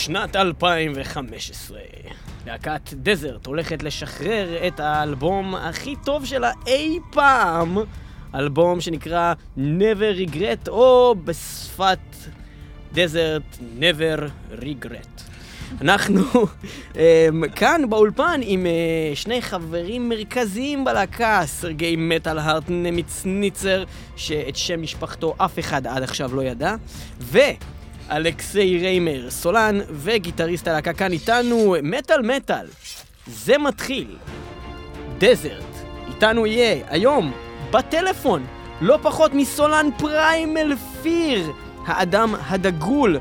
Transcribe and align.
שנת 0.00 0.36
2015. 0.36 1.78
להקת 2.46 2.92
Desert 2.92 3.46
הולכת 3.46 3.82
לשחרר 3.82 4.66
את 4.66 4.80
האלבום 4.80 5.54
הכי 5.54 5.94
טוב 6.04 6.26
שלה 6.26 6.50
אי 6.66 6.98
פעם, 7.10 7.78
אלבום 8.34 8.80
שנקרא 8.80 9.34
Never 9.58 10.28
Regret, 10.28 10.68
או 10.68 11.14
בשפת 11.24 11.98
Desert 12.92 13.42
Never 13.80 14.20
Regret. 14.60 15.22
אנחנו 15.80 16.22
אמ, 16.92 16.96
כאן 17.56 17.82
באולפן 17.88 18.40
עם 18.42 18.66
אה, 18.66 19.16
שני 19.16 19.42
חברים 19.42 20.08
מרכזיים 20.08 20.84
בלהקה, 20.84 21.42
סרגי 21.46 21.96
Metal 21.98 22.38
Heart 22.38 22.64
נמיץ 22.68 23.22
ניצר, 23.24 23.84
שאת 24.16 24.56
שם 24.56 24.82
משפחתו 24.82 25.34
אף 25.38 25.58
אחד 25.58 25.86
עד 25.86 26.02
עכשיו 26.02 26.34
לא 26.34 26.42
ידע, 26.42 26.74
ואלכסי 28.10 28.78
ריימר, 28.78 29.30
סולן 29.30 29.78
וגיטריסט 29.90 30.68
הלהקה 30.68 30.92
כאן 30.92 31.12
איתנו, 31.12 31.76
מטאל 31.82 32.22
מטאל. 32.22 32.66
זה 33.26 33.58
מתחיל. 33.58 34.16
Desert. 35.18 35.64
איתנו 36.08 36.46
יהיה 36.46 36.84
היום, 36.88 37.32
בטלפון, 37.70 38.46
לא 38.80 38.98
פחות 39.02 39.34
מסולן 39.34 39.86
Primal 39.98 40.76
Fear, 41.02 41.52
האדם 41.86 42.34
הדגול 42.48 43.18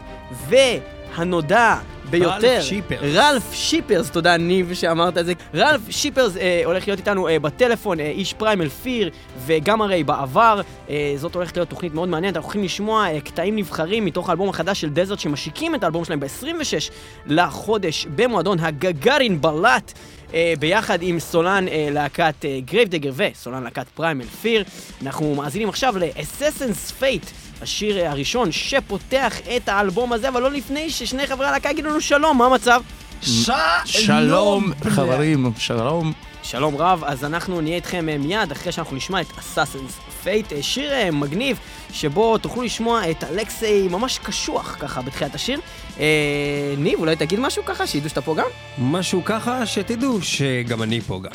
והנודע 0.48 1.76
ביותר. 2.10 2.48
רלף 2.48 2.64
שיפרס. 2.64 3.16
רלף 3.16 3.54
שיפרס, 3.54 4.10
תודה 4.12 4.38
ניב 4.38 4.74
שאמרת 4.74 5.18
את 5.18 5.26
זה. 5.26 5.34
רלף 5.56 5.82
שיפרס 5.90 6.38
אה, 6.38 6.62
הולך 6.66 6.88
להיות 6.88 7.00
איתנו 7.00 7.28
אה, 7.28 7.40
בטלפון, 7.40 8.00
אה, 8.00 8.10
איש 8.10 8.34
Primal 8.34 8.70
Fear, 8.70 9.10
וגם 9.46 9.82
הרי 9.82 10.04
בעבר, 10.04 10.62
אה, 10.90 11.14
זאת 11.16 11.36
הולכת 11.36 11.58
להיות 11.58 11.70
תוכנית 11.70 11.94
מאוד 11.94 12.10
מעניינת, 12.10 12.36
אנחנו 12.36 12.48
הולכים 12.48 12.64
לשמוע 12.64 13.08
אה, 13.08 13.22
קטעים 13.22 13.56
נבחרים 13.56 14.06
מתוך 14.06 14.30
האלבום 14.30 14.50
החדש 14.50 14.82
של 14.82 14.90
Desert, 14.90 15.20
שמשיקים 15.20 15.76
את 15.76 15.84
האלבום 15.84 16.06
שלהם 16.06 16.20
ב-26 16.20 16.92
לחודש 17.26 18.08
במועדון 18.16 18.60
הגגארין 18.60 19.42
בלאט. 19.42 19.94
אה, 20.34 20.54
ביחד 20.60 20.98
עם 21.02 21.20
סולן 21.20 21.68
אה, 21.68 21.88
להקת 21.92 22.46
אה, 22.46 22.60
Grave 22.66 22.87
Digger 22.87 23.12
וסולן 23.16 23.64
להקת 23.64 23.88
Primal 23.88 24.26
Fear. 24.26 24.64
אנחנו 25.02 25.36
מאזינים 25.36 25.70
עכשיו 25.70 25.98
ל-Assassin's 25.98 27.02
Fate, 27.02 27.39
השיר 27.62 28.10
הראשון 28.10 28.52
שפותח 28.52 29.40
את 29.56 29.70
האלבום 29.70 30.14
הזה, 30.14 30.30
אבל 30.30 30.42
לא 30.42 30.52
לפני 30.52 30.90
ששני 30.90 31.28
חברי 31.28 31.48
הלהקה 31.48 31.70
יגידו 31.70 31.90
לנו 31.90 32.02
שלום, 32.02 32.38
מה 32.38 32.46
המצב? 32.46 32.82
שלום, 33.86 34.72
חברים, 34.90 35.52
שלום. 35.58 36.14
שלום 36.44 36.76
רב, 36.76 37.04
אז 37.06 37.24
אנחנו 37.24 37.62
נהיה 37.62 37.76
איתכם 37.76 38.10
אה, 38.10 38.18
מיד 38.18 38.52
אחרי 38.52 38.72
שאנחנו 38.72 38.96
נשמע 38.96 39.22
את 39.22 39.28
Assassin's 39.28 40.26
Fate, 40.26 40.56
אה, 40.56 40.64
שיר 40.64 40.94
אה, 40.94 41.12
מגניב 41.12 41.58
שבו 41.94 42.38
תוכלו 42.38 42.62
לשמוע 42.62 43.12
את 43.12 43.24
אלכסי 43.24 43.88
ממש 43.88 44.20
קשוח 44.24 44.78
ככה 44.80 45.02
בתחילת 45.02 45.36
השיר. 45.36 45.60
אה, 46.00 46.06
ניב, 46.78 47.00
אולי 47.00 47.16
תגיד 47.16 47.40
משהו 47.40 47.66
ככה, 47.66 47.88
שידעו 47.88 48.10
שאתה 48.10 48.22
פה 48.22 48.36
גם? 48.36 48.46
משהו 48.78 49.22
ככה 49.26 49.66
שתדעו 49.66 50.22
שגם 50.22 50.84
אני 50.84 51.02
פה 51.02 51.20
גם. 51.24 51.32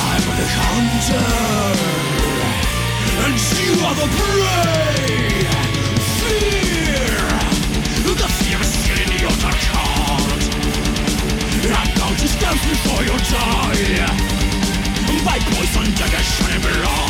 I'm 0.05 0.25
the 0.39 0.47
hunter, 0.57 1.29
and 3.23 3.37
you 3.57 3.71
are 3.87 3.95
the 4.01 4.07
prey. 4.17 5.17
Fear. 6.19 7.17
The 8.21 8.29
fear 8.39 8.59
is 8.61 8.73
in 8.93 9.09
your 9.23 9.35
dark 9.41 9.63
heart. 9.73 10.43
I'm 11.73 12.55
before 12.69 13.03
die 13.31 14.26
by 15.27 15.37
poison 15.39 15.83
daggers 15.95 16.39
whenever 16.39 16.87
on. 16.87 17.06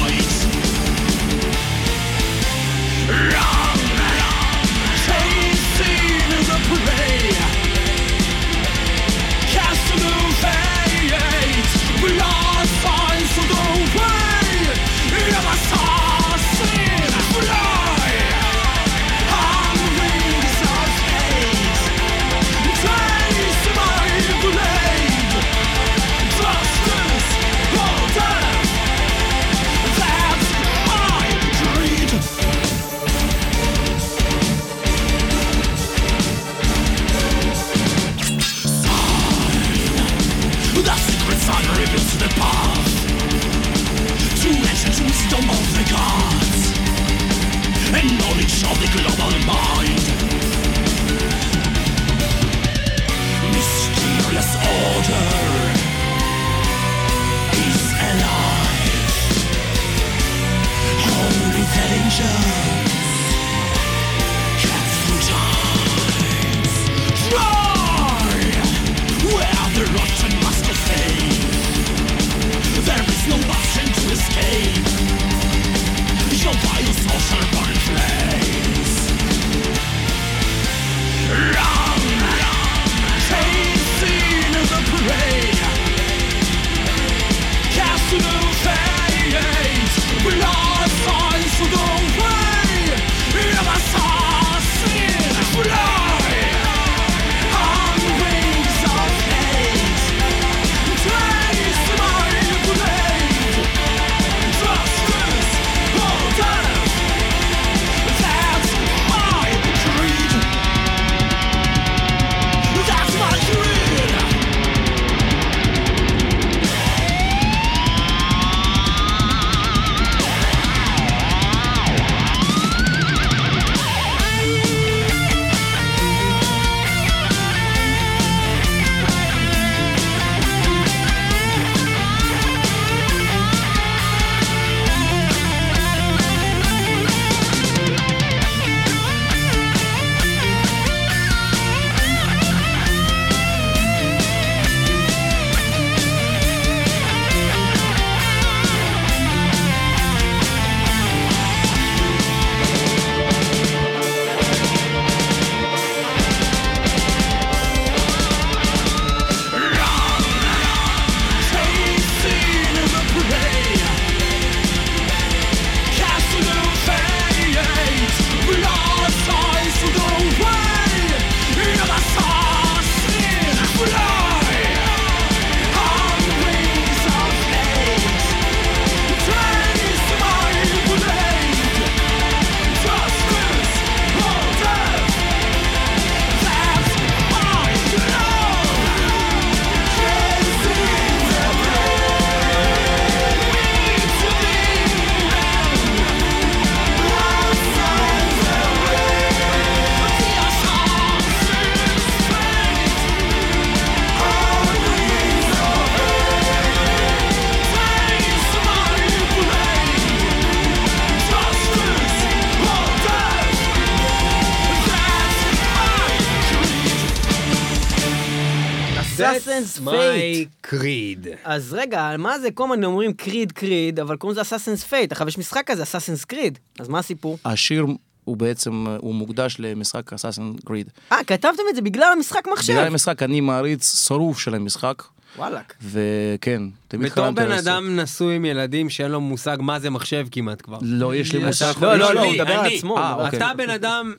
My 219.85 219.89
Fate. 219.91 220.49
Creed. 220.67 221.27
אז 221.43 221.73
רגע, 221.73 222.15
מה 222.17 222.39
זה? 222.39 222.51
כל 222.51 222.63
הזמן 222.63 222.83
אומרים 222.83 223.13
Creed 223.13 223.51
Creed, 223.51 223.99
אבל 223.99 224.15
קוראים 224.15 224.33
לזה 224.33 224.41
Assassin's 224.41 224.83
Fate. 224.83 225.11
עכשיו 225.11 225.27
יש 225.27 225.37
משחק 225.37 225.63
כזה, 225.65 225.83
Assassin's 225.83 226.25
Creed. 226.25 226.59
אז 226.79 226.87
מה 226.87 226.99
הסיפור? 226.99 227.37
השיר 227.45 227.85
הוא 228.23 228.37
בעצם, 228.37 228.85
הוא 228.99 229.15
מוקדש 229.15 229.55
למשחק 229.59 230.13
Assassin's 230.13 230.53
Creed. 230.65 230.89
אה, 231.11 231.23
כתבתם 231.23 231.63
את 231.69 231.75
זה 231.75 231.81
בגלל 231.81 232.13
המשחק 232.17 232.47
מחשב. 232.53 232.73
בגלל 232.73 232.87
המשחק, 232.87 233.23
אני 233.23 233.41
מעריץ 233.41 234.07
שרוף 234.07 234.39
של 234.39 234.55
המשחק, 234.55 235.03
וואלאק. 235.37 235.73
וכן, 235.83 236.61
תמיד 236.87 237.11
בתור 237.11 237.23
חלמתי 237.25 237.41
בן 237.41 237.49
לעשות. 237.49 237.67
אדם 237.67 237.99
נשוי 237.99 238.35
עם 238.35 238.45
ילדים 238.45 238.89
שאין 238.89 239.11
לו 239.11 239.21
מושג 239.21 239.57
מה 239.59 239.79
זה 239.79 239.89
מחשב 239.89 240.27
כמעט 240.31 240.61
כבר. 240.61 240.77
לא, 240.81 241.15
יש 241.15 241.33
לי. 241.33 241.43
מושג. 241.45 241.73
לא, 241.81 241.95
לא, 241.95 242.13
לא, 242.13 242.19
אני, 242.21 242.27
הוא 242.27 242.35
מדבר 242.35 242.53
על. 242.59 242.73
עצמו. 242.73 242.97
אה, 242.97 243.11
מדבר- 243.13 243.25
אוקיי. 243.25 243.39
אתה 243.39 243.51
בן 243.57 243.69
אדם, 243.69 244.13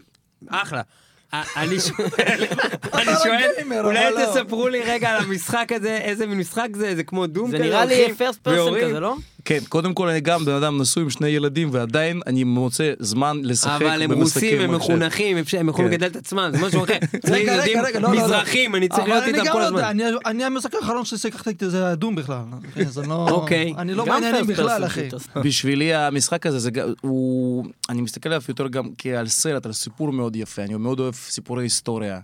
אחלה. 0.49 0.82
אה, 1.34 1.42
אני 1.56 1.80
שואל, 1.80 2.44
אני 2.98 3.12
שואל, 3.22 3.50
גיימר, 3.56 3.84
אולי 3.84 4.10
לא. 4.12 4.26
תספרו 4.26 4.69
לי 4.69 4.80
רגע 4.82 5.10
על 5.10 5.16
המשחק 5.16 5.72
הזה, 5.72 5.96
איזה 5.96 6.26
מין 6.26 6.38
משחק 6.38 6.69
זה, 6.75 6.96
זה 6.96 7.02
כמו 7.02 7.26
דום 7.26 7.50
זה 7.50 7.56
כזה, 7.56 7.66
נראה 7.66 7.84
לי 7.84 8.14
פרסט 8.19 8.40
פרסון 8.42 8.60
ויורים. 8.60 8.88
כזה, 8.88 9.00
לא? 9.00 9.14
כן, 9.48 9.58
קודם 9.68 9.94
כל 9.94 10.08
אני 10.08 10.20
גם 10.20 10.44
בן 10.44 10.52
אדם 10.52 10.80
נשוי 10.80 11.02
עם 11.02 11.10
שני 11.10 11.28
ילדים, 11.28 11.68
ועדיין 11.72 12.20
אני 12.26 12.44
מוצא 12.44 12.92
זמן 12.98 13.40
לשחק 13.42 13.70
אבל 13.82 14.02
הם 14.02 14.12
רוסים, 14.12 14.60
הם. 14.60 14.74
מחונכים, 14.74 15.38
אפשר- 15.38 15.60
הם 15.60 15.68
יכולים 15.68 15.90
כן. 15.90 15.94
לגדל 15.94 16.06
את 16.06 16.16
עצמם, 16.16 16.50
זה 16.52 16.66
משהו 16.66 16.84
אחר. 16.84 16.94
רגע, 17.32 17.52
ילדים 17.52 17.78
רגע, 17.78 17.88
רגע, 17.88 18.00
לא, 18.00 18.08
לא, 18.08 18.14
לא. 18.14 18.24
מזרחים, 18.24 18.74
אני 18.74 18.88
צריך 18.88 19.08
להיות 19.08 19.24
איתם 19.26 19.52
כל 19.52 19.62
הזמן. 19.62 20.00
אני- 20.26 20.44
המשחק 20.44 20.74
האחרון 20.74 21.04
ששיחקתי 21.04 21.50
איתי 21.50 21.70
זה 21.70 21.88
הדום 21.90 22.14
בכלל. 22.14 22.42
לא... 23.08 23.28
אוקיי. 23.30 23.74
אני 23.78 23.94
לא 23.94 24.04
first 24.04 24.44
בכלל, 24.46 24.84
אחי. 24.86 25.08
בשבילי 25.44 25.94
המשחק 25.94 26.46
הזה, 26.46 26.58
זה, 26.58 26.70
גם- 26.70 26.92
הוא, 27.00 27.64
אני 27.88 28.02
מסתכל 28.02 28.28
עליו 28.28 28.42
יותר 28.48 28.68
גם 28.68 28.84
כעל 28.98 29.28
סרט, 29.28 29.66
על 29.66 29.72
סיפור 29.72 30.12
מאוד 30.12 30.36
יפה, 30.36 30.62
אני 30.62 30.74
מאוד 30.76 31.00
אוהב 31.00 31.14
סיפורי 31.14 31.64
היסטוריה, 31.64 32.20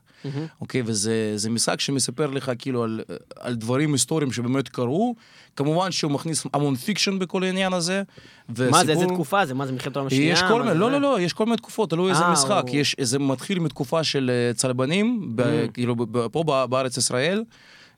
אוקיי? 0.60 0.82
וזה 0.86 1.32
זה 1.36 1.50
משחק 1.50 1.80
שמספר 1.80 2.26
לך 2.26 2.52
כאילו 2.58 2.84
על, 2.84 3.00
על 3.40 3.54
דברים 3.54 3.92
היסטוריים 3.92 4.32
שבאמת 4.32 4.68
קרו, 4.68 5.14
כמובן 5.56 5.92
שהוא 5.92 6.10
מכניס 6.12 6.46
המון 6.54 6.74
fiction 6.76 7.18
בכל 7.18 7.42
העניין 7.44 7.72
הזה. 7.72 8.02
מה 8.48 8.54
זה, 8.54 8.68
וסיפור- 8.70 8.90
איזה 8.90 9.06
תקופה 9.14 9.46
זה? 9.46 9.54
מה 9.54 9.66
זה, 9.66 9.72
מלחמת 9.72 9.96
העולם 9.96 10.06
השנייה? 10.06 10.32
יש 10.32 10.42
כל 10.42 10.62
מיני? 10.62 10.78
לא, 10.78 10.90
לא, 10.90 11.00
לא, 11.00 11.20
יש 11.20 11.32
כל 11.32 11.44
מיני 11.44 11.56
תקופות, 11.56 11.90
תלוי 11.90 12.10
איזה 12.10 12.22
אה, 12.24 12.32
משחק. 12.32 12.62
הוא- 12.68 12.76
יש, 12.76 12.96
זה 13.00 13.18
מתחיל 13.18 13.58
מתקופה 13.58 14.04
של 14.04 14.30
אה, 14.30 14.54
צלבנים, 14.54 15.32
ב- 15.36 15.66
כאילו 15.74 15.96
ב- 15.96 16.26
פה 16.26 16.44
ב- 16.46 16.64
בארץ 16.64 16.96
ישראל. 16.96 17.44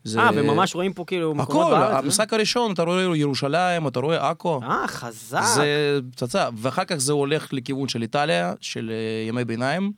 זה- 0.05 0.20
אה, 0.20 0.31
וממש 0.35 0.75
רואים 0.75 0.93
פה 0.93 1.05
כאילו 1.06 1.35
מקומות 1.35 1.67
הכל, 1.67 1.75
בארץ? 1.79 1.93
אה? 1.93 1.99
המשחק 1.99 2.32
הראשון, 2.32 2.73
אתה 2.73 2.82
רואה 2.82 3.17
ירושלים, 3.17 3.88
אתה 3.88 4.00
רואה 4.00 4.31
עכו. 4.31 4.61
אה, 4.62 4.88
חזק. 4.88 5.43
זה 5.55 5.67
פצצה, 6.12 6.49
ואחר 6.56 6.85
כך 6.85 6.97
זה 6.97 7.12
הולך 7.12 7.53
לכיוון 7.53 7.88
של 7.88 8.03
איטליה, 8.03 8.53
של 8.61 8.91
אה, 8.93 9.29
ימי 9.29 9.44
ביניים, 9.44 9.93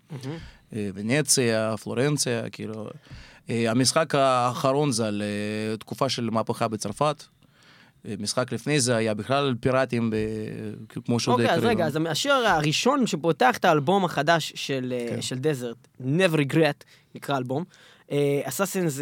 אה, 0.76 0.88
ונציה, 0.94 1.75
פלורנציה, 1.82 2.50
כאילו. 2.50 2.87
אה, 3.50 3.70
המשחק 3.70 4.14
האחרון 4.14 4.93
זה 4.93 5.06
על 5.06 5.22
אה, 5.22 5.76
תקופה 5.76 6.08
של 6.08 6.28
מהפכה 6.32 6.69
בצרפת. 6.69 7.25
אה, 8.06 8.14
משחק 8.18 8.52
לפני 8.52 8.80
זה 8.80 8.96
היה 8.96 9.14
בכלל 9.14 9.54
פיראטים, 9.60 10.10
ב- 10.10 10.14
כמו 11.04 11.20
שעוד 11.20 11.40
אוקיי, 11.40 11.54
אז 11.56 11.64
רגע. 11.64 11.86
אז 11.86 11.98
השיר 12.10 12.32
הראשון 12.34 13.06
שפותח 13.06 13.56
את 13.56 13.64
האלבום 13.64 14.04
החדש 14.04 14.52
של 14.56 14.94
אה, 14.96 15.06
כן. 15.10 15.22
של 15.22 15.38
Desert, 15.38 15.88
Never 16.00 16.36
Regret, 16.52 16.84
נקרא 17.14 17.36
אלבום. 17.36 17.64
Assassin's 18.44 19.00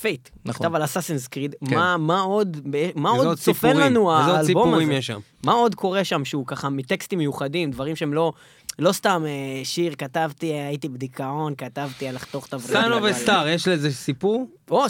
Fate, 0.00 0.28
נכון. 0.44 0.66
נכתב 0.66 0.74
על 0.74 0.84
Assassin's 0.84 1.28
Creed, 1.28 1.54
כן. 1.68 1.74
מה 1.74 1.96
מה 1.96 2.20
עוד 2.20 2.56
מה 2.94 3.10
עוד 3.10 3.38
צופן? 3.38 3.76
לנו 3.76 4.18
איזה 4.18 4.30
עוד 4.30 4.36
האלבום 4.36 4.46
סיפורים 4.46 4.88
הזה? 4.88 4.98
יש 4.98 5.06
שם? 5.06 5.20
מה 5.44 5.52
עוד 5.52 5.74
קורה 5.74 6.04
שם 6.04 6.24
שהוא 6.24 6.46
ככה 6.46 6.68
מטקסטים 6.68 7.18
מיוחדים, 7.18 7.70
דברים 7.70 7.96
שהם 7.96 8.14
לא... 8.14 8.32
לא 8.78 8.92
סתם 8.92 9.24
אה, 9.26 9.64
שיר, 9.64 9.94
כתבתי, 9.98 10.46
הייתי 10.46 10.88
בדיכאון, 10.88 11.54
כתבתי 11.58 12.08
על 12.08 12.14
לחתוך 12.14 12.46
את 12.46 12.54
הווריד. 12.54 12.72
Son 12.80 12.92
of 12.92 13.12
Star, 13.12 13.48
יש 13.48 13.68
לזה 13.68 13.92
סיפור? 13.92 14.46
או, 14.70 14.88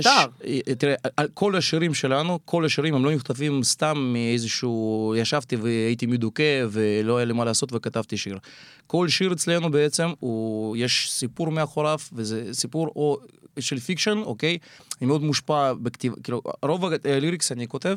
Star. 0.00 0.26
אה, 0.44 0.74
תראה, 0.78 0.94
על- 1.16 1.28
כל 1.34 1.56
השירים 1.56 1.94
שלנו, 1.94 2.38
כל 2.44 2.64
השירים 2.64 2.94
הם 2.94 3.04
לא 3.04 3.12
נכתבים 3.12 3.62
סתם 3.62 3.98
מאיזשהו, 4.12 5.14
ישבתי 5.18 5.56
והייתי 5.56 6.06
מדוכא 6.06 6.64
ולא 6.70 7.16
היה 7.16 7.24
לי 7.24 7.32
מה 7.32 7.44
לעשות 7.44 7.72
וכתבתי 7.72 8.16
שיר. 8.16 8.38
כל 8.86 9.08
שיר 9.08 9.32
אצלנו 9.32 9.70
בעצם, 9.70 10.08
הוא, 10.20 10.76
יש 10.76 11.12
סיפור 11.12 11.50
מאחוריו, 11.50 11.98
וזה 12.12 12.44
סיפור 12.52 12.86
או 12.96 13.18
של 13.60 13.78
fiction, 13.78 14.18
אוקיי? 14.18 14.58
אני 15.00 15.06
מאוד 15.06 15.22
מושפע 15.22 15.72
בכתיב, 15.72 16.14
כאילו, 16.22 16.42
רוב 16.62 16.84
ה 17.04 17.11
lyrics 17.11 17.52
אני 17.52 17.68
כותב, 17.68 17.96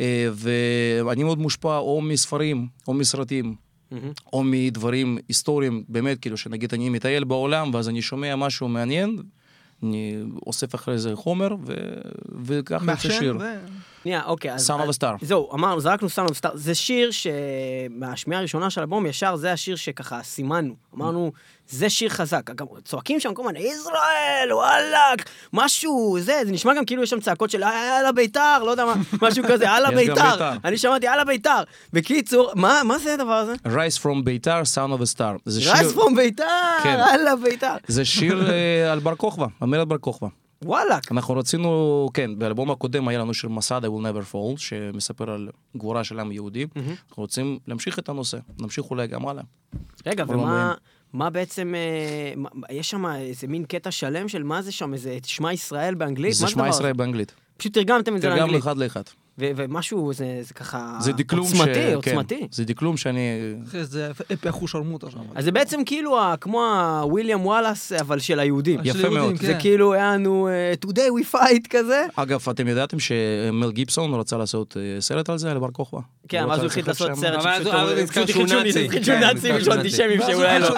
אה, 0.00 0.28
ואני 1.04 1.24
מאוד 1.24 1.38
מושפע 1.38 1.76
או 1.76 2.00
מספרים 2.00 2.66
או 2.88 2.94
מסרטים. 2.94 3.54
או 4.32 4.42
מדברים 4.44 5.18
היסטוריים, 5.28 5.84
באמת, 5.88 6.18
כאילו, 6.20 6.36
שנגיד 6.36 6.74
אני 6.74 6.88
מטייל 6.88 7.24
בעולם, 7.24 7.74
ואז 7.74 7.88
אני 7.88 8.02
שומע 8.02 8.36
משהו 8.36 8.68
מעניין, 8.68 9.16
אני 9.82 10.16
אוסף 10.46 10.74
אחרי 10.74 10.98
זה 10.98 11.16
חומר, 11.16 11.48
ו... 11.66 11.74
וככה 12.44 12.74
יוצא 12.74 12.84
מעשן, 12.84 13.10
שיר. 13.10 13.36
ו- 13.40 13.99
שנייה, 14.02 14.22
אוקיי. 14.26 14.50
a 14.50 14.54
אז- 14.54 14.70
Star. 14.70 15.16
זהו, 15.22 15.54
אמרנו, 15.54 15.80
זרקנו 15.80 16.08
of 16.08 16.30
a 16.30 16.46
Star. 16.46 16.50
זה 16.54 16.74
שיר 16.74 17.10
שמהשמיעה 17.10 18.38
הראשונה 18.40 18.70
של 18.70 18.80
האלבום, 18.80 19.06
ישר 19.06 19.36
זה 19.36 19.52
השיר 19.52 19.76
שככה 19.76 20.22
סימנו. 20.22 20.74
אמרנו, 20.96 21.32
זה 21.68 21.90
שיר 21.90 22.08
חזק. 22.08 22.50
גם 22.50 22.66
צועקים 22.84 23.20
שם 23.20 23.34
כל 23.34 23.42
הזמן, 23.42 23.56
ישראל, 23.56 24.48
וואלאק, 24.52 25.28
משהו, 25.52 26.16
זה, 26.20 26.40
זה 26.44 26.52
נשמע 26.52 26.74
גם 26.74 26.84
כאילו 26.84 27.02
יש 27.02 27.10
שם 27.10 27.20
צעקות 27.20 27.50
של 27.50 27.60
יאללה 27.60 28.12
ביתר, 28.12 28.58
לא 28.64 28.70
יודע 28.70 28.84
מה, 28.84 28.94
משהו 29.28 29.44
כזה, 29.48 29.64
יאללה 29.64 29.90
ביתר. 29.90 30.14
בית"ר. 30.14 30.52
אני 30.64 30.78
שמעתי, 30.78 31.06
יאללה 31.06 31.24
ביתר. 31.24 31.62
בקיצור, 31.92 32.50
מה 32.54 32.80
מה 32.84 32.98
זה 32.98 33.14
הדבר 33.14 33.32
הזה? 33.34 33.54
Rise 33.66 34.02
from 34.02 34.24
ביתר, 34.24 34.60
Sound 34.74 34.98
of 34.98 35.14
a 35.14 35.16
Star. 35.16 35.38
זה 35.44 35.60
שיר, 35.60 35.72
רייס 35.72 35.92
פרום 35.92 36.16
ביתר. 36.16 36.44
יאללה 36.84 37.36
ביתר. 37.36 37.74
זה 37.86 38.04
שיר 38.04 38.50
אה, 38.50 38.92
על 38.92 38.98
בר 38.98 39.14
כוכבא, 39.16 39.46
מרד 39.62 39.88
בר 39.88 39.98
כוכבא. 39.98 40.28
וואלאק. 40.64 41.12
אנחנו 41.12 41.36
רצינו, 41.36 42.08
כן, 42.14 42.38
באלבום 42.38 42.70
הקודם 42.70 43.08
היה 43.08 43.18
לנו 43.18 43.34
שיר 43.34 43.50
מסד 43.50 43.84
I 43.84 43.88
will 43.88 44.02
never 44.04 44.32
fall, 44.34 44.56
שמספר 44.58 45.30
על 45.30 45.48
גבורה 45.76 46.04
של 46.04 46.20
עם 46.20 46.32
יהודי. 46.32 46.66
אנחנו 46.76 46.94
רוצים 47.22 47.58
להמשיך 47.66 47.98
את 47.98 48.08
הנושא, 48.08 48.38
נמשיך 48.60 48.90
אולי 48.90 49.06
גם 49.06 49.28
הלאה. 49.28 49.42
רגע, 50.06 50.24
ומה... 50.28 50.74
מה 51.12 51.30
בעצם, 51.30 51.74
אה, 51.74 52.32
מה- 52.36 52.48
יש 52.70 52.90
שם 52.90 53.06
איזה 53.06 53.46
מין 53.46 53.64
קטע 53.64 53.90
שלם 53.90 54.28
של 54.28 54.42
מה 54.42 54.62
זה 54.62 54.72
שם, 54.72 54.92
איזה 54.94 55.18
שמע 55.24 55.52
ישראל 55.52 55.94
באנגלית? 55.94 56.34
זה 56.34 56.48
שמע 56.48 56.68
ישראל? 56.68 56.92
באנגלית. 56.92 57.32
פשוט 57.56 57.74
תרגמתם 57.74 58.16
את 58.16 58.20
זה 58.22 58.28
לאנגלית. 58.28 58.60
אחד 58.62 58.76
לאחד. 58.78 59.02
ו- 59.40 59.50
ומשהו, 59.56 60.12
זה, 60.12 60.38
זה 60.42 60.54
ככה... 60.54 60.96
זה 61.00 61.12
דקלום 61.12 61.46
ש... 61.46 61.52
עוצמתי, 61.52 61.74
כן, 61.74 61.92
עוצמתי. 61.94 62.48
זה 62.50 62.64
דקלום 62.64 62.96
שאני... 62.96 63.20
אחי, 63.68 63.84
זה 63.84 64.10
אפי 64.32 64.48
אחושרמוטה 64.48 65.10
שם. 65.10 65.18
אז 65.34 65.44
זה 65.44 65.52
בעצם 65.52 65.80
כאילו 65.86 66.18
ה- 66.20 66.34
כמו 66.40 66.64
הוויליאם 67.02 67.46
וואלאס, 67.46 67.92
אבל 67.92 68.18
של 68.18 68.40
היהודים. 68.40 68.80
של 68.84 68.86
יפה 68.88 68.98
יהודים, 68.98 69.18
מאוד. 69.18 69.38
כן. 69.38 69.46
זה 69.46 69.54
כאילו 69.60 69.92
היה 69.94 70.12
לנו 70.14 70.48
אה, 70.48 70.72
today 70.86 70.98
we 71.22 71.34
fight 71.34 71.68
כזה. 71.70 72.06
אגב, 72.16 72.48
אתם 72.50 72.68
ידעתם 72.68 72.96
שמל 72.98 73.70
גיבסון 73.72 74.14
רצה 74.14 74.36
לעשות 74.36 74.76
אה, 74.76 75.00
סרט 75.00 75.28
על 75.30 75.38
זה, 75.38 75.50
על 75.50 75.58
בר 75.58 75.70
כוכבא? 75.70 75.98
כן, 76.28 76.42
הוא 76.42 76.52
אז 76.52 76.58
הוא 76.60 76.66
החליט 76.66 76.88
לעשות. 76.88 77.14
סרט 77.14 77.46
אבל 77.46 77.50
אז 78.00 78.08
שפשוט 78.08 78.28
שהוא 78.28 78.42
חידשו- 78.46 78.54
נאצי. 78.64 78.88
חידשו 78.90 79.12
נאצים 79.12 79.34
נזכר 79.36 79.56
ושל 79.56 79.64
שהוא 79.64 79.74
אנטישמים 79.74 80.20
ואז 80.20 80.28
שאולי 80.30 80.58
לא. 80.60 80.68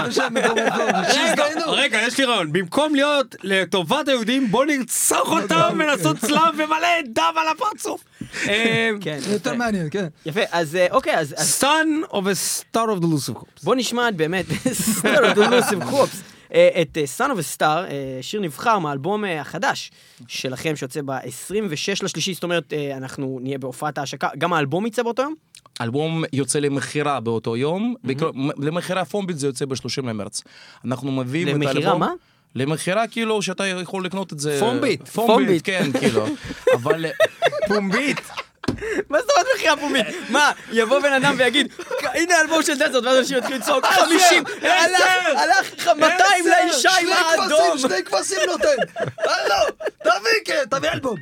רגע, 1.82 1.98
יש 2.06 2.18
לי 2.18 2.24
רעיון. 2.24 2.52
במקום 2.52 2.94
להיות 2.94 3.34
לטובת 3.42 4.08
היהודים, 4.08 4.50
בוא 4.50 4.64
נרצח 4.64 5.20
אותם 5.20 5.70
ולעשות 5.78 6.16
צלב 6.16 6.54
ומלא 6.54 6.88
דם 7.14 7.32
על 7.36 7.46
הפרצוף. 7.56 8.04
אה, 8.48 8.90
כן, 9.00 9.18
יותר. 9.32 9.54
מעניין, 9.54 9.88
כן. 9.90 10.06
יפה, 10.26 10.40
אז 10.50 10.76
אה, 10.76 10.86
אוקיי, 10.90 11.18
אז 11.18 11.34
Son 11.60 12.12
of 12.12 12.14
a 12.14 12.62
Star 12.62 12.88
of 12.98 13.02
the 13.02 13.04
Lucifer 13.04 13.34
Corps. 13.34 13.64
בוא 13.64 13.74
נשמע 13.74 14.08
את 14.08 14.16
באמת, 14.16 14.46
סטאר 14.72 15.28
אוף 15.28 15.34
דולוסיב 15.34 15.84
קרופס, 15.84 16.22
את 16.52 16.98
סאן 17.04 17.30
אוף 17.30 17.40
סטאר, 17.40 17.84
שיר 18.20 18.40
נבחר 18.40 18.78
מהאלבום 18.78 19.24
אה, 19.24 19.40
החדש 19.40 19.90
שלכם 20.28 20.76
שיוצא 20.76 21.00
ב-26 21.04 22.04
לשלישי, 22.04 22.34
זאת 22.34 22.42
אומרת, 22.42 22.72
אה, 22.72 22.96
אנחנו 22.96 23.38
נהיה 23.42 23.58
בהופעת 23.58 23.98
ההשקה, 23.98 24.28
גם 24.38 24.52
האלבום 24.52 24.86
יצא 24.86 25.02
באותו 25.02 25.22
יום? 25.22 25.34
אלבום 25.80 26.24
יוצא 26.32 26.58
למכירה 26.58 27.20
באותו 27.20 27.56
יום, 27.56 27.94
למכירה 28.58 29.04
פומבית 29.04 29.38
זה 29.38 29.46
יוצא 29.46 29.64
ב-30 29.64 30.06
למרץ. 30.06 30.42
אנחנו 30.84 31.12
מביאים 31.12 31.48
את 31.48 31.52
האלבום... 31.52 31.76
למכירה, 31.76 31.98
מה? 31.98 32.12
למכירה 32.54 33.06
כאילו 33.06 33.42
שאתה 33.42 33.66
יכול 33.66 34.04
לקנות 34.04 34.32
את 34.32 34.40
זה... 34.40 34.56
פומבית. 34.60 35.08
פומבית. 35.08 35.62
כן, 35.64 35.92
כאילו. 36.00 36.26
אבל 36.74 37.06
פומבית. 37.68 38.20
מה 39.08 39.18
זאת 39.20 39.30
אומרת 39.30 39.46
מכירה 39.56 39.76
פומבית? 39.76 40.06
מה, 40.28 40.52
יבוא 40.72 41.00
בן 41.00 41.12
אדם 41.12 41.34
ויגיד, 41.38 41.72
הנה 42.02 42.34
האלבום 42.36 42.62
של 42.62 42.74
Desert, 42.74 43.04
ואז 43.04 43.18
אנשים 43.18 43.38
יתחילו 43.38 43.58
לצעוק, 43.58 43.86
50, 43.86 44.44
הלך, 44.62 45.04
הלך 45.36 45.88
200 45.88 46.18
לאישה 46.46 46.90
עם 46.90 47.06
שני 47.06 47.12
האדום. 47.12 47.70
כבשים, 47.72 47.88
שני 47.88 48.04
כבשים 48.04 48.38
נותן. 48.46 48.76
הלו, 49.30 49.56
תביא, 49.98 50.30
כן, 50.44 50.62
תביא 50.70 50.90
אלבום. 50.90 51.16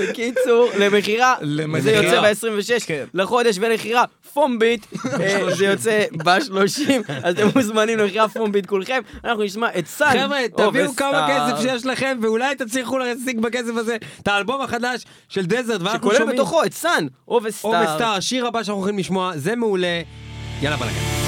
בקיצור, 0.00 0.70
למכירה, 0.78 1.34
זה. 1.78 1.90
יוצא 1.90 2.20
ב-26 2.20 2.86
כן. 2.86 3.04
לחודש, 3.14 3.58
ולמכירה 3.60 4.04
פומבית, 4.32 4.86
אה, 5.20 5.54
זה 5.54 5.64
יוצא 5.64 6.04
ב-30, 6.24 7.12
אז 7.22 7.34
אתם 7.34 7.48
מוזמנים 7.56 7.98
למכירה 7.98 8.28
פומבית 8.28 8.66
כולכם, 8.66 9.00
אנחנו 9.24 9.42
נשמע 9.42 9.68
את 9.78 9.86
Son. 9.86 10.10
חבר'ה, 10.24 10.38
תביאו 10.56 10.96
כמה 10.96 11.28
כסף 11.28 11.62
שיש 11.62 11.86
לכם, 11.86 12.18
ואולי 12.22 12.54
תצליחו 12.54 12.98
להשיג 12.98 13.40
בכסף 13.40 13.76
הזה 13.76 13.96
את 14.22 14.28
האלבום 14.28 14.62
החדש 14.62 15.04
של 15.28 15.46
דזרט, 15.46 15.80
ואנחנו 15.80 15.98
שכולל 15.98 16.18
שומעים... 16.18 16.36
בתוכו 16.36 16.64
את 16.64 16.74
סאן, 16.74 17.06
או 17.28 17.34
אובסטאר. 17.34 17.82
בסטאר, 17.82 18.12
השיר 18.12 18.46
הבא 18.46 18.62
שאנחנו 18.62 18.82
הולכים 18.82 18.98
לשמוע, 18.98 19.32
זה 19.36 19.56
מעולה. 19.56 20.00
יאללה 20.62 20.76
בלאגן. 20.76 21.27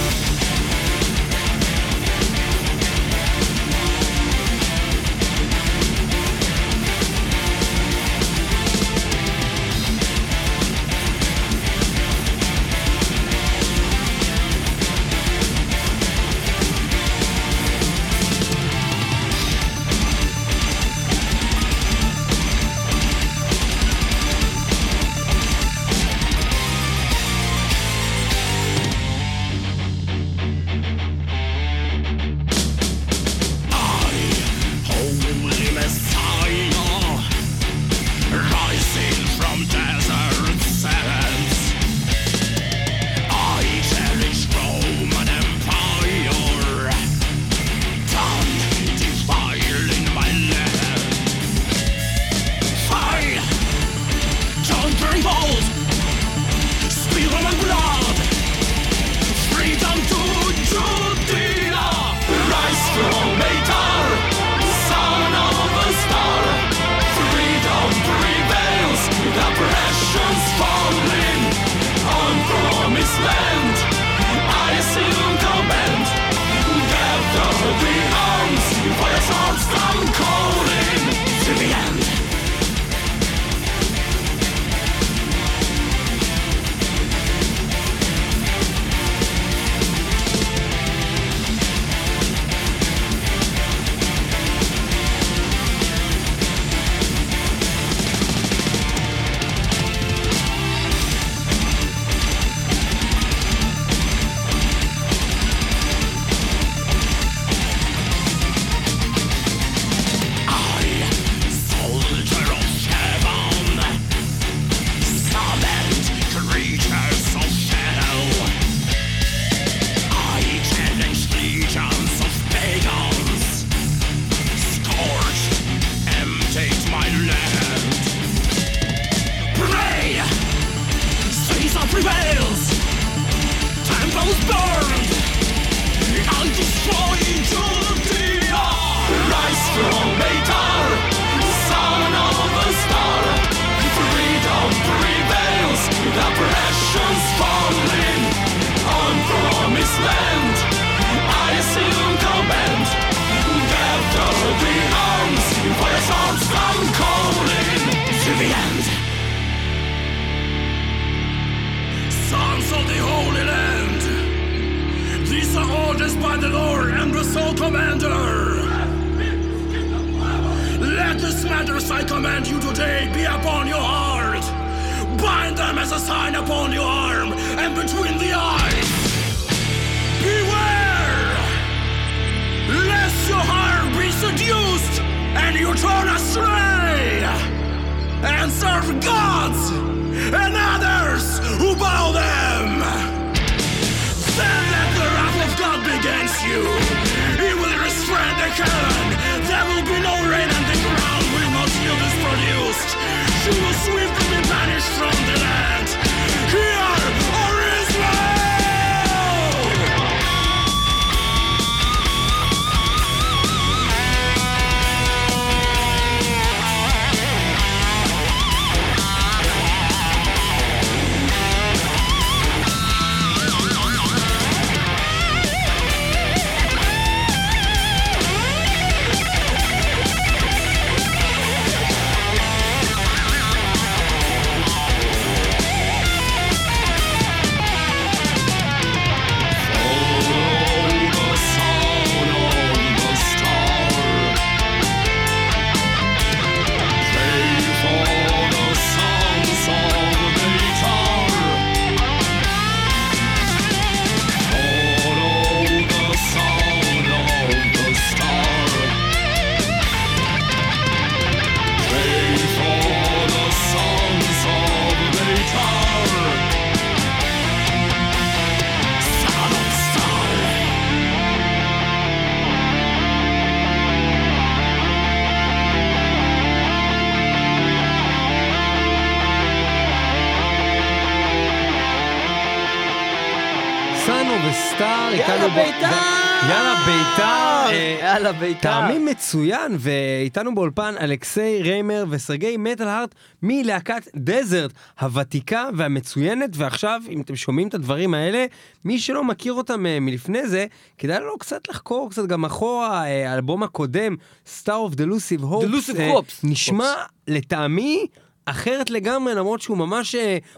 בית"ר. 288.41 288.61
טעמים 288.61 289.07
מצוין, 289.07 289.77
ואיתנו 289.79 290.55
באולפן 290.55 290.95
אלכסיי 291.01 291.63
ריימר 291.63 292.05
וסרגי 292.11 292.57
מטל 292.57 292.89
הארט 292.89 293.15
מלהקת 293.43 294.09
דזרט, 294.17 294.73
הוותיקה 295.01 295.69
והמצוינת, 295.77 296.51
ועכשיו, 296.53 297.03
אם 297.09 297.21
אתם 297.21 297.37
שומעים 297.37 297.69
את 297.69 297.75
הדברים 297.75 298.15
האלה, 298.15 298.47
מי 298.85 298.99
שלא 298.99 299.25
מכיר 299.25 299.53
אותם 299.53 299.87
אה, 299.87 300.01
מלפני 300.01 300.47
זה, 300.47 300.67
כדאי 300.99 301.21
לו 301.21 301.39
קצת 301.39 301.69
לחקור 301.69 302.11
קצת 302.11 302.27
גם 302.27 302.45
אחורה, 302.45 303.05
אה, 303.05 303.33
האלבום 303.33 303.63
הקודם, 303.63 304.17
Star 304.47 304.91
of 304.91 304.95
the 304.95 305.03
Lucive 305.03 305.43
Hopes, 305.43 305.65
Delusive 305.65 305.99
אה, 305.99 306.13
Hopes. 306.15 306.41
נשמע 306.45 306.95
לטעמי 307.29 308.07
אחרת 308.45 308.91
לגמרי, 308.91 309.35
למרות 309.35 309.61
שהוא 309.61 309.79
ממש 309.79 310.15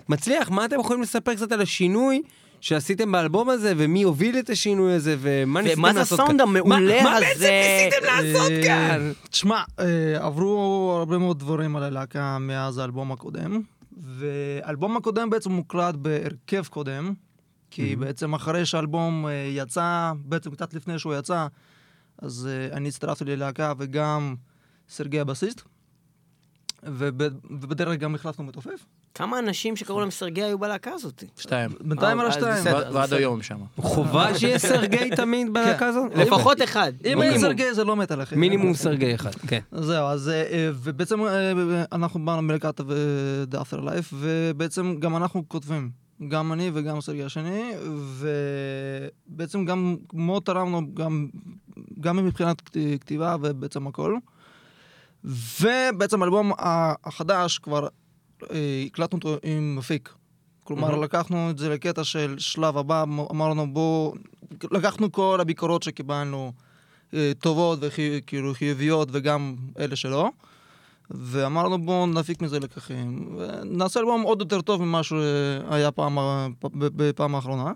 מצליח. 0.09 0.51
מה 0.51 0.65
אתם 0.65 0.81
יכולים 0.81 1.03
לספר 1.03 1.35
קצת 1.35 1.53
על 1.53 1.61
השינוי? 1.61 2.23
שעשיתם 2.67 3.13
באלבום 3.13 3.49
הזה, 3.49 3.73
ומי 3.77 4.03
הוביל 4.03 4.39
את 4.39 4.51
השינוי 4.51 4.93
הזה, 4.93 5.17
ומה 5.21 5.61
ניסיתם 5.63 5.81
ומה 5.81 5.93
לעשות 5.93 6.17
זה 6.17 6.23
הסאונד 6.23 6.41
כאן? 6.41 6.49
המעולה 6.49 7.03
מה- 7.03 7.11
מה 7.11 7.17
הזה? 7.17 7.25
בעצם 7.29 7.47
ניסיתם 7.85 8.07
לעשות 8.07 8.51
אה, 8.51 8.63
כאן? 8.65 9.13
תשמע, 9.31 9.63
אה, 9.81 9.87
עברו 10.27 10.57
הרבה 10.99 11.19
מאוד 11.19 11.39
דברים 11.39 11.77
על 11.77 11.83
הלהקה 11.83 12.39
מאז 12.39 12.79
האלבום 12.79 13.13
הקודם, 13.13 13.61
והאלבום 14.03 14.97
הקודם 14.97 15.31
בעצם 15.31 15.53
מוקלט 15.53 15.95
בהרכב 15.95 16.65
קודם, 16.71 17.13
כי 17.71 17.97
בעצם 17.97 18.35
אחרי 18.35 18.67
שהאלבום 18.67 19.27
אה, 19.27 19.33
יצא, 19.53 20.13
בעצם 20.25 20.51
קצת 20.51 20.75
לפני 20.75 20.99
שהוא 20.99 21.15
יצא, 21.15 21.47
אז 22.19 22.49
אני 22.73 22.89
הצטרפתי 22.89 23.25
ללהקה 23.25 23.73
וגם 23.79 24.35
סרגי 24.89 25.21
הבסיסט, 25.21 25.61
וב- 26.83 27.23
ובדרך 27.51 27.99
גם 27.99 28.15
החלפנו 28.15 28.45
מתופף. 28.45 28.87
כמה 29.15 29.39
אנשים 29.39 29.77
שקראו 29.77 30.01
להם 30.01 30.11
סרגי 30.11 30.43
היו 30.43 30.59
בלהקה 30.59 30.91
הזאת? 30.91 31.25
שתיים. 31.39 31.71
בינתיים 31.81 32.19
אה, 32.21 32.25
על 32.25 32.31
אז 32.31 32.37
השתיים. 32.37 32.55
בסדר. 32.65 32.91
ועד-. 32.95 33.13
היום 33.13 33.43
שם. 33.43 33.59
חובה 33.77 34.35
שיהיה 34.39 34.59
סרגי 34.59 35.11
תמיד 35.17 35.53
בלהקה 35.53 35.87
הזאת? 35.87 36.13
לפחות 36.17 36.63
אחד. 36.63 36.93
אם 37.05 37.23
אין. 37.23 37.39
סרגי 37.39 37.75
זה 37.75 37.85
לא 37.85 37.97
מת 37.97 38.11
עליכם. 38.11 38.41
מינימום 38.41 38.75
סרגי 38.75 39.15
אחד, 39.15 39.35
כן. 39.35 39.61
זהו, 39.73 40.07
אז 40.07 40.29
אה, 40.29 40.35
אה, 40.35 40.71
ובעצם 40.75 41.21
אה, 41.25 41.53
אנחנו 41.93 42.25
באנו 42.25 42.43
מלהקת 42.43 42.81
The 42.81 43.57
Afterlife, 43.57 44.13
ובעצם 44.15 44.95
גם 44.99 45.17
אנחנו 45.17 45.49
כותבים. 45.49 45.91
גם 46.29 46.53
אני 46.53 46.71
וגם 46.75 47.01
סרגי 47.01 47.23
השני, 47.25 47.73
ובעצם 49.29 49.65
גם 49.65 49.97
מאוד 50.13 50.43
תרמנו, 50.43 50.95
גם, 50.95 51.29
גם 52.01 52.17
מבחינת 52.27 52.61
כת- 52.61 52.77
כתיבה 53.01 53.37
ובעצם 53.43 53.87
הכל. 53.87 54.17
ובעצם 55.61 56.23
האלבום 56.23 56.53
החדש 57.05 57.59
כבר 57.59 57.85
אה, 57.85 57.89
הקלטנו 58.87 59.19
אותו 59.19 59.37
עם 59.43 59.77
מפיק. 59.77 60.13
כלומר, 60.65 60.97
לקחנו 60.97 61.51
את 61.51 61.59
זה 61.59 61.69
לקטע 61.69 62.05
של 62.05 62.35
שלב 62.39 62.79
הבא, 62.79 63.03
אמ- 63.03 63.21
אמרנו 63.21 63.73
בואו, 63.73 64.15
לקחנו 64.71 65.13
כל 65.13 65.39
הביקורות 65.41 65.83
שקיבלנו, 65.83 66.53
אה, 67.15 67.33
טובות 67.39 67.79
וכאילו 67.83 68.55
חיוביות 68.55 69.09
וגם 69.13 69.55
אלה 69.79 69.97
שלא, 69.97 70.31
ואמרנו 71.11 71.79
בואו 71.83 72.07
נפיק 72.07 72.43
מזה 72.43 72.61
לקחים, 72.61 73.37
ונעשה 73.39 74.01
אלבום 74.01 74.23
עוד 74.23 74.41
יותר 74.41 74.61
טוב 74.61 74.83
ממה 74.83 75.03
שהיה 75.03 75.91
פעם, 75.91 76.19
בפעם 76.75 77.35
האחרונה. 77.35 77.73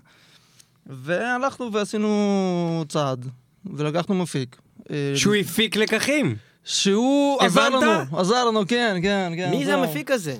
והלכנו 0.85 1.73
ועשינו 1.73 2.85
צעד, 2.89 3.27
ולקחנו 3.65 4.15
מפיק. 4.15 4.57
אה, 4.91 5.11
שהוא 5.15 5.35
הפיק 5.35 5.75
לקחים. 5.75 6.35
שהוא 6.63 7.41
עזר? 7.41 7.69
לנו, 7.69 8.19
עזר 8.19 8.45
לנו, 8.45 8.67
כן, 8.67 8.97
כן, 9.01 9.33
כן. 9.35 9.49
מי 9.49 9.65
זה. 9.65 9.75
המפיק 9.75 10.11
הזה? 10.11 10.37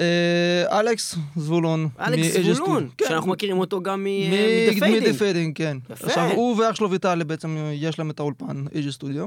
אה, 0.00 0.80
אלכס 0.80 1.16
זבולון. 1.36 1.88
אלכס 2.00 2.54
זבולון. 2.54 2.88
כן. 2.98 3.04
שאנחנו 3.08 3.30
מכירים 3.30 3.58
אותו 3.58 3.82
גם 3.82 4.04
מ-The 4.04 4.84
מ-The 4.84 5.20
Fading. 5.20 5.52
כן. 5.54 5.76
יפה. 5.90 6.06
עכשיו, 6.06 6.30
הוא 6.30 6.56
ואח 6.62 6.74
שלו 6.74 6.90
ויטלי 6.90 7.24
בעצם 7.24 7.56
יש 7.72 7.98
להם 7.98 8.10
את 8.10 8.20
האולפן, 8.20 8.64
אייג'י 8.74 8.92
סטודיו. 8.92 9.26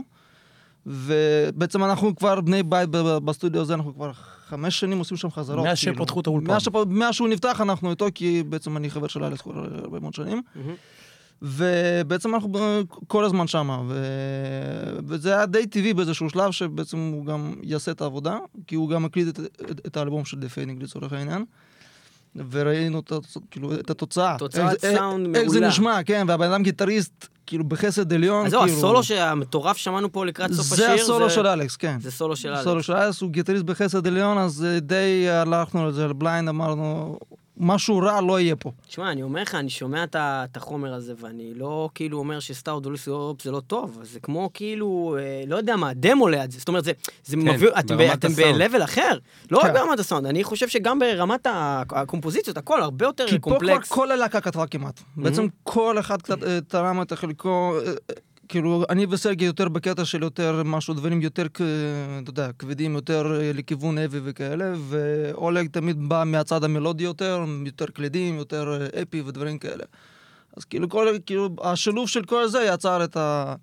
ובעצם 0.86 1.84
אנחנו 1.84 2.16
כבר 2.16 2.42
בני 2.42 2.64
בית 2.64 2.90
בסטודיו 3.26 3.62
הזה, 3.62 3.74
אנחנו 3.74 3.96
כבר 3.96 4.12
חמש 4.48 4.80
שנים 4.80 5.00
עושים 5.00 5.18
שם 5.18 5.32
חזרות. 5.32 5.66
מאז 5.66 5.80
כאילו. 5.80 5.96
שפתחו 5.96 6.20
את 6.20 6.28
האולפן. 6.28 6.54
מאז 6.88 7.14
שהוא 7.16 7.28
נפתח 7.28 7.62
אנחנו 7.62 7.90
איתו, 7.90 8.06
כי 8.16 8.44
בעצם 8.50 8.78
אני 8.78 8.90
חבר 8.90 9.08
של 9.08 9.24
אלכס 9.24 9.42
כבר 9.42 9.66
הרבה 9.84 10.00
מאוד 10.00 10.14
שנים. 10.14 10.42
ובעצם 11.42 12.36
אנחנו 12.36 12.52
כל 13.08 13.26
הזמן 13.26 13.48
שמה, 13.48 13.82
ו... 13.88 14.06
וזה 15.08 15.34
היה 15.36 15.46
די 15.46 15.68
טבעי 15.68 15.94
באיזשהו 15.94 16.30
שלב 16.30 16.52
שבעצם 16.52 16.98
הוא 16.98 17.26
גם 17.26 17.54
יעשה 17.64 17.92
את 17.92 18.02
העבודה, 18.02 18.38
כי 18.68 18.76
הוא 18.76 18.90
גם 18.90 19.06
הקליט 19.06 19.28
את, 19.28 19.40
את, 19.72 19.82
את 19.88 19.98
האלבום 19.98 20.26
של 20.26 20.40
The 20.40 20.50
Fading 20.50 20.84
לצורך 20.84 21.14
העניין. 21.14 21.46
וראינו 22.52 23.00
את, 23.00 23.12
כאילו, 23.52 23.74
את 23.74 23.90
התוצאה. 23.90 24.36
תוצאת 24.38 24.72
איך 24.74 24.82
זה- 24.82 24.94
סאונד 24.98 25.36
איך 25.36 25.48
זה 25.48 25.54
מעולה. 25.54 25.68
נשמע, 25.68 26.04
כן, 26.04 26.26
והבן 26.28 26.52
אדם 26.52 26.64
גיטריסט, 26.64 27.28
כאילו 27.46 27.64
בחסד 27.64 28.14
עליון. 28.14 28.46
אז 28.46 28.52
זהו, 28.52 28.62
כאילו, 28.62 28.78
הסולו 28.78 29.22
המטורף 29.22 29.78
שמענו 29.78 30.12
פה 30.12 30.26
לקראת 30.26 30.54
סוף 30.54 30.72
השיר, 30.74 30.86
זה 30.86 30.94
הסולו 30.94 31.30
של 31.30 31.48
אלכס, 31.48 31.76
כן. 31.76 31.98
זה 32.02 32.12
סולו 32.12 32.36
של 32.36 32.50
אלכס. 32.50 32.64
סולו 32.64 32.84
של 32.84 32.94
אלכס, 32.94 33.22
הוא 33.22 33.32
גיטריסט 33.32 33.64
בחסד 33.66 34.08
עליון, 34.08 34.38
אז 34.38 34.66
אה, 34.66 34.80
די 34.80 35.30
הלכנו 35.30 35.86
על 35.86 35.92
זה, 35.92 36.06
על 36.06 36.14
blind, 36.14 36.50
אמרנו, 36.50 37.20
משהו 37.64 37.98
רע 37.98 38.22
לא 38.22 38.40
יהיה 38.40 38.56
פה. 38.56 38.72
תשמע, 38.88 39.12
אני 39.12 39.24
אומר 39.24 39.42
לך, 39.42 39.56
אני 39.56 39.70
שומע 39.70 40.04
את 40.04 40.16
את 40.20 40.58
החומר 40.58 40.94
הזה, 40.94 41.14
ואני 41.20 41.54
לא 41.56 41.90
כאילו 41.96 42.18
אומר 42.18 42.40
שסטאר 42.40 42.80
דוליס 42.80 43.08
אופ 43.08 43.42
זה 43.42 43.52
לא 43.52 43.60
טוב, 43.68 44.00
זה 44.04 44.20
כמו 44.20 44.50
כאילו, 44.54 45.16
אה, 45.20 45.44
לא 45.48 45.56
יודע 45.56 45.76
מה, 45.76 45.94
דמו 45.94 46.28
ליד 46.28 46.52
זה. 46.52 46.60
זאת 46.60 46.68
אומרת, 46.68 46.84
זה, 46.84 46.92
זה 47.26 47.38
מביא, 47.38 47.70
אתם, 47.80 47.98
ב- 47.98 48.02
ברמת 48.02 48.18
אתם. 48.26 48.34
ב-level 48.34 48.84
אחר. 48.84 49.18
לא 49.52 49.58
רק 49.58 49.66
כן. 49.66 49.74
ברמת 49.74 50.00
הסאונד, 50.00 50.26
אני 50.26 50.44
חושב 50.44 50.68
שגם 50.68 51.00
ברמת 51.00 51.48
ה- 51.48 51.84
הקומפוזיציות, 51.90 52.58
הכל 52.58 52.82
הרבה 52.82 53.06
יותר 53.06 53.28
כי 53.28 53.36
פה 53.40 53.50
כבר 53.50 53.60
קומפלקס. 53.60 53.90
כל 53.90 54.12
הלהקה 54.12 54.42
כתבה 54.42 54.68
כמעט. 54.68 55.02
בעצם 55.18 55.46
כל 55.64 56.00
אחד 56.00 56.22
קצת 56.22 56.44
אה, 56.44 56.60
תרם 56.68 57.02
את 57.02 57.14
חלקו, 57.14 57.74
אה, 57.86 57.92
כאילו, 58.52 58.84
אני 58.90 59.06
וסרגי 59.10 59.46
יותר 59.46 59.70
בקטע 59.70 60.06
של 60.06 60.24
יותר 60.24 60.62
משהו, 60.66 60.94
דברים 60.94 61.22
יותר, 61.22 61.46
אתה 61.56 62.30
יודע, 62.30 62.52
כבדים, 62.60 62.94
יותר 62.94 63.40
אה, 63.42 63.52
לכיוון 63.54 63.98
אבי 63.98 64.20
וכאלה, 64.24 64.74
ואולג 64.90 65.68
תמיד 65.68 66.10
בא 66.10 66.24
מהצד 66.26 66.64
המלודי 66.64 67.04
יותר, 67.04 67.46
יותר 67.66 67.86
קלידים, 67.86 68.36
יותר 68.36 68.78
אה, 68.82 69.02
אפי 69.02 69.22
ודברים 69.22 69.60
כאלה. 69.60 69.84
אז 70.58 70.66
כאילו, 70.66 70.90
כל, 70.90 71.08
כאילו, 71.26 71.50
השילוב 71.62 72.10
של 72.10 72.24
כל 72.24 72.48
זה 72.48 72.64
יצר 72.74 73.04
את, 73.04 73.18
ה, 73.18 73.56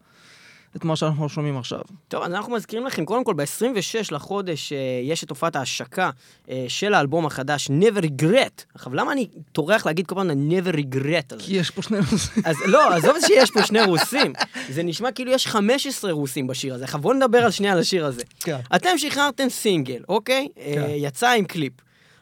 את 0.77 0.85
מה 0.85 0.97
שאנחנו 0.97 1.29
שומעים 1.29 1.59
עכשיו. 1.59 1.81
טוב, 2.09 2.23
אז 2.23 2.33
אנחנו 2.33 2.53
מזכירים 2.53 2.87
לכם, 2.87 3.05
קודם 3.05 3.25
כל, 3.25 3.35
ב-26 3.35 4.15
לחודש 4.15 4.73
אה, 4.73 4.79
יש 5.03 5.25
את 5.25 5.31
הופעת 5.31 5.57
ההשקה 5.57 6.11
אה, 6.51 6.65
של 6.69 6.95
האלבום 6.95 7.27
החדש, 7.27 7.71
Never 7.71 8.03
Regret. 8.03 8.65
עכשיו, 8.75 8.95
למה 8.95 9.13
אני 9.13 9.29
טורח 9.53 9.87
להגיד 9.87 10.07
כל 10.07 10.15
פעם 10.15 10.31
Never 10.31 10.75
Regret 10.75 11.35
הזה? 11.35 11.45
כי 11.45 11.57
יש 11.57 11.71
פה 11.71 11.83
שני 11.83 11.99
נושאים. 11.99 12.45
אז 12.45 12.57
לא, 12.67 12.95
עזוב 12.95 13.17
שיש 13.27 13.51
פה 13.51 13.63
שני 13.63 13.83
רוסים. 13.83 14.33
זה 14.69 14.83
נשמע 14.83 15.13
כאילו 15.13 15.33
יש 15.33 15.47
15 15.47 16.13
רוסים 16.13 16.47
בשיר 16.47 16.75
הזה. 16.75 16.85
עכשיו 16.85 17.01
בואו 17.01 17.15
נדבר 17.15 17.39
על 17.39 17.51
שנייה 17.51 17.73
על 17.73 17.79
השיר 17.79 18.07
הזה. 18.07 18.23
כן. 18.41 18.59
אתם 18.77 18.99
שחררתם 18.99 19.49
סינגל, 19.49 20.03
אוקיי? 20.09 20.49
אה, 20.59 20.95
יצא 20.97 21.31
עם 21.31 21.45
קליפ. 21.45 21.73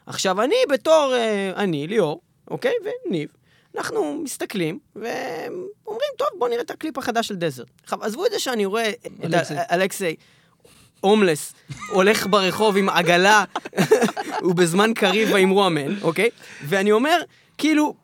עכשיו, 0.05 0.41
אני 0.41 0.55
בתור, 0.69 1.13
אני, 1.55 1.87
ליאור, 1.87 2.21
אוקיי? 2.51 2.73
וניב, 3.07 3.29
אנחנו 3.77 4.21
מסתכלים 4.23 4.79
ואומרים, 4.95 5.67
טוב, 6.17 6.27
בואו 6.39 6.49
נראה 6.49 6.61
את 6.61 6.71
הקליפ 6.71 6.97
החדש 6.97 7.27
של 7.27 7.35
Desert. 7.35 7.67
עכשיו, 7.83 8.03
עזבו 8.03 8.25
את 8.25 8.31
זה 8.31 8.39
שאני 8.39 8.65
רואה 8.65 8.89
את 8.89 9.05
אלכסי. 9.23 9.53
ה- 9.57 9.75
אלכסי. 9.75 10.15
הומלס, 10.99 11.53
הולך 11.91 12.27
ברחוב 12.27 12.77
עם 12.77 12.89
עגלה, 12.89 13.43
הוא 14.43 14.55
בזמן 14.55 14.93
קריב 14.93 15.29
ויאמרו 15.33 15.67
אמן, 15.67 16.01
אוקיי? 16.01 16.29
ואני 16.63 16.91
אומר, 16.91 17.21
כאילו, 17.57 17.95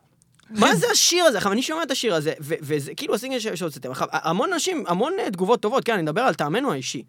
מה 0.50 0.74
זה 0.74 0.86
השיר 0.92 1.24
הזה? 1.24 1.36
עכשיו, 1.38 1.52
אני 1.52 1.62
שומע 1.62 1.82
את 1.82 1.90
השיר 1.90 2.14
הזה, 2.14 2.32
וזה 2.40 2.94
כאילו 2.94 3.14
הסינגל 3.14 3.38
שהוצאתם. 3.54 3.90
עכשיו, 3.90 4.08
המון 4.12 4.52
אנשים, 4.52 4.84
המון 4.86 5.12
אה, 5.18 5.30
תגובות 5.30 5.60
טובות, 5.60 5.84
כן, 5.84 5.92
אני 5.92 6.02
מדבר 6.02 6.20
על 6.20 6.34
טעמנו 6.34 6.72
האישי. 6.72 7.02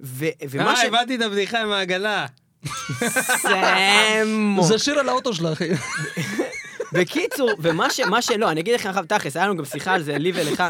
ומה 0.00 0.70
אה, 0.70 0.76
ש... 0.76 0.84
הבנתי 0.84 1.14
את 1.16 1.20
הבדיחה 1.20 1.62
עם 1.62 1.72
העגלה. 1.72 2.26
סמו. 3.42 4.62
זה 4.64 4.78
שיר 4.78 4.98
על 4.98 5.08
האוטו 5.08 5.34
שלך, 5.34 5.52
אחי. 5.52 5.68
בקיצור, 6.94 7.50
ומה 7.58 7.90
ש... 7.90 8.00
מה 8.00 8.22
שלא, 8.22 8.50
אני 8.50 8.60
אגיד 8.60 8.74
לכם 8.74 8.88
עכשיו 8.88 9.04
תכלס, 9.08 9.36
היה 9.36 9.46
לנו 9.46 9.56
גם 9.56 9.64
שיחה 9.64 9.94
על 9.94 10.02
זה, 10.02 10.18
לי 10.18 10.32
ולך, 10.34 10.62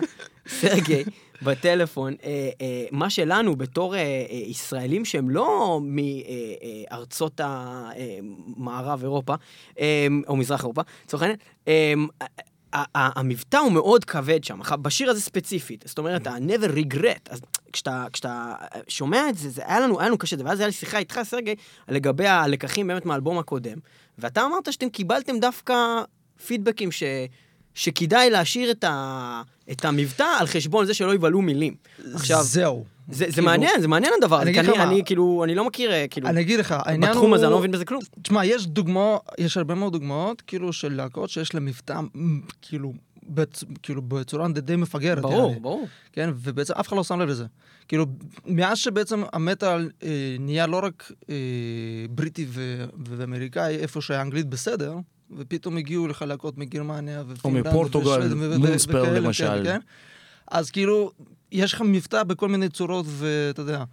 סרגי, 0.49 1.05
בטלפון. 1.43 2.15
אה, 2.25 2.51
אה, 2.61 2.85
מה 2.91 3.11
שלנו, 3.11 3.57
בתור 3.57 3.95
אה, 3.95 4.01
אה, 4.01 4.37
ישראלים 4.37 5.05
שהם 5.05 5.31
לא 5.31 5.81
מארצות 6.91 7.41
המערב 7.45 9.03
אירופה, 9.03 9.35
אה, 9.79 10.07
או 10.29 10.37
מזרח 10.37 10.61
אירופה, 10.63 10.83
לצורך 11.05 11.23
העניין, 11.23 11.39
אה, 11.69 11.95
המבטא 12.95 13.57
הוא 13.57 13.73
מאוד 13.73 14.05
כבד 14.05 14.45
שם, 14.45 14.61
בשיר 14.83 15.11
הזה 15.11 15.21
ספציפית, 15.21 15.85
זאת 15.87 15.99
אומרת, 15.99 16.27
ה-never 16.27 16.77
regret, 16.77 17.31
אז 17.31 17.41
כשאתה, 17.73 18.07
כשאתה 18.13 18.55
שומע 18.89 19.29
את 19.29 19.39
זה, 19.39 19.51
זה 19.51 19.63
היה 19.67 19.81
לנו, 19.81 20.01
היה 20.01 20.09
לנו 20.09 20.19
קשה, 20.19 20.37
ואז 20.45 20.61
היה 20.61 20.67
לי 20.67 20.73
שיחה 20.73 20.99
איתך, 20.99 21.21
סרגי, 21.23 21.55
לגבי 21.89 22.27
הלקחים 22.27 22.87
באמת 22.87 23.07
מהאלבום 23.07 23.39
הקודם, 23.39 23.79
ואתה 24.19 24.45
אמרת 24.47 24.73
שאתם 24.73 24.89
קיבלתם 24.89 25.39
דווקא 25.39 25.75
פידבקים 26.47 26.93
ש, 26.93 27.03
שכדאי 27.75 28.31
להשאיר 28.31 28.71
את, 28.71 28.85
ה, 28.85 29.43
את 29.71 29.85
המבטא 29.85 30.27
על 30.39 30.47
חשבון 30.47 30.87
זה 30.87 30.95
שלא 30.95 31.15
יבלעו 31.15 31.43
מילים. 31.43 31.75
עכשיו, 32.15 32.43
זהו. 32.43 32.85
זה, 33.09 33.25
זה 33.27 33.33
כאילו, 33.33 33.45
מעניין, 33.45 33.81
זה 33.81 33.89
מעניין 33.89 34.13
הדבר 34.23 34.37
הזה, 34.37 34.51
אני 34.51 34.53
כי 34.53 34.61
אני. 34.61 34.83
אני 34.83 35.03
כאילו, 35.05 35.45
אני 35.45 35.55
לא 35.55 35.65
מכיר, 35.65 35.93
אה, 35.93 36.07
כאילו, 36.11 36.29
אני 36.29 36.41
אגיד 36.41 36.61
לך, 36.61 36.75
העניין 36.79 37.03
הוא... 37.03 37.11
בתחום 37.11 37.35
הזה 37.35 37.45
אני 37.45 37.53
לא 37.53 37.59
מבין 37.59 37.71
בזה 37.71 37.85
כלום. 37.85 38.01
תשמע, 38.23 38.45
יש 38.45 38.67
דוגמאות, 38.67 39.23
יש 39.39 39.57
הרבה 39.57 39.75
מאוד 39.75 39.93
דוגמאות, 39.93 40.41
כאילו, 40.41 40.73
של 40.73 40.95
להקות 40.95 41.31
שיש 41.31 41.55
להם 41.55 41.65
מבטא, 41.65 42.01
כאילו, 42.63 42.93
בצ, 43.29 43.65
כאילו, 43.83 44.03
בצורה 44.03 44.49
די 44.49 44.77
מפגרת. 44.77 45.23
ברור, 45.23 45.49
יעני. 45.49 45.61
ברור. 45.61 45.87
כן, 46.13 46.31
ובעצם 46.37 46.75
אף 46.81 46.89
אחד 46.89 46.97
לא 46.97 47.05
שם 47.05 47.21
לב 47.21 47.29
לזה. 47.29 47.45
כאילו, 47.89 48.07
מאז 48.47 48.79
שבעצם 48.79 49.23
המטאל 49.33 49.91
אה, 50.03 50.37
נהיה 50.41 50.67
לא 50.67 50.81
רק 50.85 51.13
אה, 51.31 51.35
בריטי 52.11 52.47
ו- 52.49 52.85
ואמריקאי, 53.07 53.77
איפה 53.77 54.01
שהאנגלית 54.01 54.47
בסדר, 54.47 54.97
ופתאום 55.37 55.77
הגיעו 55.77 56.09
לך 56.09 56.23
להקות 56.23 56.59
מגרמניה 56.59 57.23
ופינלנד 57.29 57.69
מפורטוגל, 57.69 58.09
ושוודן 58.09 58.39
ו- 58.39 58.51
ו- 58.55 58.59
מונספר 58.59 59.03
וכאלה, 59.03 59.21
למשל. 59.21 59.61
כן? 59.65 59.81
אז 60.51 60.71
כאילו, 60.71 61.11
יש 61.53 61.73
לך 61.73 61.81
מבטא 61.81 62.23
בכל 62.23 62.49
מיני 62.49 62.69
צורות, 62.69 63.07
ואתה 63.09 63.63
יודע, 63.63 63.85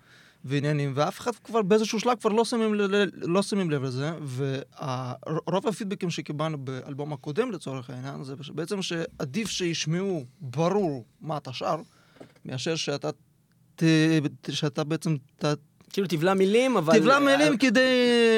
ועניינים, 0.45 0.91
ואף 0.95 1.19
אחד 1.19 1.32
כבר 1.43 1.62
באיזשהו 1.62 1.99
שלב 1.99 2.17
כבר 2.21 2.30
לא 2.30 2.45
שמים, 2.45 2.75
ל- 2.75 3.10
לא 3.13 3.41
שמים 3.41 3.71
לב 3.71 3.84
לזה, 3.84 4.12
ורוב 4.36 5.67
הפידבקים 5.67 6.10
שקיבלנו 6.10 6.58
באלבום 6.58 7.13
הקודם 7.13 7.51
לצורך 7.51 7.89
העניין, 7.89 8.23
זה 8.23 8.34
בעצם 8.54 8.82
שעדיף 8.82 9.49
שישמעו 9.49 10.25
ברור 10.41 11.06
מה 11.21 11.38
אתה 11.38 11.54
שר, 11.54 11.75
מאשר 12.45 12.75
שאתה, 12.75 13.10
ת, 13.75 13.84
שאתה 14.49 14.84
בעצם 14.84 15.15
ת, 15.38 15.45
כאילו 15.91 16.08
תבלע 16.08 16.34
מילים, 16.34 16.77
אבל... 16.77 16.99
תבלע 16.99 17.19
מילים 17.19 17.58
כדי 17.58 17.82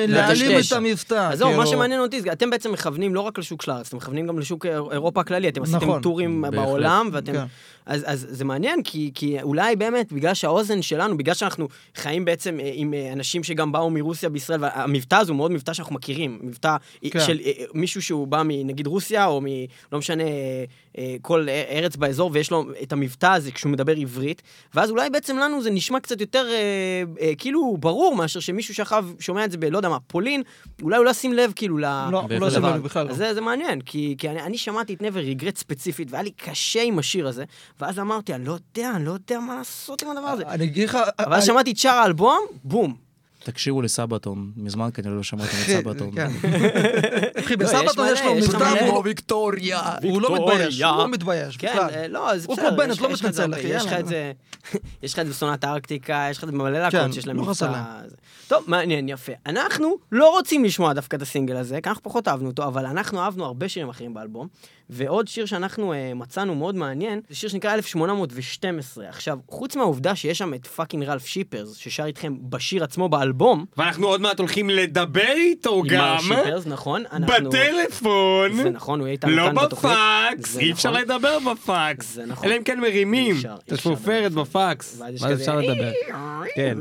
לטשטש. 0.08 0.42
להעלים 0.42 0.60
את 0.68 0.72
המבטא. 0.72 1.30
אז 1.32 1.38
זהו, 1.40 1.50
מה 1.50 1.56
כאילו. 1.56 1.68
שמעניין 1.68 2.00
אותי, 2.00 2.22
אתם 2.32 2.50
בעצם 2.50 2.72
מכוונים 2.72 3.16
לא 3.16 3.22
רק 3.22 3.40
לשוק 3.40 3.62
של 3.62 3.72
הארץ, 3.72 3.88
אתם 3.88 3.98
מכוונים 3.98 4.28
גם 4.28 4.40
לשוק 4.40 4.66
אירופה 4.66 5.22
הכללי, 5.22 5.50
אתם 5.50 5.64
עשיתם 5.64 5.78
נכון. 5.78 6.02
טורים 6.02 6.42
בהחלט. 6.42 6.60
בעולם, 6.60 7.10
ואתם... 7.12 7.34
כן. 7.34 7.46
אז, 7.86 8.04
אז 8.06 8.28
זה 8.30 8.46
מעניין, 8.46 8.84
כי, 8.84 9.12
כי 9.16 9.42
אולי 9.42 9.76
באמת, 9.76 10.14
בגלל 10.14 10.34
שהאוזן 10.34 10.82
שלנו, 10.82 11.18
בגלל 11.18 11.36
שאנחנו 11.36 11.68
חיים 11.96 12.26
בעצם 12.26 12.60
אה, 12.60 12.72
עם 12.74 12.94
אה, 12.94 13.14
אנשים 13.14 13.44
שגם 13.44 13.72
באו 13.72 13.90
מרוסיה 13.90 14.30
בישראל, 14.30 14.60
והמבטא 14.62 15.16
הזה 15.16 15.32
הוא 15.32 15.38
מאוד 15.38 15.52
מבטא 15.52 15.74
שאנחנו 15.74 15.96
מכירים, 15.96 16.40
מבטא 16.42 16.76
כן. 17.12 17.20
של 17.20 17.40
אה, 17.46 17.52
מישהו 17.74 18.02
שהוא 18.02 18.28
בא 18.28 18.42
מנגיד 18.46 18.88
רוסיה, 18.88 19.26
או 19.26 19.42
מ... 19.42 19.46
לא 19.92 20.00
משנה, 20.00 20.24
אה, 20.24 20.64
אה, 20.98 21.16
כל 21.22 21.48
ארץ 21.70 21.96
באזור, 21.96 22.30
ויש 22.34 22.52
לו 22.52 22.66
את 22.84 22.94
המבטא 22.94 23.26
הזה 23.26 23.52
כשהוא 23.52 23.72
מדבר 23.72 23.98
עברית, 23.98 24.42
ואז 24.74 24.90
אולי 24.92 25.10
בעצם 25.10 25.38
לנו 25.38 25.64
זה 25.64 25.72
נשמע 25.72 26.00
קצת 26.00 26.22
יותר 26.22 26.46
אה, 26.50 27.04
אה, 27.22 27.36
כאילו 27.44 27.78
ברור, 27.80 28.16
מאשר 28.16 28.40
שמישהו 28.40 28.76
שאחריו 28.76 29.08
שומע 29.20 29.46
את 29.46 29.52
זה 29.52 29.58
ב... 29.58 29.66
לא 29.66 29.78
יודע 29.78 29.90
מה, 29.90 30.00
פולין, 30.00 30.44
אולי 30.82 30.98
הוא 30.98 31.06
לא 31.06 31.10
ישים 31.10 31.34
לב 31.34 31.54
כאילו 31.56 31.78
ל... 31.78 31.82
לא, 31.82 32.12
לא 32.12 32.22
בהחלט. 32.22 32.40
שמים 32.40 32.50
לדבר. 32.50 32.76
לב 32.76 32.84
בכלל. 32.84 33.08
לא. 33.08 33.14
זה, 33.14 33.34
זה 33.34 33.42
מעניין, 33.42 33.82
כי, 33.82 34.16
כי 34.18 34.30
אני, 34.30 34.42
אני 34.42 34.58
שמעתי 34.58 34.94
את 34.94 35.02
never 35.02 35.42
regret 35.42 35.60
ספציפית, 35.60 36.12
והיה 36.12 36.24
לי 36.24 36.32
קשה 36.32 36.82
עם 36.82 37.00
השיר 37.00 37.28
הזה, 37.28 37.44
ואז 37.82 38.00
אמרתי, 38.00 38.34
אני 38.34 38.46
לא 38.46 38.52
יודע, 38.52 38.92
אני 38.96 39.06
לא 39.06 39.12
יודע 39.12 39.40
מה 39.40 39.56
לעשות 39.56 40.04
עם 40.04 40.10
הדבר 40.10 40.28
הזה. 40.28 40.44
אני 40.48 40.64
אגיד 40.64 40.90
לך... 40.90 40.98
אבל 41.20 41.36
אז 41.36 41.46
שמעתי 41.46 41.72
את 41.72 41.78
שאר 41.78 41.92
האלבום, 41.92 42.40
בום. 42.64 42.96
תקשיבו 43.44 43.82
לסבתון, 43.82 44.52
מזמן 44.58 44.90
כנראה 44.94 45.16
לא 45.16 45.24
שמעתם 45.24 45.58
את 45.62 45.84
סבתון. 45.84 46.12
כן. 46.16 46.28
אחי, 47.40 47.56
לא, 47.56 47.64
יש 47.66 47.70
בסבתון 47.74 48.08
יש 48.38 48.50
לו 48.54 48.60
מלא. 48.60 48.82
והוא- 48.82 49.02
ויקטוריה! 49.06 49.82
הוא 50.04 50.22
לא 50.22 50.36
מתבייש. 50.36 50.82
הוא 50.82 50.98
לא 50.98 51.08
מתבייש 51.08 51.58
כן, 51.58 51.72
בכלל. 51.74 51.90
אה, 51.90 52.08
לא, 52.08 52.32
הוא. 52.46 52.56
כמו 52.58 52.78
בנט, 52.78 53.02
לא 53.02 53.14
מתנצל, 53.14 53.54
אחי, 53.54 53.68
יש 53.68 53.86
לך. 53.86 53.94
את 53.94 54.08
זה, 54.08 54.32
יש 55.04 55.14
לך 55.14 55.20
את 55.20 55.26
זה 55.26 55.32
בסונת 55.32 55.64
הארקטיקה, 55.64 56.28
יש 56.32 56.38
לך 56.38 56.44
את 56.44 56.50
זה 56.50 56.54
במלא 56.56 56.90
כן, 56.90 56.98
להקות 56.98 57.14
שיש 57.14 57.28
להם 57.28 57.38
לא. 57.38 57.44
להם. 57.62 58.10
זה. 58.10 58.16
טוב, 58.48 58.64
מעניין, 58.68 59.10
יפה. 59.10 59.32
אנחנו 59.46 59.96
לא 60.12 60.30
רוצים 60.30 60.66
לשמוע 60.66 60.94
דווקא 60.94 61.16
את 61.16 61.22
הסינגל 61.22 61.56
הזה, 61.56 61.82
כי 61.82 61.90
אנחנו 61.90 62.04
פחות 62.04 62.28
אהבנו 62.28 62.50
אותו, 62.50 62.64
אבל 62.64 62.86
אנחנו 62.86 63.22
אהבנו 63.22 63.46
הרבה 63.46 63.70
שירים 63.70 63.90
אחרים 63.90 64.14
באלבום. 64.14 64.48
ועוד 64.90 65.28
שיר 65.28 65.46
שאנחנו 65.46 65.94
אה, 65.94 66.12
מצאנו 66.16 66.56
מאוד 66.56 66.76
מעניין, 66.76 67.22
זה 67.30 67.36
שיר 67.36 67.50
שנקרא 67.50 67.74
1812. 67.74 69.10
עכשיו, 69.10 69.38
חוץ 69.50 69.76
מהעובדה 69.76 70.16
שיש 70.16 70.38
שם 70.38 70.54
את 70.54 70.68
פאקינג 70.68 71.04
רלף 71.04 71.26
שיפרס, 71.26 71.76
ששר 71.76 72.06
איתכם 72.06 72.36
בשיר 72.42 72.84
עצמו 72.84 73.10
באלבום, 73.10 73.66
ואנחנו 73.78 74.08
עוד 74.08 74.22
מעט 74.22 74.40
הולכים 74.40 74.70
לדבר 74.70 75.22
איתו 75.36 75.80
עם 75.80 75.88
גם. 75.88 76.00
מר 76.30 76.36
שיפרס, 76.44 76.68
נכון? 76.68 77.04
אנחנו- 77.12 77.50
בטלפון. 77.50 78.54
זה 78.54 78.70
נכון, 78.70 79.00
הוא 79.00 79.08
יהיה 79.08 79.12
איתנו 79.14 79.32
לא 79.32 79.44
כאן 79.46 79.56
בתוכנית. 79.66 79.94
בפקס, 80.34 80.50
זה 80.54 80.60
אי 80.60 80.72
אפשר 80.72 80.90
נכון. 80.92 81.02
לדבר 81.02 81.38
בפקס. 81.52 82.14
זה 82.14 82.26
נכון. 82.26 82.48
אלא 82.48 82.58
אם 82.58 82.64
כן 82.64 82.80
מרימים 82.80 83.36
את 83.66 83.72
השפופרת 83.72 84.24
לדבר 84.26 84.44
בפקס. 84.44 85.02
ואז 85.22 85.42
אפשר 85.42 85.56
לדבר. 85.56 85.92
כן. 86.56 86.78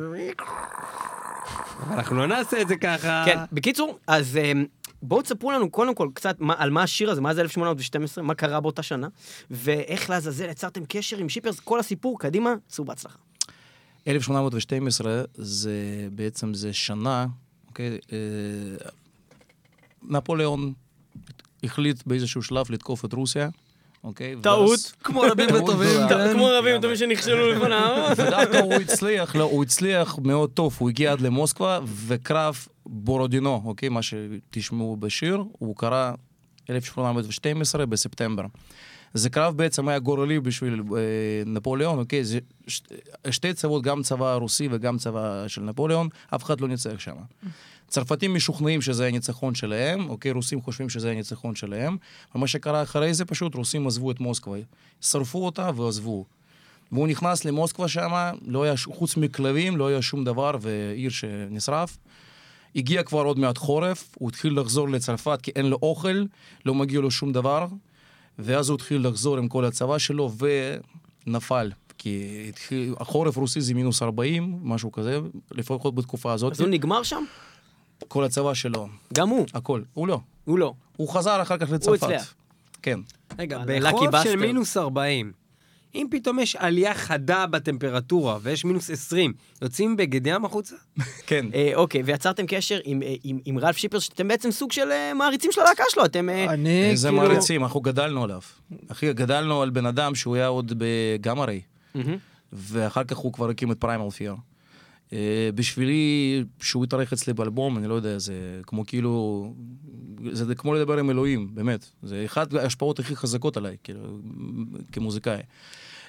אנחנו 1.90 2.16
לא 2.16 2.26
נעשה 2.26 2.60
את 2.62 2.68
זה 2.68 2.76
ככה. 2.76 3.22
כן, 3.26 3.38
בקיצור, 3.52 3.98
אז 4.06 4.36
אמ, 4.36 4.64
בואו 5.02 5.22
תספרו 5.22 5.52
לנו 5.52 5.70
קודם 5.70 5.94
כל 5.94 6.08
קצת 6.14 6.36
מה, 6.40 6.54
על 6.58 6.70
מה 6.70 6.82
השיר 6.82 7.10
הזה, 7.10 7.20
מה 7.20 7.34
זה 7.34 7.40
1812, 7.40 8.24
מה 8.24 8.34
קרה 8.34 8.60
באותה 8.60 8.82
שנה, 8.82 9.08
ואיך 9.50 10.10
לעזאזל 10.10 10.48
יצרתם 10.48 10.84
קשר 10.88 11.18
עם 11.18 11.28
שיפרס, 11.28 11.60
כל 11.60 11.80
הסיפור, 11.80 12.18
קדימה, 12.18 12.54
צאו 12.68 12.84
בהצלחה. 12.84 13.18
1812 14.08 15.22
זה 15.34 16.08
בעצם 16.12 16.54
זה 16.54 16.72
שנה, 16.72 17.26
אוקיי, 17.68 17.98
אה, 18.12 18.18
נפוליאון 20.02 20.72
החליט 21.64 22.02
באיזשהו 22.06 22.42
שלב 22.42 22.66
לתקוף 22.70 23.04
את 23.04 23.12
רוסיה, 23.12 23.48
אוקיי? 24.04 24.36
טעות. 24.42 24.92
כמו 25.04 25.20
רבים 25.20 25.48
וטובים. 25.54 26.00
כמו 26.32 26.48
רבים 26.58 26.80
טובים 26.80 26.96
שנכשלו 26.96 27.52
לפניו. 27.52 28.06
ודווקא 28.16 28.56
הוא 28.56 28.74
הצליח, 28.74 29.36
לא, 29.36 29.44
הוא 29.44 29.62
הצליח 29.62 30.18
מאוד 30.24 30.50
טוב, 30.50 30.76
הוא 30.78 30.88
הגיע 30.88 31.12
עד 31.12 31.20
למוסקבה, 31.20 31.80
וקרב 32.06 32.66
בורודינו, 32.86 33.62
אוקיי, 33.64 33.88
מה 33.88 34.00
שתשמעו 34.02 34.96
בשיר, 34.96 35.44
הוא 35.58 35.76
קרה 35.76 36.14
1812 36.70 37.86
בספטמבר. 37.86 38.44
זה 39.14 39.30
קרב 39.30 39.56
בעצם 39.56 39.88
היה 39.88 39.98
גורלי 39.98 40.40
בשביל 40.40 40.82
אה, 40.96 40.98
נפוליאון, 41.46 41.98
אוקיי? 41.98 42.24
זה 42.24 42.38
ש, 42.66 42.80
שתי 43.30 43.54
צבאות, 43.54 43.82
גם 43.82 44.02
צבא 44.02 44.34
רוסי 44.34 44.68
וגם 44.70 44.98
צבא 44.98 45.48
של 45.48 45.62
נפוליאון, 45.62 46.08
אף 46.34 46.44
אחד 46.44 46.60
לא 46.60 46.68
ניצח 46.68 46.98
שם. 46.98 47.14
צרפתים 47.88 48.34
משוכנעים 48.34 48.82
שזה 48.82 49.06
הניצחון 49.06 49.54
שלהם, 49.54 50.08
אוקיי? 50.08 50.30
רוסים 50.30 50.62
חושבים 50.62 50.88
שזה 50.88 51.10
הניצחון 51.10 51.54
שלהם, 51.54 51.96
ומה 52.34 52.46
שקרה 52.46 52.82
אחרי 52.82 53.14
זה 53.14 53.24
פשוט 53.24 53.54
רוסים 53.54 53.86
עזבו 53.86 54.10
את 54.10 54.20
מוסקבה, 54.20 54.58
שרפו 55.00 55.46
אותה 55.46 55.70
ועזבו. 55.76 56.24
והוא 56.92 57.08
נכנס 57.08 57.44
למוסקבה 57.44 57.88
שם, 57.88 58.12
לא 58.46 58.62
היה, 58.62 58.74
חוץ 58.84 59.16
מכלבים, 59.16 59.76
לא 59.76 59.88
היה 59.88 60.02
שום 60.02 60.24
דבר, 60.24 60.50
ועיר 60.60 61.10
שנשרף. 61.10 61.98
הגיע 62.76 63.02
כבר 63.02 63.24
עוד 63.24 63.38
מעט 63.38 63.58
חורף, 63.58 64.14
הוא 64.18 64.28
התחיל 64.28 64.60
לחזור 64.60 64.88
לצרפת 64.88 65.38
כי 65.42 65.50
אין 65.56 65.66
לו 65.66 65.78
אוכל, 65.82 66.24
לא 66.66 66.74
מגיע 66.74 67.00
לו 67.00 67.10
שום 67.10 67.32
דבר, 67.32 67.66
ואז 68.38 68.68
הוא 68.68 68.74
התחיל 68.74 69.08
לחזור 69.08 69.38
עם 69.38 69.48
כל 69.48 69.64
הצבא 69.64 69.98
שלו 69.98 70.32
ונפל. 71.26 71.70
כי 71.98 72.46
התחיל, 72.48 72.94
החורף 73.00 73.36
רוסי 73.36 73.60
זה 73.60 73.74
מינוס 73.74 74.02
40, 74.02 74.58
משהו 74.62 74.92
כזה, 74.92 75.18
לפחות 75.50 75.94
בתקופה 75.94 76.32
הזאת. 76.32 76.52
אז 76.52 76.60
הוא 76.60 76.68
נגמר 76.68 77.02
שם? 77.02 77.24
כל 78.08 78.24
הצבא 78.24 78.54
שלו, 78.54 78.88
גם 79.14 79.28
הוא. 79.28 79.46
הכל. 79.54 79.82
הוא 79.94 80.08
לא. 80.08 80.20
הוא 80.44 80.58
לא. 80.58 80.74
הוא 80.96 81.08
חזר 81.08 81.42
אחר 81.42 81.58
כך 81.58 81.70
לצרפת. 81.70 82.02
הצליח. 82.02 82.34
כן. 82.82 83.00
רגע, 83.38 83.62
בחורף 83.82 84.24
של. 84.24 84.36
מינוס 84.36 84.76
40, 84.76 85.32
אם 85.94 86.06
פתאום 86.10 86.38
יש 86.38 86.56
עלייה 86.56 86.94
חדה 86.94 87.46
בטמפרטורה 87.46 88.38
ויש 88.42 88.64
מינוס 88.64 88.90
20, 88.90 89.32
יוצאים 89.62 89.96
בגד 89.96 90.26
ים 90.26 90.44
החוצה? 90.44 90.76
כן. 91.26 91.46
אה, 91.54 91.72
אוקיי, 91.74 92.02
ויצרתם 92.02 92.46
קשר 92.46 92.78
עם, 92.84 93.02
אה, 93.02 93.14
עם, 93.24 93.38
עם 93.44 93.58
רלף 93.58 93.76
שיפר, 93.76 93.98
שאתם 93.98 94.28
בעצם 94.28 94.50
סוג 94.50 94.72
של 94.72 94.92
אה, 94.92 95.14
מעריצים 95.14 95.52
של 95.52 95.60
הלהקה 95.60 95.84
שלו, 95.88 96.04
אתם... 96.04 96.28
אני 96.28 96.90
איזה 96.90 97.08
כאילו... 97.08 97.22
מעריצים, 97.22 97.64
אנחנו 97.64 97.80
גדלנו 97.80 98.24
עליו. 98.24 98.40
אחי, 98.88 99.12
גדלנו 99.12 99.62
על 99.62 99.70
בן 99.70 99.86
אדם 99.86 100.14
שהוא 100.14 100.36
היה 100.36 100.46
עוד 100.46 100.82
מהמם. 101.94 102.16
ואחר 102.52 103.04
כך 103.04 103.16
הוא 103.16 103.32
כבר 103.32 103.50
הקים 103.50 103.72
את 103.72 103.76
פריימל 103.78 104.10
פייר. 104.10 104.34
בשבילי, 105.54 106.44
שהוא 106.60 106.84
התארח 106.84 107.12
אצלי 107.12 107.32
באלבום, 107.32 107.78
אני 107.78 107.86
לא 107.86 107.94
יודע, 107.94 108.18
זה 108.18 108.60
כמו 108.66 108.86
כאילו... 108.86 109.54
זה 110.32 110.54
כמו 110.54 110.74
לדבר 110.74 110.98
עם 110.98 111.10
אלוהים, 111.10 111.54
באמת. 111.54 111.90
זה 112.02 112.22
אחת 112.26 112.54
ההשפעות 112.54 112.98
הכי 112.98 113.16
חזקות 113.16 113.56
עליי, 113.56 113.76
כאילו, 113.84 114.18
כמוזיקאי. 114.92 115.40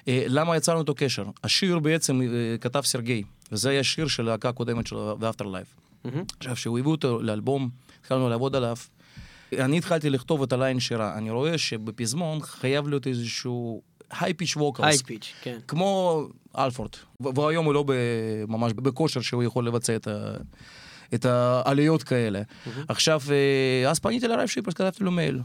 אה, 0.08 0.24
למה 0.28 0.56
יצרנו 0.56 0.80
איתו 0.80 0.94
קשר? 0.94 1.24
השיר 1.44 1.78
בעצם 1.78 2.22
אה, 2.22 2.26
כתב 2.60 2.80
סרגי, 2.80 3.22
וזה 3.52 3.70
היה 3.70 3.84
שיר 3.84 4.08
של 4.08 4.22
להקה 4.22 4.48
הקודמת 4.48 4.86
שלו, 4.86 5.18
The 5.20 5.36
Afterlife. 5.36 6.08
עכשיו, 6.38 6.54
כשהוא 6.54 6.78
הביא 6.78 6.90
אותו 6.90 7.22
לאלבום, 7.22 7.70
התחלנו 8.00 8.28
לעבוד 8.28 8.56
עליו. 8.56 8.76
אני 9.52 9.78
התחלתי 9.78 10.10
לכתוב 10.10 10.42
את 10.42 10.52
ה 10.52 10.58
line 10.58 10.80
שירה. 10.80 11.18
אני 11.18 11.30
רואה 11.30 11.58
שבפזמון 11.58 12.40
חייב 12.40 12.88
להיות 12.88 13.06
איזשהו 13.06 13.82
high 14.20 14.34
pitch 14.34 14.56
high 14.56 14.62
vocals. 14.62 15.02
pitch, 15.02 15.32
כן. 15.42 15.58
כמו 15.68 16.22
הלפורד. 16.58 16.90
והיום 17.20 17.64
הוא 17.66 17.74
לא 17.74 17.84
ממש 18.48 18.72
בכושר 18.72 19.20
שהוא 19.20 19.42
יכול 19.42 19.66
לבצע 19.66 19.96
את, 19.96 20.08
ה- 20.08 20.34
את 21.14 21.24
העליות 21.24 22.02
כאלה. 22.02 22.42
עכשיו, 22.88 23.20
אה, 23.84 23.90
אז 23.90 23.98
פניתי 23.98 24.28
לרלף 24.28 24.46
שיפרס, 24.48 24.74
כתבתי 24.74 25.04
לו 25.04 25.10
מייל. 25.10 25.40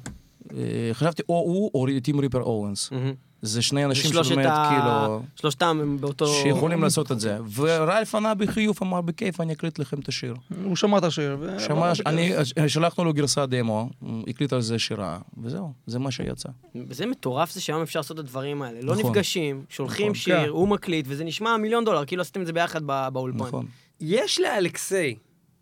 אה, 0.57 0.89
חשבתי 0.93 1.21
או 1.29 1.33
הוא 1.35 1.71
או 1.73 1.87
טים 2.03 2.19
ריפר 2.19 2.41
אוונס. 2.41 2.91
מהמם. 2.91 3.13
זה 3.41 3.61
שני 3.61 3.85
אנשים 3.85 4.23
שבאמת, 4.23 4.45
ה- 4.49 4.69
כאילו... 4.69 5.21
שלושתם 5.35 5.79
הם 5.81 5.97
באותו... 6.01 6.27
שיכולים 6.27 6.81
לעשות 6.81 7.11
את 7.11 7.19
זה. 7.19 7.37
ורלף 7.55 8.15
ענה 8.15 8.33
בחיוב, 8.33 8.77
אמר 8.81 9.01
בכיף, 9.01 9.41
אני 9.41 9.53
אקליט 9.53 9.79
לכם 9.79 9.99
את 9.99 10.07
השיר. 10.07 10.35
הוא 10.63 10.75
שמע 10.75 10.97
את 10.97 11.03
השיר. 11.03 11.37
ו- 11.39 11.59
שמע, 11.59 11.91
אני, 12.05 12.31
שלחנו 12.67 13.03
לו 13.03 13.13
גרסה 13.13 13.45
דמו, 13.45 13.89
הוא 13.99 14.23
הקליט 14.27 14.53
על 14.53 14.61
זה 14.61 14.79
שירה, 14.79 15.19
וזהו, 15.43 15.73
זה 15.87 15.99
מה 15.99 16.11
שיצא. 16.11 16.49
זה 16.89 17.05
מטורף 17.05 17.51
זה 17.51 17.61
שהיום 17.61 17.81
אפשר 17.81 17.99
לעשות 17.99 18.19
את 18.19 18.23
הדברים 18.23 18.61
האלה. 18.61 18.81
לא 18.81 18.93
נכון. 18.95 19.11
נפגשים, 19.11 19.63
שולחים 19.69 20.05
נכון. 20.05 20.15
שיר, 20.15 20.41
כן. 20.43 20.49
הוא 20.49 20.67
מקליט, 20.67 21.05
וזה 21.09 21.23
נשמע 21.23 21.57
מיליון 21.57 21.85
דולר, 21.85 22.05
כאילו 22.05 22.21
עשיתם 22.21 22.41
את 22.41 22.45
זה 22.45 22.53
ביחד 22.53 22.81
באולפן. 23.13 23.37
נכון. 23.37 23.65
יש 24.01 24.39
לאלכסיי 24.39 25.15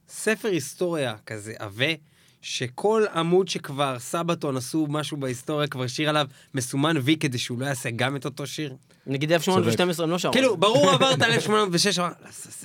ספר 0.09 0.47
היסטוריה 0.47 1.15
כזה 1.25 1.53
עבה, 1.59 1.85
שכל 2.51 3.03
עמוד 3.15 3.47
שכבר 3.47 3.99
Sabaton 3.99 4.57
עשו 4.57 4.87
משהו 4.89 5.17
בהיסטוריה, 5.17 5.67
כבר 5.67 5.87
שיר 5.87 6.09
עליו 6.09 6.25
מסומן 6.53 6.95
וי 7.01 7.17
כדי 7.19 7.37
שהוא 7.37 7.59
לא 7.59 7.65
יעשה 7.65 7.89
גם 7.95 8.15
את 8.15 8.25
אותו 8.25 8.47
שיר. 8.47 8.73
נגיד 9.07 9.31
1812 9.31 10.03
הם 10.05 10.11
לא 10.11 10.17
שרו. 10.17 10.33
כאילו, 10.33 10.57
ברור 10.57 10.89
עברת 10.89 11.21
1806, 11.21 11.99
אמר, 11.99 12.09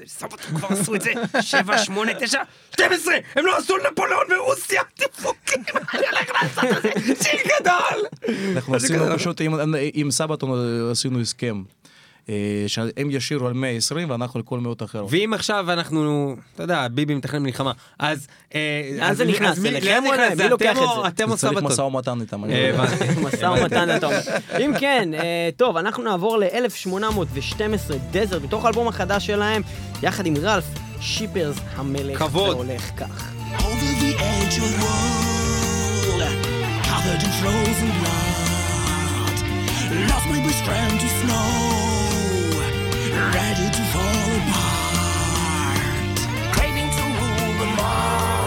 סבתון 0.06 0.38
כבר 0.58 0.68
עשו 0.68 0.94
את 0.94 1.00
זה, 1.00 1.12
7, 1.40 1.78
8, 1.78 2.12
9, 2.20 2.38
12, 2.74 3.14
הם 3.36 3.46
לא 3.46 3.56
עשו 3.58 3.74
נפוליאון 3.92 4.24
ברוסיה, 4.28 4.82
דפוקים, 4.98 5.62
אני 5.94 6.02
הולך 6.06 6.30
לעשות 6.42 6.64
את 6.96 7.02
זה, 7.04 7.24
שיר 7.24 7.40
גדול! 7.60 8.34
אנחנו 8.56 8.74
עשינו 8.74 9.04
פשוט, 9.16 9.40
עם- 9.40 9.54
עם 9.94 10.10
סבתון 10.10 10.50
עשינו 10.90 11.20
הסכם. 11.20 11.62
אה, 12.28 12.34
שהם 12.66 13.10
ישירו 13.10 13.46
על 13.46 13.52
120 13.52 14.10
ואנחנו 14.10 14.38
על 14.38 14.44
כל 14.44 14.58
מאות 14.60 14.82
אחרות. 14.82 15.08
ואם 15.10 15.34
עכשיו 15.34 15.72
אנחנו, 15.72 16.36
אתה 16.54 16.62
יודע, 16.62 16.88
ביבי 16.88 17.14
מתכנן 17.14 17.42
מלחמה, 17.42 17.72
אז... 17.98 18.26
אה, 18.54 18.90
לאן 18.98 19.10
אז 19.10 19.16
זה 19.16 19.24
נכנס? 19.24 19.64
אליכם 19.64 20.02
או? 20.06 20.12
זה 20.36 20.44
מי 20.44 20.50
לוקח 20.50 20.70
את 20.70 21.02
זה? 21.02 21.08
אתם 21.08 21.30
או 21.30 21.36
צריך? 21.36 21.62
משא 21.62 21.80
ומתן 21.80 22.20
איתם. 22.20 22.44
אה. 22.44 22.70
משא 23.24 23.46
ומתן 23.46 23.96
אתה 23.96 24.06
אומר. 24.06 24.20
אם 24.60 24.72
כן, 24.80 25.08
טוב, 25.56 25.76
אנחנו 25.76 26.02
נעבור 26.02 26.38
ל-1812 26.38 27.92
דזרט, 28.10 28.42
מתוך 28.42 28.64
האלבום 28.64 28.88
החדש 28.88 29.26
שלהם, 29.26 29.62
יחד 30.02 30.26
עם 30.26 30.34
רלף 30.42 30.64
שיפרס 31.00 31.56
המלך. 31.76 32.18
כבוד. 32.18 32.50
זה 32.50 32.56
הולך 32.56 32.90
כך. 32.96 33.32
Over 33.58 33.92
the 34.04 34.12
edge 34.32 34.56
of 34.64 34.70
the 34.74 34.80
world, 34.84 36.22
covered 36.88 37.22
in 37.26 37.32
frozen 37.40 37.90
blood, 38.00 39.38
lost 40.08 40.26
my 40.32 40.40
best 40.46 40.62
friend 40.66 40.94
to 41.02 41.08
snow, 41.20 42.11
ready 43.14 43.68
to 43.76 43.82
fall 43.92 44.26
apart, 44.40 46.16
craving 46.54 46.90
to 46.90 47.02
rule 47.18 47.54
them 47.60 47.78
all. 47.80 48.41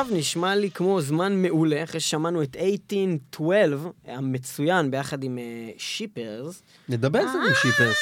עכשיו 0.00 0.16
נשמע 0.16 0.54
לי 0.54 0.70
כמו 0.70 1.00
זמן 1.00 1.42
מעולה, 1.42 1.82
אחרי 1.84 2.00
ששמענו 2.00 2.42
את 2.42 2.56
1812 2.56 3.90
המצוין 4.06 4.90
ביחד 4.90 5.24
עם 5.24 5.38
אה, 5.38 5.44
שיפרס. 5.78 6.62
נדבר 6.88 7.20
קצת 7.22 7.38
עם 7.48 7.54
שיפרס. 7.62 7.96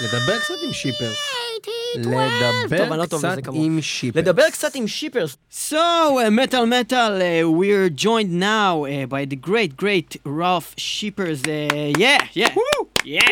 לדבר 0.00 0.38
קצת 0.38 0.54
עם 0.66 0.72
שיפרס. 0.72 1.18
לדבר 1.96 2.96
לא 2.96 3.06
קצת. 3.06 3.38
עם 3.52 3.82
שיפרס. 3.82 4.22
לדבר 4.22 4.50
קצת 4.50 4.74
עם 4.74 4.86
שיפרס. 4.86 5.36
So, 5.50 5.74
uh, 5.74 6.30
metal 6.30 6.66
metal, 6.66 7.20
uh, 7.20 7.50
we're 7.50 7.90
joined 7.90 8.32
now 8.32 8.84
uh, 8.84 9.06
by 9.06 9.24
the 9.24 9.36
great, 9.36 9.76
great 9.76 10.16
Ralph 10.24 10.74
Shippers. 10.76 11.42
Uh, 11.44 11.92
yeah, 11.98 12.20
yeah, 12.34 12.54
yeah. 13.06 13.22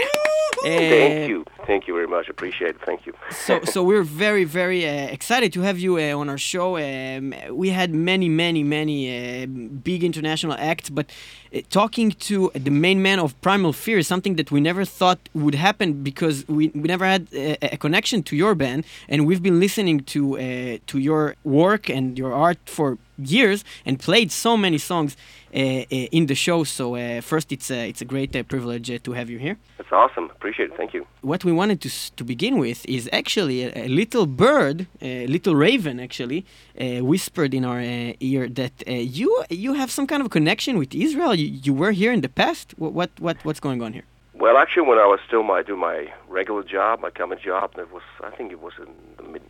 Thank 0.63 1.29
you. 1.29 1.45
Thank 1.67 1.89
you 1.89 1.95
very 1.95 2.07
much. 2.07 2.29
Appreciate 2.29 2.77
it. 2.77 2.81
Thank 2.87 3.07
you. 3.07 3.13
so, 3.31 3.61
so 3.75 3.83
we're 3.83 4.03
very, 4.03 4.45
very 4.45 4.87
uh, 4.87 5.09
excited 5.09 5.53
to 5.55 5.61
have 5.63 5.79
you 5.79 5.99
uh, 5.99 6.17
on 6.17 6.29
our 6.29 6.39
show. 6.39 6.77
Um, 6.77 7.35
we 7.51 7.71
had 7.71 7.93
many, 7.93 8.29
many, 8.29 8.63
many 8.63 8.99
uh, 9.43 9.47
big 9.47 10.05
international 10.05 10.55
acts, 10.59 10.91
but 10.91 11.07
uh, 11.55 11.61
talking 11.71 12.13
to 12.13 12.51
the 12.55 12.71
main 12.71 13.03
man 13.03 13.19
of 13.19 13.39
Primal 13.41 13.73
Fear 13.73 13.99
is 13.99 14.07
something 14.07 14.37
that 14.37 14.51
we 14.51 14.61
never 14.61 14.85
thought 14.85 15.19
would 15.35 15.55
happen 15.55 16.03
because 16.03 16.47
we, 16.49 16.69
we 16.69 16.83
never 16.83 17.05
had 17.05 17.29
uh, 17.35 17.57
a 17.63 17.77
connection 17.77 18.23
to 18.25 18.37
your 18.37 18.55
band, 18.55 18.85
and 19.09 19.27
we've 19.27 19.43
been 19.43 19.61
listening 19.61 20.01
to 20.15 20.39
uh, 20.39 20.79
to 20.87 20.99
your 20.99 21.35
work 21.45 21.91
and 21.91 22.19
your 22.19 22.33
art 22.33 22.59
for 22.67 22.99
years 23.19 23.65
and 23.87 23.99
played 23.99 24.31
so 24.33 24.57
many 24.57 24.79
songs 24.79 25.17
uh, 25.55 25.59
uh, 25.59 25.85
in 25.91 26.27
the 26.27 26.35
show. 26.35 26.65
So 26.65 26.97
uh, 26.97 27.21
first, 27.21 27.53
it's 27.53 27.71
a, 27.71 27.89
it's 27.89 28.01
a 28.01 28.05
great 28.05 28.35
uh, 28.35 28.43
privilege 28.43 28.91
uh, 28.91 28.99
to 29.05 29.13
have 29.13 29.31
you 29.31 29.39
here 29.39 29.57
That's 29.79 29.93
awesome. 29.93 30.31
Appreciate 30.31 30.71
it. 30.71 30.77
Thank 30.77 30.95
you. 30.95 31.07
what 31.33 31.45
we 31.45 31.53
wanted 31.53 31.81
to 31.81 31.91
to 32.19 32.25
begin 32.25 32.59
with 32.59 32.85
is 32.87 33.09
actually 33.13 33.59
a, 33.65 33.87
a 33.87 33.89
little 33.89 34.27
bird, 34.27 34.87
a 35.01 35.27
little 35.27 35.55
raven 35.55 35.99
actually, 36.01 36.41
uh, 36.45 37.05
whispered 37.13 37.53
in 37.55 37.65
our 37.65 37.81
uh, 37.81 38.31
ear 38.33 38.49
that 38.61 38.75
uh, 38.87 38.93
you 39.19 39.31
you 39.51 39.75
have 39.75 39.91
some 39.91 40.07
kind 40.07 40.21
of 40.25 40.29
connection 40.31 40.79
with 40.79 40.95
Israel. 40.95 41.35
You, 41.35 41.49
you 41.67 41.73
were 41.83 41.93
here 41.93 42.13
in 42.13 42.21
the 42.21 42.33
past. 42.43 42.67
What, 42.77 42.93
what 42.93 43.11
what 43.21 43.37
what's 43.47 43.61
going 43.61 43.81
on 43.83 43.93
here? 43.93 44.07
Well, 44.35 44.57
actually, 44.63 44.87
when 44.91 44.99
I 44.99 45.07
was 45.07 45.21
still 45.29 45.45
my 45.45 45.63
do 45.63 45.77
my 45.77 46.13
regular 46.29 46.65
job, 46.77 47.01
my 47.01 47.11
common 47.11 47.39
job, 47.39 47.67
that 47.77 47.89
was 47.93 48.03
I 48.29 48.31
think 48.37 48.53
it 48.57 48.61
was 48.61 48.75
in 48.85 48.91
the 49.17 49.23
mid, 49.33 49.43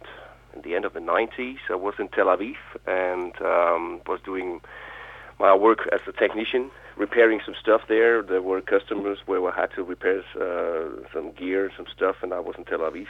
in 0.55 0.63
the 0.63 0.75
end 0.75 0.85
of 0.85 0.93
the 0.95 1.01
'90s. 1.01 1.57
I 1.71 1.75
was 1.75 1.95
in 1.99 2.09
Tel 2.09 2.27
Aviv 2.27 2.55
and 2.87 3.33
um, 3.43 4.01
was 4.07 4.21
doing 4.25 4.61
my 5.39 5.55
work 5.55 5.81
as 5.93 6.01
a 6.07 6.13
technician, 6.13 6.71
repairing 6.97 7.41
some 7.45 7.55
stuff 7.61 7.83
there. 7.89 8.23
There 8.23 8.43
were 8.43 8.61
customers 8.61 9.19
where 9.27 9.47
I 9.51 9.61
had 9.61 9.71
to 9.77 9.83
repair 9.83 10.21
uh, 10.41 11.07
some 11.13 11.33
gear 11.33 11.71
some 11.77 11.87
stuff, 11.95 12.17
and 12.23 12.33
I 12.33 12.41
was 12.41 12.55
in 12.57 12.65
Tel 12.65 12.81
Aviv. 12.81 13.07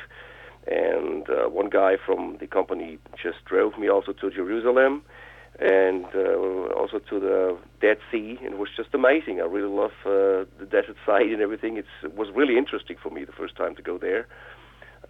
And 0.66 1.28
uh, 1.28 1.50
one 1.50 1.68
guy 1.68 1.96
from 2.04 2.38
the 2.40 2.46
company 2.46 2.98
just 3.22 3.44
drove 3.44 3.78
me 3.78 3.88
also 3.88 4.12
to 4.12 4.30
Jerusalem 4.30 5.02
and 5.60 6.06
uh, 6.14 6.72
also 6.74 6.98
to 6.98 7.20
the 7.20 7.56
Dead 7.80 7.98
Sea, 8.10 8.38
and 8.42 8.54
it 8.54 8.58
was 8.58 8.70
just 8.76 8.88
amazing. 8.92 9.40
I 9.40 9.44
really 9.44 9.68
love 9.68 9.92
uh, 10.04 10.48
the 10.58 10.66
desert 10.68 10.96
side 11.06 11.30
and 11.30 11.40
everything. 11.40 11.76
It's, 11.76 11.88
it 12.02 12.16
was 12.16 12.28
really 12.34 12.58
interesting 12.58 12.96
for 13.00 13.10
me 13.10 13.24
the 13.24 13.32
first 13.32 13.56
time 13.56 13.76
to 13.76 13.82
go 13.82 13.98
there. 13.98 14.26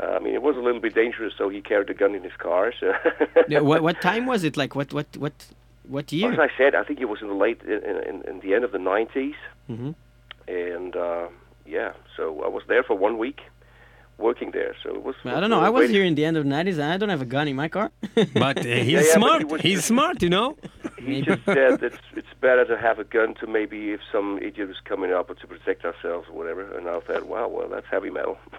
I 0.00 0.18
mean, 0.18 0.34
it 0.34 0.42
was 0.42 0.56
a 0.56 0.60
little 0.60 0.80
bit 0.80 0.94
dangerous, 0.94 1.34
so 1.36 1.48
he 1.48 1.60
carried 1.60 1.88
a 1.90 1.94
gun 1.94 2.14
in 2.14 2.22
his 2.22 2.32
car. 2.38 2.72
So 2.78 2.92
Yeah, 3.48 3.60
what 3.60 3.82
what 3.82 4.00
time 4.00 4.26
was 4.26 4.44
it? 4.44 4.56
Like 4.56 4.74
what 4.74 4.92
what 4.92 5.06
what 5.16 5.32
what 5.88 6.12
year? 6.12 6.32
as? 6.32 6.38
I 6.38 6.48
said, 6.56 6.74
I 6.74 6.82
think 6.82 7.00
it 7.00 7.06
was 7.06 7.20
in 7.20 7.28
the 7.28 7.34
late, 7.34 7.60
in, 7.62 7.82
in, 8.08 8.22
in 8.26 8.40
the 8.40 8.54
end 8.54 8.64
of 8.64 8.72
the 8.72 8.78
90s, 8.78 9.34
hmm 9.66 9.92
and 10.46 10.94
uh, 10.94 11.28
yeah, 11.66 11.92
so 12.16 12.42
I 12.44 12.48
was 12.48 12.62
there 12.68 12.82
for 12.82 12.96
one 12.96 13.16
week, 13.18 13.40
working 14.18 14.50
there. 14.52 14.74
So 14.82 14.90
it 14.94 15.02
was. 15.02 15.14
I 15.24 15.40
don't 15.40 15.50
know. 15.50 15.60
I 15.60 15.68
was 15.70 15.80
great 15.82 15.90
here 15.90 16.04
in 16.04 16.14
the 16.14 16.24
end 16.24 16.36
of 16.36 16.44
the 16.44 16.50
90s 16.50 16.74
and 16.74 16.84
I 16.94 16.96
don't 16.96 17.08
have 17.08 17.22
a 17.22 17.26
gun 17.36 17.48
in 17.48 17.56
my 17.56 17.68
car. 17.68 17.90
But 18.34 18.58
uh, 18.58 18.62
he's 18.62 18.88
yeah, 18.92 19.00
but 19.00 19.06
smart. 19.20 19.40
he 19.40 19.44
was- 19.52 19.60
he's 19.62 19.84
smart, 19.84 20.22
you 20.22 20.30
know? 20.30 20.56
He 20.98 21.20
just 21.20 21.44
said 21.44 21.80
that 21.80 21.92
it's 22.16 22.34
better 22.40 22.64
to 22.64 22.76
have 22.78 22.98
a 22.98 23.04
gun 23.04 23.34
to 23.40 23.46
maybe 23.46 23.78
if 23.92 24.00
some 24.10 24.38
idiot 24.38 24.70
is 24.70 24.80
coming 24.84 25.12
up 25.12 25.28
or 25.30 25.34
to 25.34 25.46
protect 25.46 25.84
ourselves 25.84 26.26
or 26.30 26.34
whatever. 26.38 26.62
And 26.76 26.88
I 26.88 26.98
thought, 27.00 27.26
wow, 27.26 27.46
well, 27.48 27.68
that's 27.68 27.86
heavy 27.90 28.10
metal. 28.10 28.38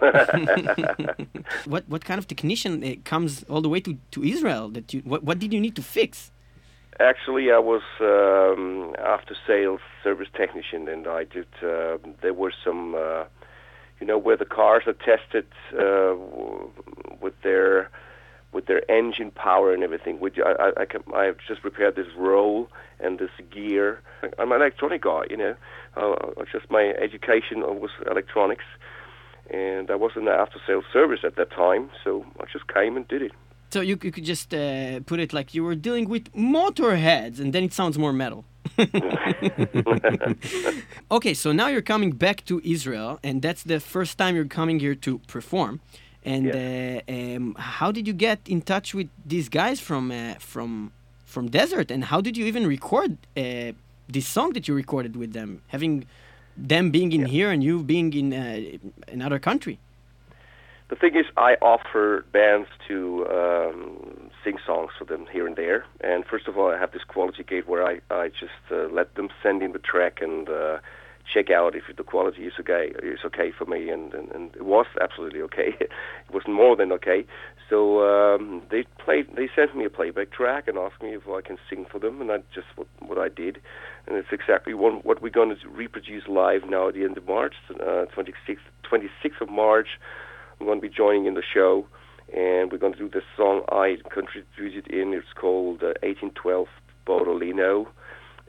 what 1.66 1.82
what 1.88 2.04
kind 2.04 2.18
of 2.18 2.26
technician 2.28 2.82
uh, 2.84 2.94
comes 3.04 3.44
all 3.50 3.60
the 3.60 3.68
way 3.68 3.80
to, 3.80 3.96
to 4.12 4.22
Israel? 4.22 4.68
That 4.68 4.92
you 4.94 5.00
what 5.04 5.22
what 5.24 5.38
did 5.38 5.52
you 5.52 5.60
need 5.60 5.76
to 5.76 5.82
fix? 5.82 6.30
Actually, 6.98 7.50
I 7.52 7.58
was 7.58 7.82
um, 8.00 8.94
after 9.14 9.34
sales 9.46 9.80
service 10.02 10.28
technician, 10.34 10.88
and 10.88 11.06
I 11.06 11.24
did. 11.24 11.46
Uh, 11.62 11.98
there 12.22 12.32
were 12.32 12.54
some, 12.64 12.94
uh, 12.94 13.24
you 14.00 14.06
know, 14.06 14.18
where 14.18 14.36
the 14.36 14.44
cars 14.44 14.84
are 14.86 14.92
tested 14.92 15.46
uh, 15.78 16.14
with 17.20 17.34
their 17.42 17.90
with 18.52 18.66
their 18.66 18.88
engine 18.90 19.30
power 19.30 19.72
and 19.72 19.82
everything. 19.82 20.18
Which 20.20 20.38
I, 20.38 20.52
I, 20.52 20.82
I, 20.82 20.84
can, 20.86 21.02
I 21.14 21.24
have 21.24 21.38
just 21.46 21.60
prepared 21.62 21.96
this 21.96 22.06
roll 22.16 22.68
and 23.00 23.18
this 23.18 23.30
gear. 23.50 24.00
I'm 24.38 24.52
an 24.52 24.60
electronic 24.60 25.02
guy, 25.02 25.24
you 25.30 25.36
know. 25.36 25.54
Uh, 25.96 26.44
just 26.50 26.70
my 26.70 26.94
education 27.00 27.60
was 27.60 27.90
electronics, 28.10 28.64
and 29.50 29.90
I 29.90 29.94
was 29.94 30.12
in 30.16 30.24
the 30.26 30.32
after 30.32 30.58
sales 30.66 30.84
service 30.92 31.20
at 31.24 31.36
that 31.36 31.50
time, 31.50 31.90
so 32.04 32.24
I 32.40 32.44
just 32.52 32.66
came 32.68 32.96
and 32.96 33.06
did 33.08 33.22
it. 33.22 33.32
So 33.70 33.80
you, 33.80 33.98
you 34.02 34.12
could 34.12 34.24
just 34.24 34.54
uh, 34.54 35.00
put 35.00 35.20
it 35.20 35.32
like 35.32 35.54
you 35.54 35.64
were 35.64 35.74
dealing 35.74 36.08
with 36.08 36.32
motorheads, 36.34 37.40
and 37.40 37.52
then 37.52 37.64
it 37.64 37.72
sounds 37.72 37.98
more 37.98 38.12
metal. 38.12 38.44
okay, 41.10 41.34
so 41.34 41.52
now 41.52 41.68
you're 41.68 41.82
coming 41.82 42.10
back 42.10 42.44
to 42.44 42.60
Israel, 42.64 43.18
and 43.22 43.42
that's 43.42 43.62
the 43.62 43.80
first 43.80 44.18
time 44.18 44.36
you're 44.36 44.44
coming 44.44 44.80
here 44.80 44.94
to 44.94 45.18
perform. 45.26 45.80
And 46.24 46.54
uh, 46.54 47.00
um, 47.08 47.54
how 47.58 47.92
did 47.92 48.06
you 48.06 48.12
get 48.12 48.40
in 48.46 48.60
touch 48.60 48.94
with 48.94 49.08
these 49.24 49.48
guys 49.48 49.80
from 49.80 50.10
uh, 50.10 50.34
from 50.38 50.92
from 51.24 51.48
Desert, 51.48 51.90
and 51.90 52.04
how 52.04 52.20
did 52.20 52.36
you 52.36 52.44
even 52.46 52.66
record 52.66 53.16
uh, 53.36 53.72
this 54.08 54.26
song 54.26 54.52
that 54.54 54.68
you 54.68 54.74
recorded 54.74 55.16
with 55.16 55.32
them, 55.32 55.62
having 55.68 56.06
them 56.56 56.90
being 56.90 57.12
in 57.12 57.26
here 57.26 57.50
and 57.50 57.62
you 57.62 57.82
being 57.82 58.12
in 58.12 58.32
uh, 58.32 58.60
another 59.08 59.38
country? 59.38 59.78
The 60.88 60.96
thing 60.96 61.16
is, 61.16 61.26
I 61.36 61.56
offer 61.60 62.24
bands 62.32 62.68
to 62.88 63.26
um, 63.28 64.25
sing 64.46 64.58
songs 64.64 64.92
for 64.96 65.04
them 65.04 65.26
here 65.30 65.46
and 65.46 65.56
there. 65.56 65.84
And 66.00 66.24
first 66.24 66.46
of 66.46 66.56
all, 66.56 66.70
I 66.70 66.78
have 66.78 66.92
this 66.92 67.02
quality 67.06 67.42
gate 67.42 67.68
where 67.68 67.84
I, 67.84 68.00
I 68.10 68.28
just 68.28 68.62
uh, 68.70 68.88
let 68.92 69.14
them 69.16 69.28
send 69.42 69.62
in 69.62 69.72
the 69.72 69.80
track 69.80 70.18
and 70.20 70.48
uh, 70.48 70.78
check 71.34 71.50
out 71.50 71.74
if 71.74 71.84
the 71.96 72.04
quality 72.04 72.42
is 72.42 72.52
okay 72.60 72.92
is 73.02 73.18
okay 73.24 73.50
for 73.56 73.64
me. 73.66 73.90
And, 73.90 74.14
and, 74.14 74.30
and 74.30 74.54
it 74.54 74.64
was 74.64 74.86
absolutely 75.00 75.42
okay. 75.42 75.74
it 75.80 75.90
was 76.32 76.44
more 76.46 76.76
than 76.76 76.92
okay. 76.92 77.26
So 77.68 78.06
um, 78.06 78.62
they 78.70 78.84
played. 79.04 79.34
They 79.34 79.48
sent 79.56 79.76
me 79.76 79.84
a 79.84 79.90
playback 79.90 80.30
track 80.30 80.68
and 80.68 80.78
asked 80.78 81.02
me 81.02 81.14
if 81.14 81.28
I 81.28 81.40
can 81.40 81.58
sing 81.68 81.84
for 81.90 81.98
them, 81.98 82.20
and 82.20 82.30
that's 82.30 82.44
just 82.54 82.68
what, 82.76 82.86
what 83.00 83.18
I 83.18 83.28
did. 83.28 83.58
And 84.06 84.16
it's 84.16 84.28
exactly 84.30 84.72
one, 84.72 85.00
what 85.02 85.20
we're 85.20 85.30
going 85.30 85.50
to 85.50 85.68
reproduce 85.68 86.28
live 86.28 86.62
now 86.68 86.88
at 86.88 86.94
the 86.94 87.02
end 87.02 87.18
of 87.18 87.26
March, 87.26 87.54
uh, 87.70 88.06
26th, 88.14 88.58
26th 88.88 89.40
of 89.40 89.50
March. 89.50 89.88
I'm 90.60 90.66
going 90.66 90.80
to 90.80 90.88
be 90.88 90.94
joining 90.94 91.26
in 91.26 91.34
the 91.34 91.42
show, 91.42 91.86
and 92.34 92.70
we're 92.72 92.78
going 92.78 92.92
to 92.94 92.98
do 92.98 93.08
the 93.08 93.22
song 93.36 93.62
I 93.70 93.98
contributed 94.10 94.86
in. 94.88 95.12
It's 95.14 95.32
called 95.34 95.82
uh, 95.82 95.94
1812 96.02 96.66
Bodolino, 97.06 97.86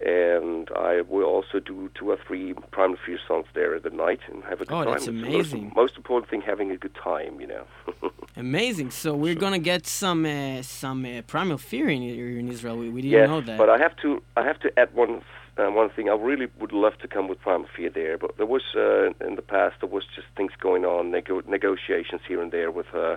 and 0.06 0.70
I 0.76 1.02
will 1.02 1.24
also 1.26 1.60
do 1.60 1.90
two 1.96 2.12
or 2.12 2.18
three 2.28 2.54
Primal 2.72 2.98
Fear 3.06 3.20
songs 3.28 3.48
there 3.54 3.76
at 3.76 3.84
the 3.84 3.90
night 3.90 4.20
and 4.32 4.44
have 4.44 4.62
a 4.62 4.66
good 4.66 4.74
Oh, 4.76 4.84
time. 4.84 4.94
that's 4.94 5.08
amazing. 5.08 5.66
Most, 5.66 5.76
most 5.76 5.98
important 5.98 6.30
thing, 6.30 6.42
having 6.42 6.72
a 6.72 6.78
good 6.78 6.96
time, 6.96 7.40
you 7.40 7.48
know. 7.48 7.66
Amazing. 8.36 8.92
So 8.92 9.16
we're 9.16 9.34
gonna 9.34 9.58
get 9.58 9.88
some 9.88 10.24
uh, 10.26 10.62
some 10.62 11.06
uh, 11.06 11.24
primal 11.24 11.58
fear 11.58 11.90
in 11.90 12.04
in 12.04 12.48
Israel. 12.50 12.78
We, 12.78 12.90
we 12.90 13.02
didn't 13.02 13.20
yes, 13.20 13.28
know 13.30 13.42
that. 13.42 13.58
but 13.58 13.70
I 13.70 13.80
have 13.80 13.96
to 14.04 14.22
I 14.36 14.44
have 14.44 14.60
to 14.60 14.70
add 14.80 14.94
one 14.94 15.24
uh, 15.58 15.72
one 15.72 15.90
thing. 15.90 16.08
I 16.08 16.14
really 16.14 16.48
would 16.60 16.72
love 16.72 16.96
to 17.00 17.08
come 17.08 17.28
with 17.28 17.40
Primal 17.42 17.68
Fear 17.76 17.90
there, 17.90 18.16
but 18.20 18.38
there 18.38 18.46
was 18.46 18.62
uh, 18.76 19.10
in 19.28 19.36
the 19.38 19.42
past 19.42 19.78
there 19.82 19.90
was 19.90 20.04
just 20.16 20.28
things 20.36 20.52
going 20.60 20.86
on, 20.86 21.10
nego- 21.10 21.42
negotiations 21.48 22.22
here 22.28 22.40
and 22.44 22.52
there 22.52 22.70
with 22.70 22.94
uh, 22.94 23.16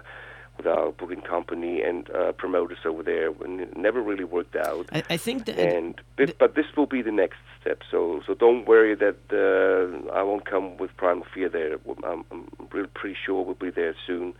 with 0.60 0.66
our 0.66 0.92
booking 0.92 1.22
company 1.22 1.80
and 1.82 2.10
uh, 2.10 2.32
promoters 2.32 2.78
over 2.84 3.02
there, 3.02 3.28
and 3.44 3.60
it 3.60 3.76
never 3.76 4.00
really 4.02 4.24
worked 4.24 4.56
out. 4.56 4.86
I, 4.92 5.02
I 5.10 5.16
think 5.16 5.46
that 5.46 5.58
and 5.58 5.94
this, 6.18 6.32
but 6.38 6.54
this 6.54 6.66
will 6.76 6.86
be 6.86 7.00
the 7.02 7.12
next 7.12 7.38
step. 7.60 7.78
So 7.90 8.20
so 8.26 8.34
don't 8.34 8.66
worry 8.68 8.94
that 9.06 9.20
uh, 9.32 10.12
I 10.12 10.22
won't 10.22 10.44
come 10.44 10.76
with 10.76 10.90
Primal 10.98 11.24
Fear 11.32 11.48
there. 11.48 11.72
I'm, 12.04 12.24
I'm 12.30 12.48
really 12.72 12.88
pretty 12.94 13.16
sure 13.24 13.42
we'll 13.42 13.54
be 13.54 13.70
there 13.70 13.94
soon 14.06 14.34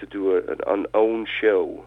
to 0.00 0.06
do 0.06 0.36
a, 0.36 0.38
an 0.52 0.60
unowned 0.74 1.28
show, 1.40 1.84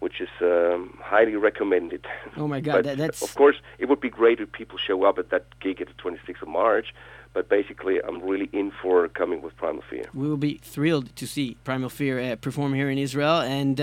which 0.00 0.20
is 0.20 0.32
um, 0.40 0.98
highly 1.00 1.36
recommended. 1.36 2.04
Oh 2.36 2.48
my 2.48 2.60
God, 2.60 2.84
that- 2.86 2.98
that's- 2.98 3.22
of 3.22 3.34
course 3.36 3.56
it 3.78 3.86
would 3.88 4.00
be 4.00 4.10
great 4.10 4.40
if 4.40 4.50
people 4.50 4.78
show 4.78 5.04
up 5.04 5.18
at 5.18 5.30
that 5.30 5.44
gig 5.60 5.80
at 5.80 5.86
the 5.92 5.94
26th 6.02 6.42
of 6.42 6.48
March. 6.48 6.88
But 7.32 7.48
basically, 7.48 8.00
I'm 8.06 8.20
really 8.22 8.48
in 8.52 8.72
for 8.82 9.08
coming 9.08 9.40
with 9.42 9.56
Primal 9.56 9.82
Fear. 9.90 10.04
We 10.14 10.28
will 10.28 10.36
be 10.36 10.54
thrilled 10.62 11.14
to 11.16 11.26
see 11.26 11.56
Primal 11.64 11.88
Fear 11.90 12.14
uh, 12.20 12.36
perform 12.36 12.74
here 12.74 12.90
in 12.90 12.98
Israel, 12.98 13.38
and 13.40 13.76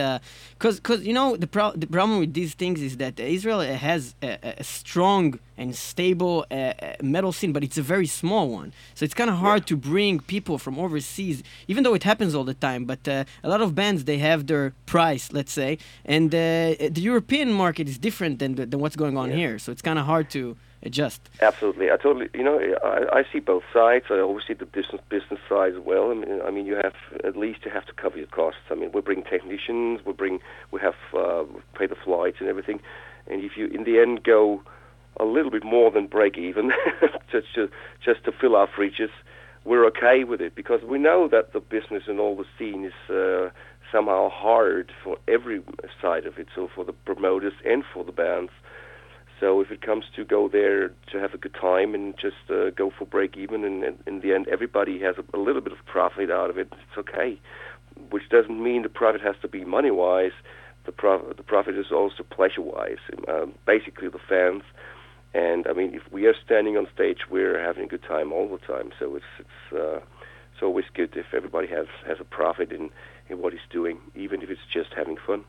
because 0.58 0.76
because 0.80 1.06
you 1.08 1.14
know 1.14 1.36
the 1.38 1.48
pro- 1.48 1.72
the 1.84 1.88
problem 1.88 2.20
with 2.20 2.34
these 2.34 2.54
things 2.54 2.82
is 2.82 2.98
that 2.98 3.20
Israel 3.20 3.62
has 3.62 4.16
a, 4.22 4.56
a 4.60 4.64
strong 4.64 5.40
and 5.60 5.76
stable 5.76 6.46
uh, 6.52 6.54
uh, 6.54 6.96
metal 7.02 7.32
scene, 7.32 7.52
but 7.52 7.64
it's 7.64 7.78
a 7.80 7.82
very 7.82 8.06
small 8.06 8.46
one. 8.50 8.72
So 8.94 9.04
it's 9.06 9.14
kind 9.16 9.30
of 9.30 9.38
hard 9.38 9.66
to 9.68 9.76
bring 9.76 10.20
people 10.20 10.58
from 10.60 10.78
overseas, 10.78 11.42
even 11.68 11.84
though 11.84 11.96
it 11.96 12.04
happens 12.04 12.36
all 12.36 12.44
the 12.44 12.54
time. 12.54 12.86
But 12.86 13.08
uh, 13.08 13.24
a 13.44 13.50
lot 13.50 13.62
of 13.62 13.74
bands 13.74 14.04
they 14.06 14.20
have 14.20 14.46
their 14.48 14.74
price, 14.86 15.32
let's 15.34 15.52
say, 15.52 15.80
and 16.06 16.34
uh, 16.34 16.40
the 16.98 17.02
European 17.12 17.52
market 17.54 17.88
is 17.88 17.98
different 17.98 18.40
than 18.40 18.52
than 18.56 18.80
what's 18.80 18.96
going 19.04 19.18
on 19.18 19.30
Yeah. 19.30 19.38
here. 19.42 19.56
So 19.60 19.72
it's 19.72 19.82
kind 19.90 19.98
of 20.00 20.06
hard 20.06 20.30
to 20.38 20.58
Absolutely, 21.42 21.90
I 21.92 21.98
totally. 21.98 22.30
You 22.34 22.44
know, 22.44 22.60
I, 22.84 23.20
I 23.20 23.24
see 23.32 23.40
both 23.40 23.64
sides. 23.74 24.06
I 24.10 24.20
always 24.20 24.46
see 24.48 24.54
the 24.54 24.66
business 24.66 25.02
business 25.10 25.40
side 25.50 25.74
as 25.74 25.80
well. 25.84 26.12
I 26.12 26.14
mean, 26.14 26.42
I 26.46 26.52
mean, 26.52 26.66
you 26.66 26.76
have 26.76 26.94
at 27.24 27.36
least 27.36 27.60
you 27.66 27.72
have 27.72 27.86
to 27.88 27.94
cover 27.94 28.18
your 28.18 28.28
costs. 28.28 28.62
I 28.70 28.76
mean, 28.76 28.92
we 28.92 29.02
bring 29.02 29.24
technicians, 29.24 30.06
we 30.06 30.14
bring, 30.14 30.40
we 30.72 30.80
have 30.82 30.96
uh, 31.16 31.46
pay 31.78 31.88
the 31.88 31.96
flights 31.96 32.38
and 32.40 32.48
everything. 32.48 32.80
And 33.28 33.44
if 33.44 33.58
you, 33.58 33.68
in 33.68 33.84
the 33.84 34.00
end, 34.00 34.24
go 34.24 34.62
a 35.20 35.26
little 35.26 35.52
bit 35.52 35.64
more 35.64 35.90
than 35.90 36.06
break 36.06 36.38
even, 36.38 36.72
just 37.32 37.48
to 37.56 37.70
just 38.04 38.24
to 38.26 38.32
fill 38.32 38.56
our 38.56 38.68
fridges, 38.68 39.10
we're 39.66 39.86
okay 39.88 40.24
with 40.24 40.42
it 40.42 40.54
because 40.54 40.82
we 40.84 41.00
know 41.00 41.28
that 41.28 41.54
the 41.54 41.60
business 41.60 42.04
and 42.08 42.20
all 42.20 42.36
the 42.36 42.46
scene 42.58 42.86
is 42.86 43.14
uh, 43.14 43.50
somehow 43.92 44.30
hard 44.30 44.92
for 45.04 45.18
every 45.28 45.62
side 46.02 46.26
of 46.28 46.38
it. 46.38 46.48
So 46.54 46.70
for 46.74 46.86
the 46.86 46.94
promoters 46.94 47.54
and 47.66 47.84
for 47.94 48.04
the 48.04 48.12
bands. 48.12 48.52
So 49.40 49.62
if 49.62 49.70
it 49.70 49.82
comes 49.82 50.06
to 50.16 50.26
go 50.26 50.50
there 50.50 50.90
to 51.12 51.20
have 51.20 51.34
a 51.34 51.38
good 51.38 51.54
time 51.54 51.94
and 51.94 52.16
just 52.18 52.50
uh, 52.50 52.72
go 52.72 52.92
for 52.98 53.06
break 53.06 53.38
even, 53.38 53.64
and, 53.64 53.84
and 53.84 53.98
in 54.08 54.22
the 54.22 54.34
end 54.34 54.48
everybody 54.48 55.00
has 55.00 55.16
a, 55.18 55.38
a 55.38 55.40
little 55.40 55.62
bit 55.62 55.74
of 55.74 55.80
profit 55.86 56.32
out 56.32 56.50
of 56.50 56.58
it, 56.58 56.68
it's 56.72 56.98
okay. 56.98 57.40
Which 58.10 58.30
doesn't 58.30 58.62
mean 58.62 58.82
the 58.84 58.90
profit 58.90 59.22
has 59.22 59.36
to 59.42 59.48
be 59.48 59.64
money 59.64 59.92
wise. 59.92 60.32
The 60.86 60.92
profit 60.92 61.38
the 61.38 61.44
profit 61.44 61.78
is 61.78 61.92
also 61.92 62.24
pleasure 62.24 62.62
wise. 62.62 62.98
Um, 63.28 63.54
basically, 63.66 64.08
the 64.08 64.20
fans. 64.28 64.64
And 65.34 65.68
I 65.68 65.74
mean, 65.74 65.94
if 65.94 66.02
we 66.12 66.26
are 66.26 66.36
standing 66.46 66.78
on 66.78 66.88
stage, 66.94 67.30
we're 67.30 67.62
having 67.62 67.84
a 67.84 67.88
good 67.88 68.04
time 68.04 68.32
all 68.32 68.48
the 68.48 68.66
time. 68.66 68.92
So 68.98 69.16
it's 69.16 69.26
it's 69.40 69.74
uh, 69.74 69.98
it's 70.54 70.64
always 70.64 70.86
good 70.94 71.16
if 71.16 71.34
everybody 71.36 71.68
has 71.68 71.88
has 72.08 72.18
a 72.20 72.24
profit 72.24 72.72
in 72.72 72.90
in 73.30 73.40
what 73.42 73.54
he's 73.54 73.70
doing, 73.70 74.00
even 74.16 74.42
if 74.42 74.50
it's 74.50 74.62
just 74.72 74.90
having 74.96 75.18
fun. 75.26 75.44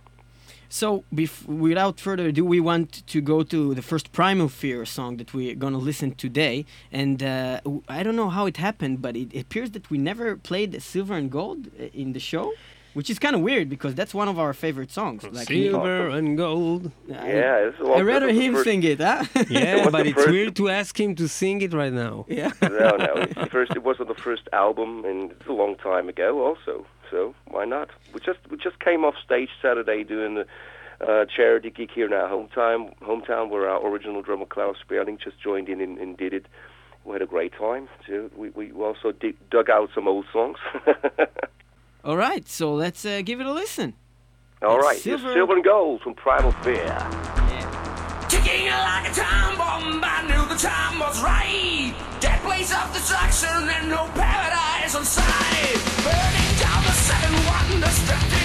So, 0.71 1.05
bef- 1.15 1.47
without 1.47 1.99
further 1.99 2.27
ado, 2.29 2.45
we 2.45 2.61
want 2.61 3.07
to 3.07 3.21
go 3.23 3.43
to 3.43 3.75
the 3.75 3.83
first 3.83 4.13
Primal 4.13 4.49
Fear 4.49 4.85
song 4.85 5.17
that 5.17 5.33
we're 5.33 5.55
going 5.55 5.73
to 5.73 5.79
listen 5.79 6.13
today. 6.15 6.67
And 6.93 7.23
uh, 7.23 7.61
w- 7.65 7.83
I 7.89 8.03
don't 8.03 8.17
know 8.17 8.29
how 8.29 8.45
it 8.47 8.59
happened, 8.59 9.01
but 9.01 9.17
it 9.17 9.35
appears 9.35 9.71
that 9.71 9.89
we 9.91 9.97
never 9.99 10.37
played 10.37 10.81
Silver 10.83 11.15
and 11.15 11.31
Gold 11.31 11.69
uh, 11.81 11.85
in 11.95 12.13
the 12.13 12.21
show, 12.21 12.53
which 12.93 13.09
is 13.09 13.19
kind 13.19 13.35
of 13.35 13.41
weird 13.41 13.71
because 13.71 13.95
that's 13.95 14.13
one 14.13 14.29
of 14.29 14.39
our 14.39 14.53
favorite 14.53 14.91
songs. 14.91 15.23
Like, 15.25 15.49
Silver 15.49 16.11
and 16.11 16.37
gold. 16.37 16.93
I- 17.09 17.13
Yeah, 17.13 17.57
it's, 17.67 17.79
well, 17.81 17.95
I'd 17.95 18.03
rather 18.03 18.27
that 18.27 18.33
was 18.35 18.37
the 18.37 18.45
him 18.45 18.53
first- 18.53 18.65
sing 18.65 18.83
it, 18.83 19.01
huh? 19.01 19.25
Yeah, 19.49 19.85
was 19.85 19.93
but 19.93 20.07
it's 20.07 20.17
first- 20.17 20.29
weird 20.31 20.55
to 20.57 20.69
ask 20.69 21.01
him 21.01 21.15
to 21.15 21.29
sing 21.29 21.63
it 21.63 21.73
right 21.73 21.93
now. 21.95 22.27
yeah. 22.29 22.53
no, 22.61 22.91
no. 23.07 23.25
First. 23.51 23.73
It 23.75 23.83
was 23.85 23.99
on 24.01 24.09
the 24.09 24.15
first 24.15 24.43
album, 24.53 25.05
and 25.07 25.31
it's 25.31 25.47
a 25.47 25.53
long 25.53 25.77
time 25.77 26.09
ago, 26.11 26.45
also. 26.47 26.87
So 27.11 27.35
why 27.47 27.65
not? 27.65 27.91
We 28.13 28.21
just 28.21 28.39
we 28.51 28.57
just 28.57 28.79
came 28.81 29.05
off 29.05 29.15
stage 29.25 29.51
Saturday 29.63 30.05
doing 30.05 30.35
the 30.35 30.47
uh, 31.07 31.25
charity 31.27 31.71
gig 31.71 31.91
here 31.95 32.07
in 32.07 32.13
our 32.13 32.29
hometown, 32.29 32.95
hometown 32.99 33.49
where 33.51 33.69
our 33.69 33.87
original 33.87 34.21
drummer 34.23 34.47
Klaus 34.47 34.77
Sperling 34.81 35.19
just 35.23 35.41
joined 35.41 35.69
in 35.69 35.81
and, 35.81 35.97
and 35.99 36.17
did 36.17 36.33
it. 36.35 36.47
We 37.05 37.13
had 37.13 37.23
a 37.23 37.27
great 37.27 37.53
time. 37.59 37.89
So 38.07 38.31
we 38.37 38.51
we 38.51 38.73
also 38.73 39.13
dig, 39.13 39.37
dug 39.51 39.71
out 39.71 39.91
some 39.95 40.09
old 40.09 40.27
songs. 40.33 40.59
All 42.05 42.17
right, 42.17 42.47
so 42.49 42.73
let's 42.75 43.05
uh, 43.05 43.23
give 43.25 43.41
it 43.41 43.47
a 43.47 43.53
listen. 43.53 43.95
All 44.63 44.77
It's 44.77 44.85
right, 44.87 45.01
here's 45.03 45.21
Silver- 45.21 45.35
Silver 45.35 45.55
and 45.55 45.65
Gold 45.65 46.01
from 46.03 46.15
Primal 46.15 46.53
Fear. 46.63 46.85
Ticking 48.29 48.67
like 48.69 49.09
a 49.11 49.15
time 49.15 49.57
bomb, 49.57 50.01
I 50.05 50.23
knew 50.29 50.45
the 50.49 50.61
time 50.61 50.99
was 50.99 51.23
right. 51.23 51.95
That 52.21 52.41
place 52.45 52.73
of 52.75 52.93
destruction 52.93 53.69
and 53.69 53.89
no 53.89 54.05
paradise 54.15 54.95
on 54.95 55.05
sight. 55.05 55.79
Burning 56.05 56.48
and 57.11 57.35
wonderstruck. 57.47 58.38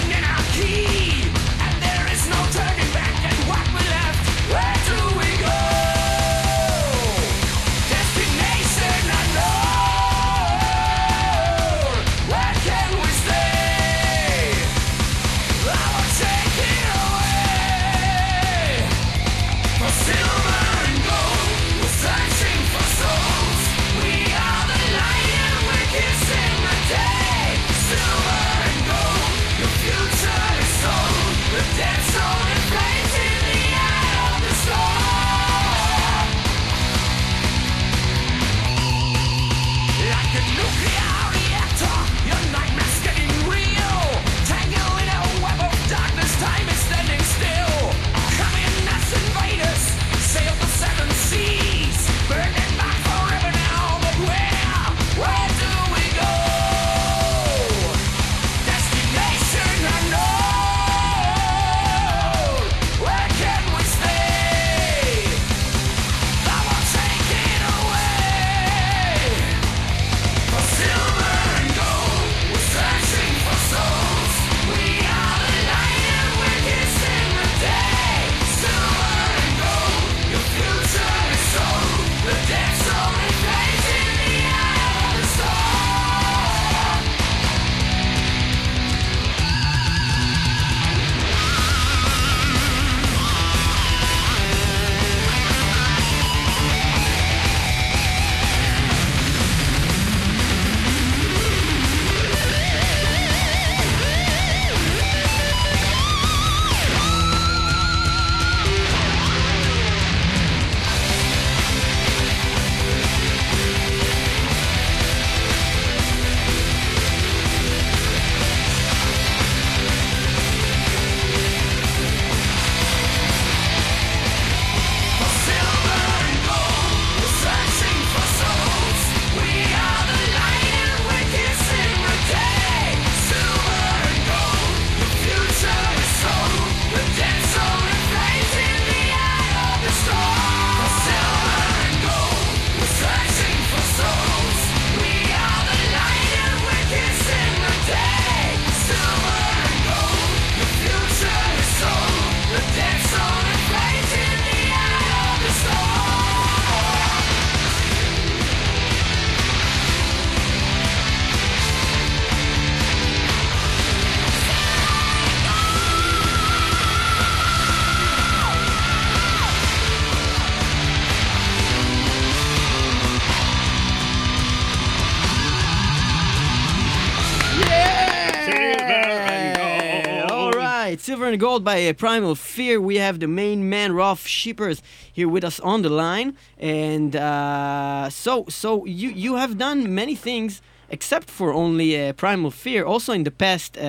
And 181.34 181.40
Gold 181.40 181.64
by 181.64 181.88
uh, 181.88 181.92
Primal 181.92 182.36
Fear. 182.36 182.80
We 182.80 182.98
have 182.98 183.18
the 183.18 183.26
main 183.26 183.68
man, 183.68 183.92
Rolf 183.92 184.24
Shippers, 184.24 184.80
here 185.12 185.28
with 185.28 185.42
us 185.42 185.58
on 185.58 185.82
the 185.82 185.88
line. 185.88 186.36
And 186.58 187.16
uh, 187.16 188.08
so, 188.08 188.44
so 188.48 188.84
you 188.84 189.08
you 189.08 189.34
have 189.34 189.58
done 189.58 189.92
many 189.92 190.14
things 190.14 190.62
except 190.90 191.28
for 191.28 191.52
only 191.52 191.90
uh, 192.00 192.12
Primal 192.12 192.52
Fear. 192.52 192.84
Also, 192.84 193.12
in 193.12 193.24
the 193.24 193.32
past, 193.32 193.76
uh, 193.76 193.82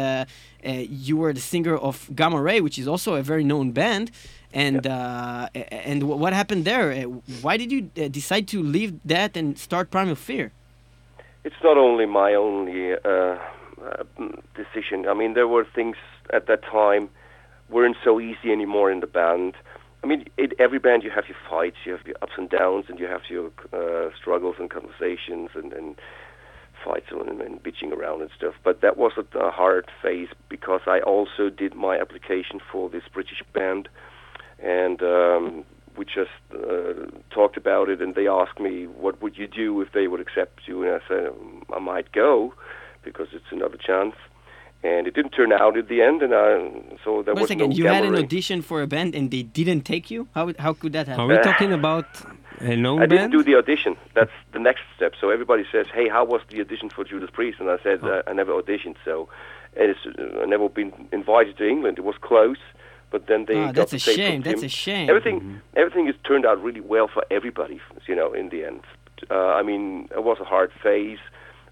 uh, 0.66 0.72
you 1.06 1.18
were 1.18 1.34
the 1.34 1.40
singer 1.40 1.78
of 1.78 2.10
Gamma 2.16 2.42
Ray, 2.42 2.62
which 2.62 2.80
is 2.80 2.88
also 2.88 3.14
a 3.14 3.22
very 3.22 3.44
known 3.44 3.72
band. 3.72 4.10
And 4.52 4.88
uh, 4.88 5.50
and 5.88 6.02
wh- 6.02 6.18
what 6.24 6.34
happened 6.34 6.66
there? 6.66 7.04
Why 7.44 7.58
did 7.58 7.72
you 7.72 7.82
decide 8.10 8.48
to 8.48 8.64
leave 8.64 8.92
that 9.06 9.38
and 9.38 9.56
start 9.60 9.92
Primal 9.92 10.16
Fear? 10.16 10.52
It's 11.44 11.62
not 11.64 11.78
only 11.78 12.08
my 12.08 12.34
only 12.34 12.94
uh, 12.94 13.38
decision. 14.56 15.08
I 15.08 15.14
mean, 15.14 15.36
there 15.36 15.48
were 15.48 15.68
things 15.76 15.98
at 16.34 16.48
that 16.48 16.64
time 16.64 17.10
weren't 17.70 17.98
so 18.04 18.20
easy 18.20 18.52
anymore 18.52 18.92
in 18.92 19.00
the 19.00 19.08
band. 19.08 19.56
I 20.04 20.08
mean, 20.08 20.26
in 20.38 20.52
every 20.60 20.80
band 20.80 21.04
you 21.04 21.10
have 21.10 21.26
your 21.28 21.38
fights, 21.50 21.78
you 21.86 21.92
have 21.94 22.06
your 22.06 22.16
ups 22.22 22.34
and 22.38 22.50
downs, 22.50 22.86
and 22.90 23.00
you 23.00 23.08
have 23.08 23.22
your 23.30 23.52
uh, 23.74 24.12
struggles 24.16 24.56
and 24.60 24.70
conversations 24.70 25.50
and, 25.56 25.74
and 25.74 25.96
fights 26.84 27.08
and, 27.10 27.42
and 27.42 27.64
bitching 27.64 27.92
around 27.92 28.22
and 28.22 28.30
stuff. 28.38 28.54
But 28.64 28.82
that 28.82 28.98
was 28.98 29.14
a, 29.18 29.38
a 29.40 29.50
hard 29.50 29.90
phase 30.02 30.28
because 30.48 30.82
I 30.86 31.00
also 31.00 31.50
did 31.50 31.74
my 31.76 31.98
application 31.98 32.60
for 32.72 32.90
this 32.90 33.04
British 33.12 33.42
band, 33.54 33.90
and 34.60 35.02
um, 35.02 35.64
we 35.98 36.06
just 36.06 36.30
uh, 36.54 37.10
talked 37.32 37.58
about 37.58 37.90
it, 37.90 38.02
and 38.02 38.14
they 38.14 38.28
asked 38.28 38.60
me, 38.60 38.86
"What 38.86 39.22
would 39.22 39.38
you 39.38 39.48
do 39.48 39.82
if 39.82 39.92
they 39.94 40.08
would 40.08 40.20
accept 40.20 40.62
you?" 40.68 40.84
And 40.84 40.92
I 40.92 41.00
said, 41.08 41.28
um, 41.30 41.64
"I 41.74 41.80
might 41.80 42.12
go 42.12 42.54
because 43.04 43.28
it's 43.34 43.52
another 43.52 43.78
chance." 43.78 44.16
And 44.90 45.02
it 45.10 45.14
didn't 45.18 45.34
turn 45.40 45.52
out 45.64 45.74
at 45.82 45.88
the 45.94 46.00
end, 46.10 46.18
and 46.26 46.32
I, 46.46 46.48
so 47.04 47.10
there 47.24 47.34
Wait 47.34 47.42
a 47.42 47.44
was 47.44 47.50
second, 47.54 47.70
no 47.72 47.76
you 47.80 47.86
had 47.96 48.04
an 48.12 48.16
audition 48.24 48.58
for 48.70 48.78
a 48.88 48.88
band 48.96 49.10
and 49.18 49.26
they 49.36 49.44
didn't 49.60 49.82
take 49.94 50.06
you? 50.14 50.22
How 50.38 50.44
how 50.66 50.74
could 50.82 50.94
that 50.98 51.06
happen? 51.10 51.22
Are 51.24 51.30
we 51.34 51.38
talking 51.50 51.72
about 51.82 52.08
a 52.74 52.76
known 52.84 52.98
I 53.04 53.08
band? 53.08 53.12
didn't 53.12 53.32
do 53.38 53.44
the 53.50 53.56
audition. 53.62 53.94
That's 54.18 54.36
the 54.56 54.62
next 54.70 54.84
step. 54.96 55.12
So 55.22 55.26
everybody 55.38 55.64
says, 55.74 55.86
"Hey, 55.98 56.08
how 56.16 56.24
was 56.34 56.42
the 56.52 56.58
audition 56.66 56.88
for 56.96 57.04
Judas 57.12 57.32
Priest?" 57.38 57.58
And 57.62 57.68
I 57.76 57.78
said, 57.86 57.98
Oh. 58.04 58.12
uh, 58.14 58.30
"I 58.30 58.34
never 58.42 58.54
auditioned, 58.62 58.98
so 59.08 59.14
it's 59.86 60.02
uh, 60.06 60.44
I 60.44 60.46
never 60.56 60.68
been 60.80 60.92
invited 61.20 61.54
to 61.62 61.66
England. 61.74 61.96
It 62.02 62.06
was 62.12 62.18
close, 62.32 62.62
but 63.14 63.22
then 63.30 63.42
they 63.50 63.58
Ah, 63.62 63.66
got 63.68 63.76
that's 63.80 63.92
the 63.98 64.02
a 64.06 64.08
same 64.10 64.18
shame. 64.22 64.40
That's 64.48 64.64
a 64.72 64.74
shame. 64.86 65.08
Everything 65.14 65.36
everything 65.82 66.06
has 66.12 66.18
turned 66.30 66.46
out 66.50 66.58
really 66.68 66.84
well 66.94 67.08
for 67.16 67.24
everybody. 67.38 67.78
You 68.12 68.16
know, 68.20 68.30
in 68.42 68.48
the 68.54 68.62
end. 68.70 68.82
Uh, 69.36 69.60
I 69.60 69.62
mean, 69.70 69.84
it 70.20 70.24
was 70.30 70.38
a 70.46 70.50
hard 70.54 70.72
phase. 70.84 71.24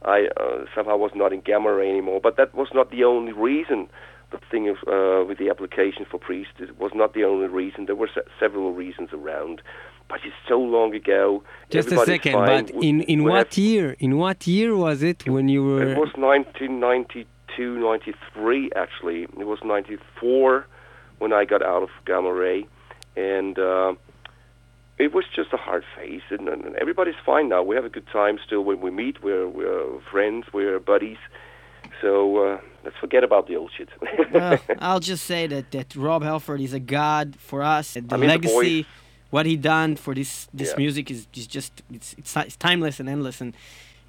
I 0.06 0.28
uh, 0.40 0.66
somehow 0.76 0.98
was 0.98 1.12
not 1.16 1.32
in 1.34 1.42
Gamma 1.42 1.72
Ray 1.74 1.90
anymore, 1.90 2.20
but 2.22 2.38
that 2.38 2.54
was 2.56 2.68
not 2.74 2.92
the 2.92 3.04
only 3.04 3.32
reason. 3.34 3.88
The 4.32 4.40
thing 4.50 4.68
of, 4.68 4.78
uh, 4.88 5.26
with 5.28 5.38
the 5.38 5.50
application 5.50 6.06
for 6.10 6.18
Priest 6.18 6.50
it 6.60 6.80
was 6.80 6.92
not 6.96 7.14
the 7.14 7.24
only 7.24 7.48
reason. 7.48 7.86
There 7.86 7.96
were 7.96 8.10
se- 8.14 8.22
several 8.40 8.74
reasons 8.74 9.10
around, 9.14 9.62
but 10.10 10.20
it's 10.26 10.36
so 10.48 10.60
long 10.60 10.96
ago. 10.96 11.44
Just 11.70 11.92
a 11.92 11.98
second, 12.04 12.34
fine. 12.34 12.66
but 12.66 12.76
We- 12.76 12.90
in, 12.90 13.02
in 13.02 13.24
what 13.24 13.56
year? 13.58 13.96
In 14.00 14.18
what 14.18 14.48
year 14.48 14.76
was 14.76 15.04
it 15.04 15.28
when 15.28 15.50
you 15.50 15.64
were? 15.64 15.84
It 15.92 15.98
was 15.98 16.10
1992, 16.18 17.80
93 17.80 18.72
actually. 18.76 19.24
It 19.24 19.48
was 19.48 19.60
94 19.64 20.66
when 21.20 21.32
I 21.34 21.46
got 21.46 21.62
out 21.62 21.84
of 21.84 21.90
Gamma 22.06 22.34
Ray, 22.34 22.66
and 23.16 23.58
uh, 23.60 23.94
it 25.04 25.14
was 25.18 25.26
just 25.40 25.52
a 25.54 25.58
hard 25.68 25.84
phase. 25.96 26.26
And, 26.36 26.48
and 26.48 26.76
everybody's 26.84 27.20
fine 27.26 27.48
now. 27.50 27.62
We 27.70 27.76
have 27.80 27.86
a 27.92 27.94
good 27.98 28.08
time 28.08 28.36
still 28.46 28.64
when 28.70 28.80
we 28.86 28.92
meet. 29.04 29.16
We're 29.28 29.48
we're 29.58 30.00
friends. 30.12 30.44
We're 30.54 30.80
buddies. 30.80 31.22
So 32.02 32.12
uh, 32.46 32.62
let's 32.84 32.98
forget 32.98 33.24
about 33.24 33.48
the 33.48 33.56
old 33.58 33.72
shit. 33.78 33.90
well, 34.34 34.58
I'll 34.80 35.00
just 35.12 35.26
say 35.26 35.48
that, 35.48 35.72
that 35.72 35.96
Rob 35.96 36.22
Halford 36.24 36.62
is 36.62 36.74
a 36.74 36.80
god 36.80 37.36
for 37.50 37.62
us. 37.62 37.94
The 37.94 38.04
I 38.12 38.18
mean, 38.18 38.30
legacy, 38.30 38.82
voice- 38.84 38.86
what 39.36 39.46
he 39.46 39.56
done 39.58 39.96
for 39.96 40.14
this 40.16 40.48
this 40.54 40.70
Yeah. 40.72 40.84
music 40.84 41.06
is, 41.12 41.28
is 41.34 41.48
just 41.48 41.72
it's, 41.92 42.10
it's 42.18 42.36
it's 42.38 42.56
timeless 42.58 43.00
and 43.02 43.10
endless 43.10 43.42
and 43.42 43.54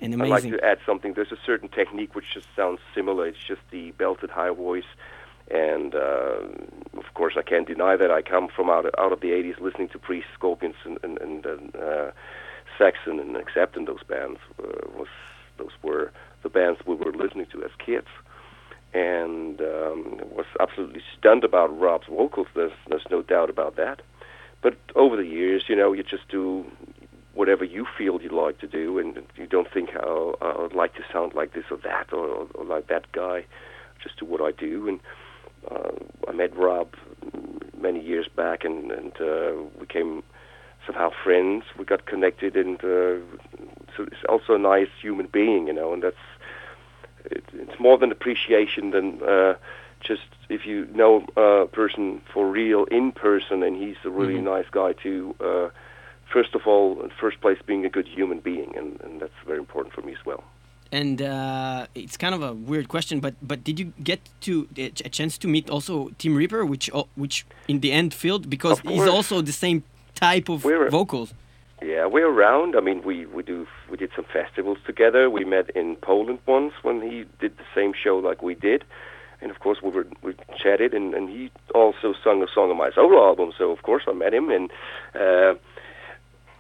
and 0.03 0.13
amazing. 0.15 0.35
I'd 0.35 0.53
like 0.53 0.61
to 0.61 0.67
add 0.67 0.79
something. 0.87 1.15
There's 1.15 1.33
a 1.33 1.43
certain 1.47 1.69
technique 1.69 2.15
which 2.17 2.29
just 2.33 2.49
sounds 2.57 2.81
similar. 2.95 3.27
It's 3.27 3.45
just 3.53 3.63
the 3.71 3.93
belted 3.93 4.31
high 4.31 4.51
voice, 4.51 4.91
and 5.51 5.95
uh, 5.95 6.39
of 6.97 7.15
course 7.15 7.35
I 7.37 7.43
can't 7.43 7.67
deny 7.67 7.97
that 7.97 8.11
I 8.11 8.23
come 8.23 8.49
from 8.55 8.71
out 8.71 8.87
of, 8.87 8.93
out 8.99 9.13
of 9.13 9.21
the 9.21 9.29
'80s, 9.29 9.61
listening 9.61 9.89
to 9.91 9.99
Priest, 9.99 10.27
Scorpions, 10.35 10.77
and 10.85 10.99
and, 11.03 11.19
and 11.19 11.77
uh, 11.77 12.11
Saxon, 12.79 13.21
and 13.21 13.37
Accepting 13.37 13.85
those 13.85 14.03
bands 14.09 14.41
uh, 14.63 14.89
was 14.97 15.09
those 15.59 15.73
were 15.83 16.13
the 16.43 16.49
bands 16.49 16.81
we 16.87 16.95
were 16.95 17.13
listening 17.13 17.47
to 17.53 17.63
as 17.65 17.71
kids. 17.85 18.09
And 18.93 19.61
um, 19.61 20.21
was 20.31 20.47
absolutely 20.61 21.03
stunned 21.19 21.43
about 21.43 21.77
Rob's 21.77 22.07
vocals. 22.07 22.47
There's 22.55 22.73
there's 22.89 23.07
no 23.11 23.23
doubt 23.23 23.51
about 23.51 23.75
that. 23.75 24.03
But 24.63 24.77
over 24.95 25.17
the 25.17 25.27
years, 25.27 25.65
you 25.69 25.75
know, 25.75 25.93
you 25.93 26.05
just 26.05 26.29
do 26.29 26.65
whatever 27.35 27.65
you 27.65 27.87
feel 27.99 28.23
you 28.23 28.31
like 28.31 28.59
to 28.61 28.69
do, 28.69 28.99
and 28.99 29.19
you 29.37 29.47
don't 29.47 29.71
think 29.73 29.91
how 29.91 30.37
I 30.41 30.63
would 30.63 30.75
like 30.75 30.95
to 30.95 31.03
sound 31.13 31.35
like 31.35 31.55
this 31.55 31.65
or 31.71 31.77
that 31.79 32.13
or, 32.13 32.47
or 32.55 32.65
like 32.65 32.87
that 32.87 33.11
guy. 33.11 33.45
Just 34.01 34.19
do 34.21 34.27
what 34.27 34.41
I 34.41 34.53
do, 34.53 34.89
and 34.89 35.01
uh, 35.71 35.91
I 36.29 36.33
met 36.33 36.57
Rob 36.57 36.95
many 37.81 38.01
years 38.01 38.29
back, 38.29 38.65
and 38.65 38.91
and 38.91 39.13
uh, 39.21 39.53
we 39.75 39.87
became 39.87 40.23
somehow 40.87 41.11
friends. 41.23 41.65
We 41.79 41.85
got 41.85 42.07
connected, 42.07 42.57
and 42.57 42.79
uh, 42.83 43.19
so 43.97 44.05
it's 44.05 44.25
also 44.29 44.55
a 44.55 44.59
nice 44.59 44.89
human 45.01 45.27
being, 45.27 45.67
you 45.67 45.73
know, 45.73 45.93
and 45.93 46.03
that's 46.03 46.17
it, 47.25 47.45
it's 47.53 47.79
more 47.79 47.99
than 47.99 48.11
appreciation 48.13 48.91
than. 48.91 49.23
Uh, 49.23 49.55
just 50.01 50.29
if 50.51 50.67
you 50.67 50.87
know 50.93 51.25
a 51.37 51.67
person 51.67 52.21
for 52.33 52.47
real 52.47 52.85
in 52.85 53.11
person, 53.11 53.63
and 53.63 53.75
he's 53.77 53.97
a 54.05 54.11
really 54.11 54.41
nice 54.41 54.67
guy 54.71 54.93
too. 54.93 55.35
Uh, 55.41 55.71
first 56.31 56.55
of 56.55 56.67
all, 56.67 57.09
first 57.19 57.41
place, 57.41 57.59
being 57.67 57.87
a 57.87 57.89
good 57.89 58.07
human 58.07 58.41
being, 58.41 58.77
and, 58.77 59.01
and 59.01 59.21
that's 59.21 59.33
very 59.47 59.59
important 59.59 59.95
for 59.95 60.03
me 60.03 60.13
as 60.13 60.25
well. 60.27 60.45
And 61.01 61.21
uh, 61.21 61.87
it's 62.03 62.17
kind 62.17 62.35
of 62.39 62.43
a 62.51 62.53
weird 62.71 62.87
question, 62.89 63.21
but 63.21 63.35
but 63.51 63.59
did 63.69 63.77
you 63.81 63.87
get 64.11 64.21
to 64.47 64.53
a 64.77 64.87
a 65.09 65.11
chance 65.19 65.35
to 65.39 65.49
meet 65.49 65.67
also 65.75 65.95
Tim 66.19 66.35
Reaper, 66.41 66.63
which 66.73 66.87
al- 66.99 67.09
which 67.23 67.37
in 67.67 67.81
the 67.81 67.91
end 68.01 68.15
filled 68.15 68.45
because 68.49 68.79
he's 68.91 69.09
also 69.17 69.43
the 69.43 69.53
same 69.65 69.79
type 70.27 70.47
of 70.55 70.59
We're- 70.65 70.91
vocals. 70.91 71.35
Yeah, 71.83 72.07
we're 72.15 72.31
around. 72.37 72.71
I 72.77 72.81
mean, 72.89 72.99
we 73.09 73.17
we 73.37 73.43
do 73.43 73.67
we 73.91 73.97
did 74.03 74.11
some 74.17 74.27
festivals 74.39 74.79
together. 74.91 75.23
We 75.39 75.45
met 75.57 75.67
in 75.81 75.97
Poland 75.97 76.39
once 76.47 76.73
when 76.87 76.99
he 77.11 77.17
did 77.43 77.53
the 77.63 77.69
same 77.79 77.93
show 78.05 78.17
like 78.29 78.41
we 78.49 78.55
did, 78.69 78.81
and 79.43 79.51
of 79.51 79.59
course 79.65 79.79
we 79.85 79.91
were 79.97 80.07
we 80.23 80.31
chatted, 80.63 80.91
and 80.99 81.07
and 81.19 81.29
he 81.37 81.43
also 81.75 82.09
sung 82.25 82.39
a 82.43 82.51
song 82.55 82.71
on 82.71 82.79
my 82.85 82.91
solo 82.99 83.19
album. 83.31 83.49
So 83.59 83.65
of 83.77 83.81
course 83.83 84.05
I 84.13 84.15
met 84.25 84.33
him, 84.39 84.47
and 84.57 84.65
uh, 85.25 85.53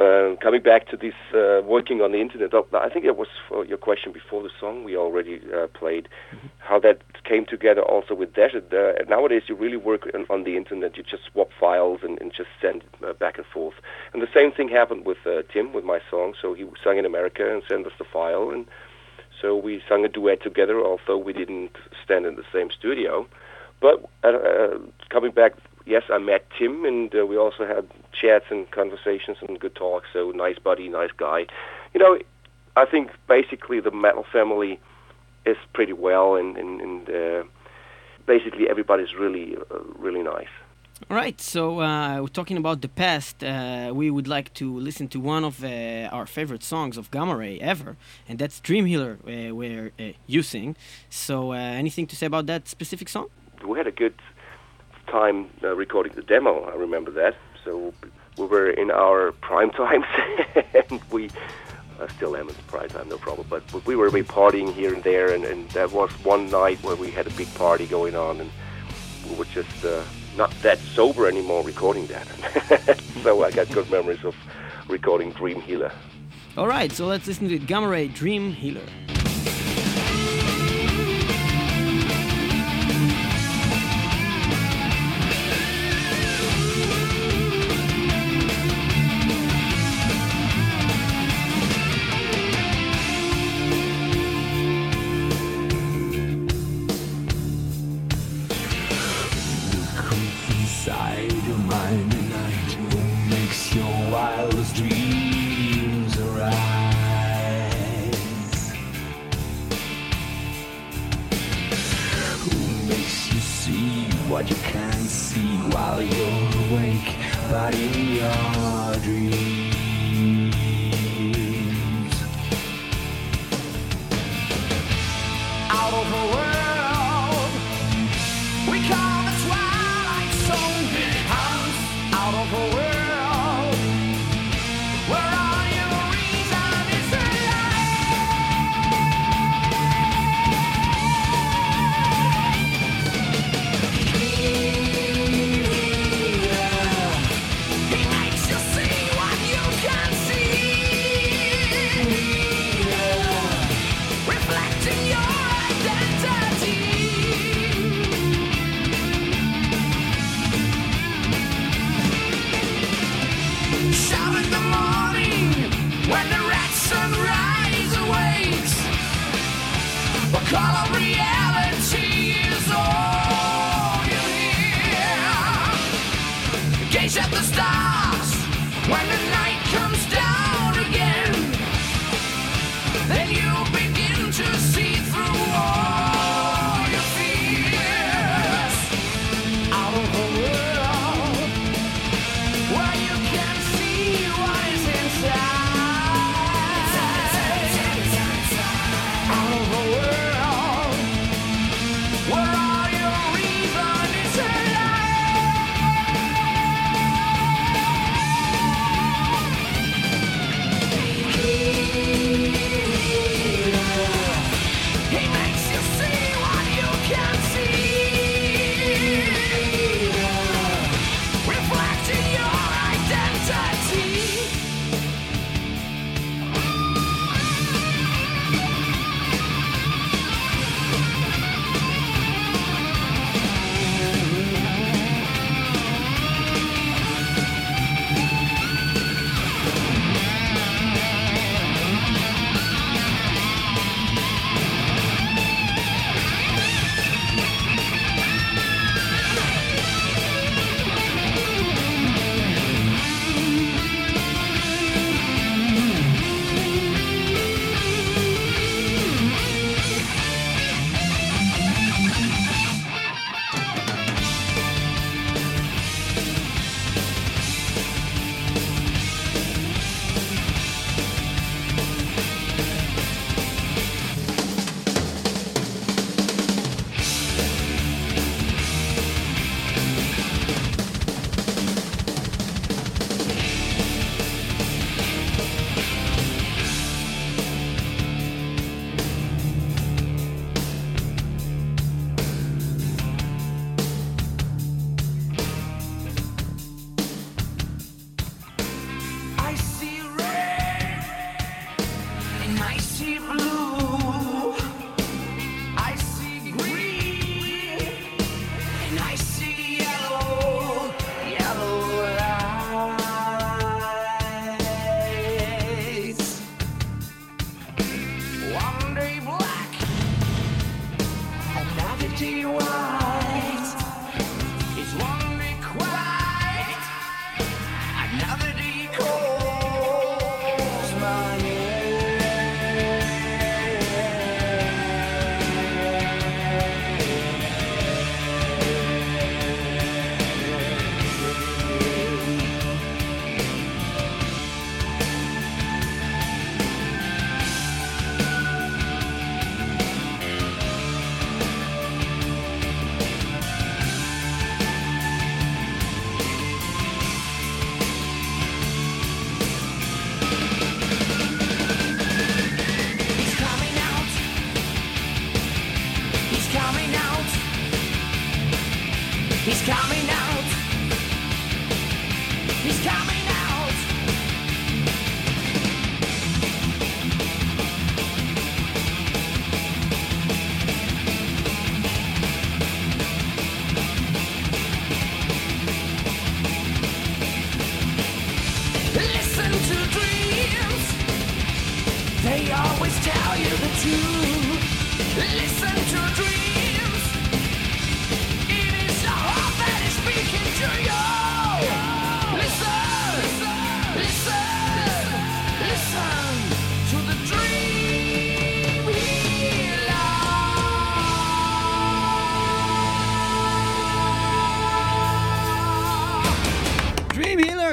uh, 0.01 0.35
coming 0.43 0.63
back 0.63 0.89
to 0.89 0.97
this 0.97 1.15
uh, 1.33 1.63
working 1.65 2.01
on 2.01 2.13
the 2.13 2.21
internet, 2.21 2.53
uh, 2.53 2.63
I 2.73 2.89
think 2.89 3.05
it 3.05 3.17
was 3.17 3.29
for 3.49 3.65
your 3.65 3.79
question 3.79 4.13
before 4.13 4.43
the 4.43 4.51
song 4.59 4.83
we 4.83 4.97
already 4.97 5.41
uh, 5.55 5.69
played. 5.69 6.09
How 6.59 6.81
that 6.81 6.99
came 7.25 7.45
together 7.47 7.83
also 7.83 8.15
with 8.15 8.35
Desert. 8.35 8.73
Uh, 8.73 9.05
nowadays, 9.09 9.43
you 9.47 9.55
really 9.55 9.77
work 9.77 10.09
on, 10.13 10.27
on 10.29 10.45
the 10.45 10.57
internet. 10.57 10.97
You 10.97 11.05
just 11.05 11.25
swap 11.31 11.51
files 11.59 12.01
and, 12.03 12.21
and 12.21 12.33
just 12.33 12.49
send 12.61 12.83
uh, 13.07 13.13
back 13.13 13.39
and 13.39 13.47
forth. 13.47 13.75
And 14.13 14.21
the 14.21 14.29
same 14.35 14.51
thing 14.51 14.69
happened 14.69 15.07
with 15.07 15.19
uh, 15.27 15.43
Tim 15.53 15.73
with 15.73 15.85
my 15.85 16.01
song. 16.11 16.35
So 16.41 16.55
he 16.55 16.67
sang 16.83 16.99
in 16.99 17.07
America 17.07 17.53
and 17.53 17.63
sent 17.69 17.87
us 17.87 17.93
the 17.99 18.05
file, 18.05 18.51
and 18.51 18.67
so 19.41 19.57
we 19.57 19.81
sang 19.89 20.05
a 20.05 20.09
duet 20.09 20.43
together. 20.43 20.81
Although 20.81 21.19
we 21.19 21.33
didn't 21.33 21.77
stand 22.03 22.27
in 22.27 22.35
the 22.35 22.45
same 22.53 22.71
studio, 22.71 23.27
but 23.81 24.05
uh, 24.25 24.29
uh, 24.29 24.79
coming 25.11 25.31
back, 25.31 25.53
yes, 25.87 26.03
I 26.11 26.19
met 26.19 26.47
Tim, 26.59 26.85
and 26.85 27.15
uh, 27.15 27.27
we 27.27 27.37
also 27.37 27.67
had 27.67 27.87
chats 28.13 28.47
and 28.51 28.71
conversations 28.71 29.39
and 29.47 29.59
good 29.59 29.75
talks. 29.75 30.09
So 30.13 30.31
nice 30.31 30.59
buddy, 30.59 30.89
nice 30.89 31.13
guy. 31.17 31.47
You 31.93 32.01
know, 32.01 32.19
I 32.77 32.85
think 32.87 33.11
basically 33.29 33.81
the 33.81 33.91
metal 33.91 34.25
family 34.33 34.81
is 35.47 35.57
pretty 35.73 35.93
well, 35.93 36.37
and 36.37 36.57
and, 36.57 36.81
and 36.81 37.09
uh, 37.09 37.43
basically 38.27 38.69
everybody's 38.69 39.15
really 39.15 39.57
uh, 39.57 39.81
really 39.99 40.23
nice. 40.23 40.49
All 41.11 41.17
right, 41.17 41.41
so 41.41 41.81
uh, 41.81 42.21
we're 42.21 42.29
talking 42.29 42.57
about 42.57 42.81
the 42.81 42.89
past. 42.89 43.43
Uh, 43.43 43.91
we 43.93 44.11
would 44.11 44.29
like 44.29 44.55
to 44.55 44.79
listen 44.79 45.09
to 45.09 45.19
one 45.19 45.45
of 45.45 45.63
uh, 45.65 46.09
our 46.13 46.25
favorite 46.25 46.63
songs 46.63 46.97
of 46.97 47.11
Gamma 47.11 47.37
Ray 47.37 47.59
ever, 47.61 47.97
and 48.29 48.39
that's 48.39 48.61
Dream 48.61 48.87
Healer, 48.87 49.19
uh, 49.27 49.55
where 49.55 49.91
uh, 49.99 50.13
you 50.29 50.43
sing. 50.43 50.77
So, 51.11 51.53
uh, 51.53 51.57
anything 51.57 52.07
to 52.07 52.17
say 52.17 52.27
about 52.27 52.47
that 52.47 52.69
specific 52.69 53.09
song? 53.09 53.29
we 53.67 53.79
had 53.79 53.87
a 53.87 53.93
good 53.93 54.15
time 55.07 55.49
uh, 55.63 55.75
recording 55.75 56.13
the 56.15 56.23
demo. 56.23 56.65
I 56.65 56.75
remember 56.75 57.11
that. 57.13 57.37
So 57.65 57.95
we 58.37 58.47
were 58.47 58.71
in 58.71 58.91
our 58.91 59.33
prime 59.33 59.71
times, 59.71 60.07
and 60.91 61.01
we 61.11 61.31
uh, 62.01 62.09
still 62.09 62.37
am 62.37 62.49
in 62.49 62.55
prime 62.67 62.89
time, 62.89 63.09
no 63.09 63.19
problem. 63.19 63.47
But 63.49 63.63
we 63.87 63.97
were 63.97 64.11
partying 64.11 64.73
here 64.73 64.93
and 64.93 65.03
there, 65.03 65.33
and, 65.33 65.45
and 65.45 65.69
that 65.71 65.93
was 65.93 66.11
one 66.25 66.51
night 66.51 66.83
where 66.83 66.97
we 66.97 67.11
had 67.11 67.27
a 67.27 67.31
big 67.31 67.53
party 67.55 67.87
going 67.87 68.15
on, 68.15 68.41
and 68.41 68.51
we 69.29 69.37
were 69.37 69.45
just 69.47 69.85
uh, 69.85 70.03
not 70.37 70.51
that 70.63 70.79
sober 70.79 71.29
anymore 71.29 71.63
recording 71.63 72.07
that. 72.07 72.99
so 73.23 73.45
I 73.45 73.51
got 73.51 73.71
good 73.71 73.91
memories 73.91 74.25
of 74.25 74.35
recording 74.89 75.31
Dream 75.33 75.61
Healer. 75.61 75.93
All 76.57 76.69
right, 76.69 76.93
so 76.93 77.07
let's 77.07 77.27
listen 77.27 77.49
to 77.49 77.59
Gamma 77.59 77.89
Ray 77.89 78.09
Dream 78.09 78.53
Healer. 78.53 78.87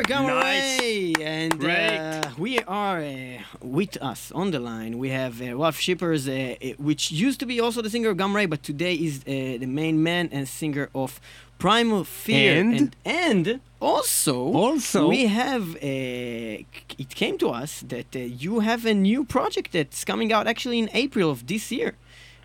Weather, 0.01 0.13
Gamma 0.13 0.27
Nice. 0.27 0.79
Ray! 0.79 1.13
And 1.21 1.59
Great. 1.59 1.97
uh, 1.97 2.29
we 2.37 2.59
are 2.59 3.01
uh, 3.01 3.37
with 3.61 4.01
us 4.01 4.31
on 4.31 4.51
the 4.51 4.59
line. 4.59 4.97
We 4.97 5.09
have 5.09 5.41
uh, 5.41 5.55
Ralph 5.55 5.77
Shippers, 5.79 6.27
uh, 6.27 6.55
uh, 6.63 6.67
which 6.79 7.11
used 7.11 7.39
to 7.41 7.45
be 7.45 7.59
also 7.59 7.81
the 7.81 7.89
singer 7.89 8.09
of 8.09 8.17
Gamma 8.17 8.35
Ray, 8.35 8.45
but 8.47 8.63
today 8.63 8.95
is 8.95 9.19
uh, 9.19 9.59
the 9.59 9.65
main 9.67 10.01
man 10.01 10.29
and 10.31 10.47
singer 10.47 10.89
of 10.95 11.19
Primal 11.59 12.03
Fear. 12.03 12.59
And? 12.61 12.73
and, 12.79 12.95
and 13.05 13.59
also, 13.79 14.53
Also? 14.53 15.07
we 15.07 15.27
have, 15.27 15.75
uh, 15.75 15.79
it 15.81 17.09
came 17.15 17.37
to 17.39 17.49
us 17.49 17.81
that 17.87 18.15
uh, 18.15 18.19
you 18.19 18.59
have 18.61 18.85
a 18.85 18.93
new 18.95 19.23
project 19.23 19.71
that's 19.73 20.03
coming 20.03 20.33
out 20.33 20.47
actually 20.47 20.79
in 20.79 20.89
April 20.93 21.29
of 21.29 21.47
this 21.47 21.71
year. 21.71 21.93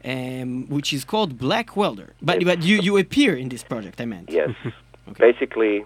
Um, 0.05 0.69
which 0.69 0.93
is 0.93 1.05
called 1.05 1.37
Black 1.37 1.77
Welder, 1.77 2.11
but 2.23 2.45
but 2.45 2.63
you, 2.63 2.77
you 2.77 2.97
appear 2.97 3.35
in 3.35 3.49
this 3.49 3.65
project. 3.65 4.01
I 4.01 4.05
meant. 4.05 4.31
Yes. 4.31 4.51
Okay. 5.09 5.33
Basically, 5.33 5.85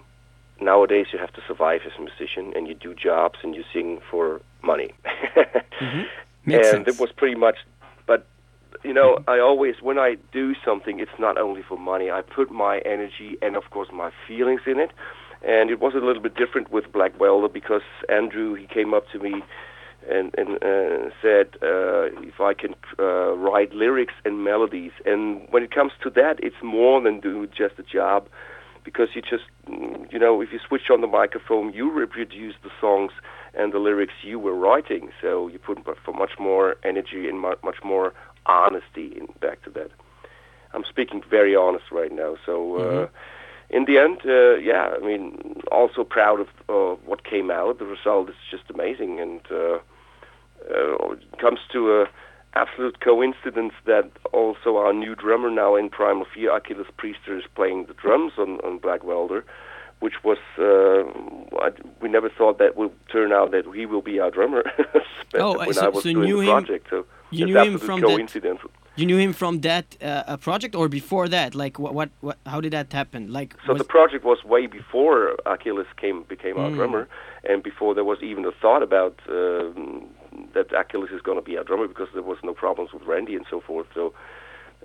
nowadays 0.61 1.07
you 1.11 1.19
have 1.19 1.33
to 1.33 1.41
survive 1.47 1.81
as 1.85 1.93
a 1.97 2.01
musician, 2.01 2.53
and 2.55 2.67
you 2.67 2.73
do 2.73 2.93
jobs 2.93 3.39
and 3.43 3.55
you 3.55 3.63
sing 3.73 3.99
for 4.09 4.41
money. 4.63 4.93
Makes 6.45 6.67
and 6.69 6.85
sense. 6.85 6.87
it 6.87 6.99
was 6.99 7.11
pretty 7.11 7.35
much. 7.35 7.57
But 8.07 8.25
you 8.83 8.93
know, 8.93 9.19
I 9.27 9.39
always 9.39 9.75
when 9.81 9.97
I 9.99 10.17
do 10.31 10.53
something, 10.65 10.99
it's 10.99 11.19
not 11.19 11.37
only 11.37 11.61
for 11.61 11.77
money. 11.77 12.09
I 12.09 12.21
put 12.21 12.51
my 12.51 12.79
energy 12.79 13.37
and 13.41 13.55
of 13.55 13.69
course 13.69 13.89
my 13.93 14.11
feelings 14.27 14.61
in 14.65 14.79
it. 14.79 14.91
And 15.43 15.71
it 15.71 15.79
was 15.79 15.93
a 15.95 15.97
little 15.97 16.21
bit 16.21 16.35
different 16.35 16.71
with 16.71 16.91
Black 16.91 17.19
Welder 17.19 17.49
because 17.49 17.81
Andrew 18.09 18.53
he 18.53 18.67
came 18.67 18.93
up 18.93 19.09
to 19.11 19.19
me 19.19 19.43
and 20.09 20.33
and 20.37 20.55
uh, 20.63 21.09
said 21.21 21.57
uh, 21.61 22.09
if 22.21 22.39
I 22.39 22.53
can 22.53 22.75
uh, 22.99 23.33
write 23.35 23.73
lyrics 23.73 24.13
and 24.25 24.43
melodies. 24.43 24.91
And 25.05 25.47
when 25.49 25.63
it 25.63 25.73
comes 25.73 25.93
to 26.03 26.09
that, 26.11 26.39
it's 26.39 26.61
more 26.63 27.01
than 27.01 27.19
do 27.19 27.47
just 27.47 27.77
a 27.77 27.83
job 27.83 28.27
because 28.83 29.09
you 29.15 29.21
just 29.21 29.43
you 30.11 30.19
know 30.19 30.41
if 30.41 30.51
you 30.51 30.59
switch 30.67 30.89
on 30.91 31.01
the 31.01 31.07
microphone, 31.07 31.73
you 31.73 31.91
reproduce 31.91 32.55
the 32.63 32.69
songs 32.79 33.11
and 33.53 33.73
the 33.73 33.79
lyrics 33.79 34.13
you 34.23 34.39
were 34.39 34.55
writing. 34.55 35.11
So 35.21 35.47
you 35.47 35.59
put 35.59 35.79
for 36.05 36.13
much 36.13 36.31
more 36.39 36.75
energy 36.83 37.27
and 37.27 37.39
much 37.39 37.83
more 37.83 38.13
honesty 38.45 39.13
in 39.15 39.27
back 39.39 39.63
to 39.63 39.69
that. 39.71 39.91
I'm 40.73 40.83
speaking 40.89 41.21
very 41.29 41.55
honest 41.55 41.85
right 41.91 42.11
now. 42.11 42.37
So. 42.45 42.77
Uh, 42.77 43.07
in 43.73 43.85
the 43.85 43.97
end, 43.97 44.19
uh, 44.25 44.57
yeah, 44.57 44.89
I 44.93 44.99
mean, 44.99 45.61
also 45.71 46.03
proud 46.03 46.41
of 46.41 46.47
uh, 46.67 47.01
what 47.05 47.23
came 47.23 47.49
out. 47.49 47.79
The 47.79 47.85
result 47.85 48.27
is 48.27 48.35
just 48.49 48.63
amazing, 48.69 49.21
and 49.21 49.39
uh, 49.49 49.79
uh, 50.69 51.11
it 51.13 51.39
comes 51.39 51.59
to 51.71 52.01
a 52.01 52.05
absolute 52.53 52.99
coincidence 52.99 53.73
that 53.85 54.09
also 54.33 54.77
our 54.77 54.93
new 54.93 55.15
drummer 55.15 55.49
now 55.49 55.75
in 55.75 55.89
Primal 55.89 56.25
Fear, 56.33 56.55
Achilles 56.55 56.87
Priester, 56.97 57.37
is 57.37 57.45
playing 57.55 57.85
the 57.85 57.93
drums 57.93 58.33
on, 58.37 58.59
on 58.61 58.77
Black 58.77 59.03
Welder, 59.03 59.45
which 59.99 60.15
was 60.23 60.37
uh, 60.59 61.03
I, 61.65 61.69
we 62.01 62.09
never 62.09 62.29
thought 62.29 62.57
that 62.59 62.75
would 62.75 62.91
turn 63.09 63.31
out 63.31 63.51
that 63.51 63.65
he 63.73 63.85
will 63.85 64.01
be 64.01 64.19
our 64.19 64.31
drummer. 64.31 64.63
Oh, 65.33 65.57
when 65.57 65.73
so- 65.73 65.85
I 65.85 65.87
was 65.87 66.03
so 66.03 66.09
you 66.09 66.15
doing 66.15 66.27
knew 66.29 66.45
the 66.45 66.73
him- 66.73 66.81
so 66.89 67.05
you 67.29 67.45
knew 67.45 67.57
him 67.57 67.77
from 67.77 68.01
that- 68.01 68.07
coincidental. 68.07 68.69
You 68.97 69.05
knew 69.05 69.17
him 69.17 69.31
from 69.31 69.61
that 69.61 69.95
uh, 70.01 70.05
uh, 70.27 70.35
project 70.35 70.75
or 70.75 70.89
before 70.89 71.29
that? 71.29 71.55
Like 71.55 71.79
what, 71.79 71.93
what, 71.93 72.09
what? 72.19 72.37
How 72.45 72.59
did 72.59 72.73
that 72.73 72.91
happen? 72.91 73.31
Like 73.31 73.55
So 73.65 73.73
the 73.73 73.85
project 73.85 74.25
was 74.25 74.43
way 74.43 74.67
before 74.67 75.37
Achilles 75.45 75.87
came 75.95 76.23
became 76.23 76.57
our 76.57 76.69
Mm. 76.69 76.75
drummer, 76.75 77.07
and 77.49 77.63
before 77.63 77.95
there 77.95 78.03
was 78.03 78.17
even 78.21 78.43
a 78.43 78.51
thought 78.51 78.83
about 78.83 79.17
um, 79.29 80.07
that 80.53 80.71
Achilles 80.73 81.11
is 81.11 81.21
going 81.21 81.37
to 81.37 81.43
be 81.43 81.57
our 81.57 81.63
drummer 81.63 81.87
because 81.87 82.09
there 82.13 82.23
was 82.23 82.37
no 82.43 82.53
problems 82.53 82.91
with 82.93 83.03
Randy 83.03 83.35
and 83.35 83.45
so 83.49 83.59
forth. 83.61 83.87
So 83.93 84.13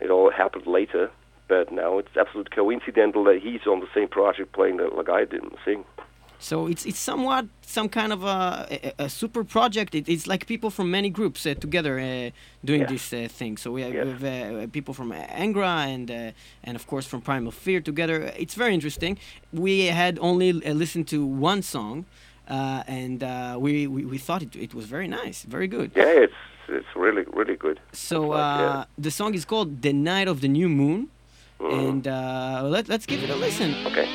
it 0.01 0.11
all 0.11 0.31
happened 0.31 0.67
later. 0.67 1.11
But 1.49 1.71
now 1.71 1.99
it's 1.99 2.17
absolute 2.17 2.51
coincidental 2.51 3.23
that 3.25 3.39
he's 3.41 3.67
on 3.67 3.79
the 3.81 3.87
same 3.95 4.09
project 4.09 4.53
playing 4.53 4.79
the, 4.79 4.89
like 4.89 5.09
I 5.09 5.25
didn't 5.25 5.57
sing. 5.65 5.85
so 6.39 6.67
it's 6.73 6.85
it's 6.91 6.99
somewhat 6.99 7.45
some 7.63 7.89
kind 7.89 8.13
of 8.13 8.23
a, 8.25 8.67
a, 8.99 9.05
a 9.07 9.09
super 9.09 9.43
project. 9.45 9.95
It, 9.95 10.09
it's 10.09 10.27
like 10.27 10.43
people 10.47 10.71
from 10.71 10.91
many 10.91 11.09
groups 11.19 11.47
uh, 11.47 11.55
together 11.67 11.95
uh, 12.01 12.31
doing 12.65 12.81
Yeah. 12.83 12.93
this 12.95 13.13
uh, 13.13 13.29
thing. 13.39 13.57
So 13.59 13.71
we 13.77 13.83
have, 13.83 13.95
Yes. 13.95 14.05
we 14.07 14.11
have 14.13 14.25
uh, 14.65 14.67
people 14.73 14.93
from 14.95 15.09
Angra 15.45 15.87
and 15.95 16.11
uh, 16.11 16.67
and 16.67 16.75
of 16.77 16.85
course 16.87 17.07
from 17.11 17.21
Primal 17.23 17.53
Fear 17.53 17.81
together. 17.91 18.17
It's 18.43 18.57
very 18.63 18.75
interesting. 18.75 19.17
We 19.53 19.75
had 20.03 20.19
only 20.21 20.51
uh, 20.51 20.75
listened 20.83 21.07
to 21.15 21.19
one 21.51 21.63
song. 21.63 22.05
Uh, 22.49 22.83
and 22.87 23.23
uh, 23.23 23.57
we, 23.59 23.87
we, 23.87 24.05
we 24.05 24.19
thought 24.19 24.43
it, 24.43 24.55
it 24.57 24.73
was 24.75 24.87
very 24.87 25.09
nice, 25.09 25.43
very 25.43 25.67
good. 25.67 25.91
Yeah, 25.97 26.25
it's 26.25 26.41
it's 26.69 26.93
really 26.97 27.25
really 27.33 27.57
good. 27.57 27.79
So 27.93 28.29
Like, 28.29 28.39
uh, 28.39 28.59
yeah. 28.63 28.85
the 28.99 29.11
song 29.11 29.35
is 29.35 29.45
called 29.45 29.83
"The 29.83 29.93
Night 29.93 30.29
of 30.29 30.41
the 30.41 30.49
New 30.49 30.69
Moon," 30.69 31.09
Mhm. 31.61 31.73
and 31.89 32.03
uh, 32.09 32.63
let, 32.75 32.89
let's 32.89 33.07
give 33.07 33.23
it 33.25 33.31
a 33.31 33.37
listen. 33.37 33.75
Okay. 33.87 34.07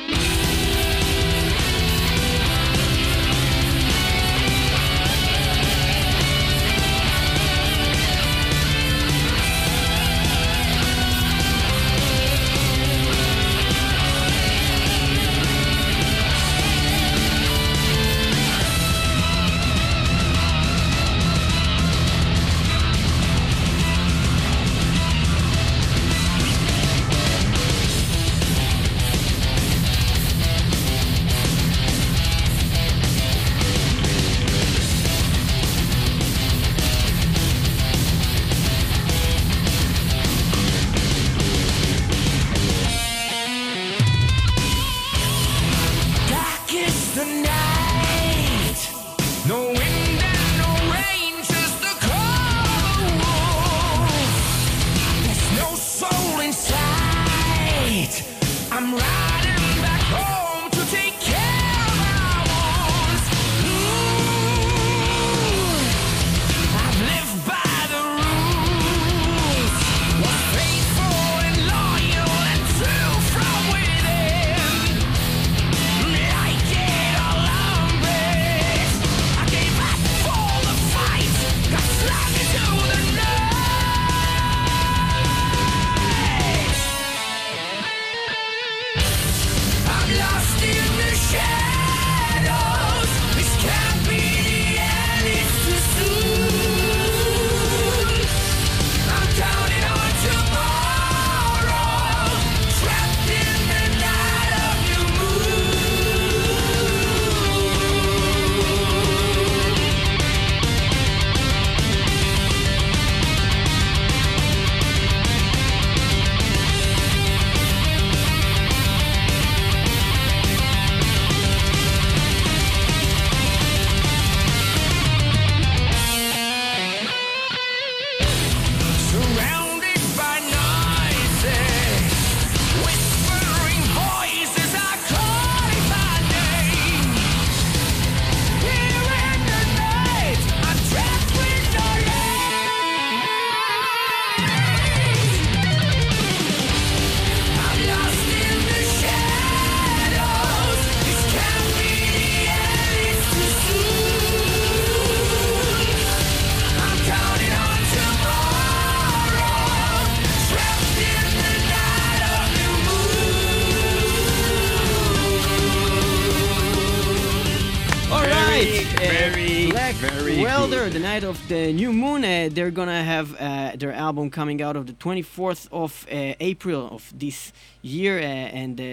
Night 171.12 171.24
of 171.24 171.46
the 171.48 171.72
new 171.74 171.92
moon. 171.92 172.24
Uh, 172.24 172.48
they're 172.50 172.70
gonna 172.80 173.02
have 173.14 173.28
uh, 173.38 173.72
their 173.80 173.92
album 173.92 174.30
coming 174.30 174.62
out 174.62 174.76
of 174.76 174.84
the 174.86 174.94
24th 174.94 175.68
of 175.70 176.06
uh, 176.10 176.34
April 176.40 176.88
of 176.96 177.02
this 177.24 177.52
year, 177.82 178.18
uh, 178.18 178.60
and 178.60 178.80
uh, 178.80 178.84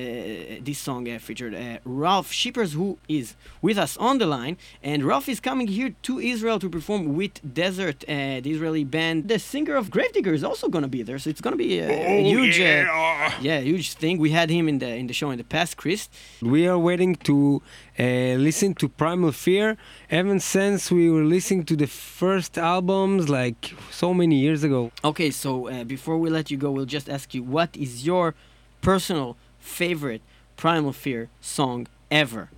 this 0.68 0.80
song 0.80 1.08
uh, 1.08 1.18
featured 1.20 1.54
uh, 1.54 1.78
Ralph 1.86 2.32
Shippers, 2.32 2.74
who 2.74 2.98
is 3.08 3.36
with 3.62 3.78
us 3.78 3.96
on 3.98 4.18
the 4.18 4.26
line. 4.26 4.58
And 4.84 4.98
Ralph 5.06 5.30
is 5.30 5.40
coming 5.40 5.68
here 5.68 5.92
to 6.08 6.20
Israel 6.20 6.60
to 6.60 6.70
perform 6.70 7.16
with 7.16 7.34
Desert, 7.62 8.04
uh, 8.04 8.42
the 8.46 8.52
Israeli 8.56 8.84
band. 8.84 9.30
The 9.30 9.40
singer 9.40 9.76
of 9.76 9.90
Gravedigger 9.90 10.34
is 10.34 10.44
also 10.44 10.68
gonna 10.68 10.94
be 10.98 11.04
there, 11.04 11.20
so 11.20 11.30
it's 11.30 11.42
gonna 11.46 11.64
be 11.68 11.80
a, 11.80 11.88
a 11.88 12.24
huge, 12.24 12.60
uh, 12.60 13.32
yeah, 13.48 13.60
huge 13.60 13.94
thing. 13.94 14.18
We 14.18 14.32
had 14.32 14.50
him 14.50 14.68
in 14.68 14.80
the 14.80 14.92
in 15.02 15.08
the 15.08 15.14
show 15.14 15.30
in 15.30 15.38
the 15.38 15.50
past, 15.56 15.78
Chris. 15.78 16.10
We 16.42 16.68
are 16.68 16.80
waiting 16.90 17.16
to 17.30 17.62
uh, 18.00 18.36
listen 18.38 18.74
to 18.76 18.88
Primal 18.88 19.32
Fear 19.32 19.78
Even 20.12 20.40
since 20.40 20.90
we 20.92 21.10
were 21.10 21.24
listening 21.24 21.66
to 21.66 21.76
the 21.76 21.88
first 21.88 22.58
albums 22.58 23.30
like 23.30 23.74
so 23.92 24.14
many 24.14 24.36
years 24.36 24.64
ago. 24.64 24.92
Okay, 25.04 25.32
so 25.32 25.68
uh, 25.68 25.84
before 25.84 26.18
we 26.18 26.30
let 26.30 26.50
you 26.50 26.58
go, 26.58 26.72
we'll 26.72 26.86
just 26.86 27.10
ask 27.10 27.34
you 27.34 27.44
what 27.44 27.76
is 27.76 28.06
your 28.06 28.36
personal 28.82 29.36
favorite 29.60 30.22
Primal 30.56 30.94
Fear 30.94 31.30
song 31.42 31.88
ever? 32.10 32.50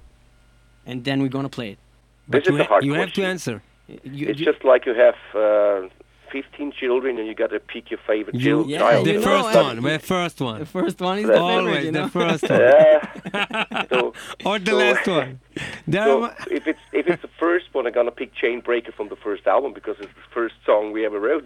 And 0.86 1.04
then 1.04 1.22
we're 1.22 1.30
gonna 1.30 1.50
play 1.50 1.72
it. 1.72 1.80
This 2.28 2.48
you, 2.48 2.56
is 2.56 2.62
a 2.62 2.64
hard 2.66 2.84
you 2.86 2.94
have 2.94 3.14
to 3.14 3.24
answer. 3.24 3.62
You, 3.88 4.28
It's 4.30 4.40
you- 4.40 4.46
just 4.46 4.64
like 4.64 4.86
you 4.86 4.94
have 4.94 5.16
uh, 5.36 5.88
15 6.32 6.72
children 6.72 7.18
and 7.20 7.28
you 7.28 7.36
got 7.36 7.52
to 7.52 7.60
pick 7.60 7.92
your 7.92 8.00
favorite 8.08 8.36
You, 8.36 8.42
chil- 8.64 8.70
Yeah, 8.70 8.80
child. 8.80 9.06
the 9.06 9.12
you 9.14 9.20
know, 9.20 9.26
first 9.26 9.56
uh, 9.56 9.64
one, 9.64 9.82
the 9.82 10.00
first 10.00 10.42
one. 10.42 10.60
the 10.60 10.66
first 10.66 11.00
one 11.02 11.18
is 11.20 11.26
the 11.28 11.34
That's- 11.34 11.50
favorite, 11.50 11.68
Always 11.70 11.86
you 11.86 11.92
know. 11.92 12.04
the 12.06 12.10
first 12.20 12.44
one. 12.50 12.60
Yeah. 12.60 13.86
so, 13.92 14.14
or 14.46 14.60
the 14.60 14.72
so- 14.72 14.78
last 14.78 15.08
one. 15.08 15.40
So 15.92 16.32
if 16.50 16.68
it's 16.68 16.80
if 16.94 17.08
it's 17.08 17.22
the 17.22 17.28
first 17.40 17.66
one, 17.74 17.86
I'm 17.86 17.92
gonna 17.92 18.12
pick 18.12 18.32
Chainbreaker 18.36 18.94
from 18.94 19.10
the 19.10 19.18
first 19.18 19.46
album 19.48 19.74
because 19.74 19.98
it's 20.00 20.14
the 20.14 20.30
first 20.34 20.56
song 20.66 20.94
we 20.94 21.06
ever 21.06 21.20
wrote. 21.20 21.46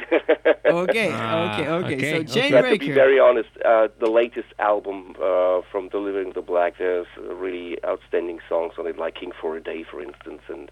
okay, 0.65 1.09
Ah, 1.11 1.53
okay, 1.53 1.67
okay, 1.69 1.95
okay, 1.95 2.25
So 2.27 2.39
okay. 2.39 2.51
But 2.51 2.61
to 2.69 2.77
be 2.77 2.91
very 2.91 3.19
honest, 3.19 3.49
uh, 3.65 3.87
the 3.99 4.11
latest 4.21 4.49
album 4.59 5.15
uh, 5.21 5.61
from 5.71 5.89
Delivering 5.89 6.33
the 6.33 6.41
Black, 6.43 6.77
there's 6.77 7.07
uh, 7.17 7.33
really 7.33 7.83
outstanding 7.83 8.39
songs 8.47 8.73
on 8.77 8.85
it, 8.85 8.97
like 8.99 9.15
King 9.15 9.31
for 9.41 9.57
a 9.57 9.63
Day, 9.63 9.83
for 9.89 9.99
instance, 10.01 10.41
and 10.49 10.69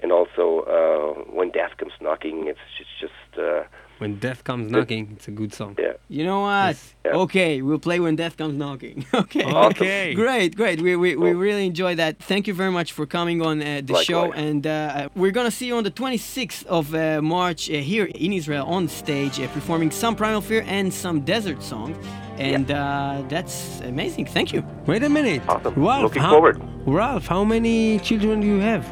and 0.00 0.12
also 0.12 0.60
uh, 0.60 1.22
When 1.32 1.50
Death 1.50 1.76
Comes 1.78 1.92
Knocking. 2.00 2.46
It's 2.48 2.58
just, 2.78 2.90
just 3.00 3.38
uh, 3.38 3.64
when 3.98 4.18
death 4.18 4.44
comes 4.44 4.70
knocking, 4.70 5.12
it's 5.16 5.26
a 5.26 5.30
good 5.30 5.54
song. 5.54 5.74
yeah. 5.78 5.94
You 6.08 6.24
know 6.24 6.40
what? 6.40 6.76
Yeah. 7.04 7.12
Okay, 7.12 7.62
we'll 7.62 7.78
play 7.78 7.98
when 7.98 8.14
death 8.14 8.36
comes 8.36 8.54
knocking. 8.54 9.06
okay. 9.14 9.44
Okay. 9.44 10.14
Great, 10.14 10.54
great. 10.54 10.82
We, 10.82 10.96
we, 10.96 11.16
we 11.16 11.32
really 11.32 11.64
enjoyed 11.64 11.96
that. 11.96 12.18
Thank 12.18 12.46
you 12.46 12.52
very 12.52 12.70
much 12.70 12.92
for 12.92 13.06
coming 13.06 13.40
on 13.40 13.62
uh, 13.62 13.80
the 13.82 14.02
show. 14.02 14.24
Likewise. 14.24 14.38
And 14.38 14.66
uh, 14.66 15.08
we're 15.14 15.30
going 15.30 15.46
to 15.46 15.50
see 15.50 15.66
you 15.66 15.76
on 15.76 15.84
the 15.84 15.90
26th 15.90 16.66
of 16.66 16.94
uh, 16.94 17.22
March 17.22 17.70
uh, 17.70 17.74
here 17.74 18.04
in 18.04 18.32
Israel 18.34 18.66
on 18.66 18.86
stage, 18.88 19.40
uh, 19.40 19.48
performing 19.48 19.90
some 19.90 20.14
Primal 20.14 20.42
Fear 20.42 20.64
and 20.66 20.92
some 20.92 21.20
desert 21.20 21.62
songs. 21.62 21.96
And 22.36 22.70
uh, 22.70 23.22
that's 23.30 23.80
amazing. 23.80 24.26
Thank 24.26 24.52
you. 24.52 24.62
Wait 24.84 25.02
a 25.04 25.08
minute. 25.08 25.40
Awesome. 25.48 25.72
Ralph, 25.74 26.02
Looking 26.02 26.22
how, 26.22 26.32
forward. 26.32 26.60
Ralph, 26.84 27.26
how 27.26 27.44
many 27.44 27.98
children 28.00 28.40
do 28.40 28.46
you 28.46 28.60
have? 28.60 28.84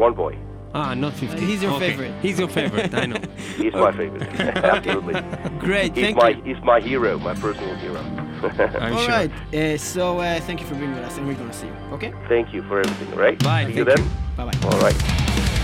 One 0.00 0.14
boy. 0.14 0.34
Ah, 0.72 0.94
not 0.94 1.12
50. 1.12 1.44
he's 1.44 1.62
your 1.62 1.72
Okay. 1.72 1.90
favorite. 1.90 2.14
He's 2.22 2.38
your 2.38 2.48
favorite, 2.48 2.94
I 2.94 3.04
know. 3.04 3.20
He's 3.58 3.74
my 3.74 3.92
favorite. 3.92 4.22
Absolutely. 4.40 5.20
Great. 5.58 5.94
He's 5.94 6.04
Thank 6.04 6.16
my 6.16 6.28
you. 6.30 6.42
he's 6.42 6.62
my 6.64 6.80
hero, 6.80 7.18
my 7.18 7.34
personal 7.34 7.74
hero. 7.74 7.98
I'm 8.00 8.92
All 8.94 9.00
sure. 9.00 9.08
right. 9.10 9.30
Uh, 9.54 9.76
so 9.76 10.18
uh, 10.18 10.40
thank 10.40 10.60
you 10.62 10.66
for 10.66 10.74
being 10.76 10.94
with 10.94 11.04
us, 11.04 11.18
and 11.18 11.26
we're 11.26 11.34
going 11.34 11.50
to 11.50 11.54
see 11.56 11.66
you. 11.66 11.74
Okay? 11.92 12.14
Thank 12.28 12.54
you 12.54 12.62
for 12.62 12.80
everything. 12.80 13.14
Right? 13.14 13.38
Bye, 13.40 13.66
See 13.66 13.72
you 13.74 13.84
thank 13.84 13.98
then. 13.98 14.06
you. 14.06 14.12
Bye 14.38 14.46
bye. 14.50 14.68
All 14.70 14.80
right. 14.80 15.59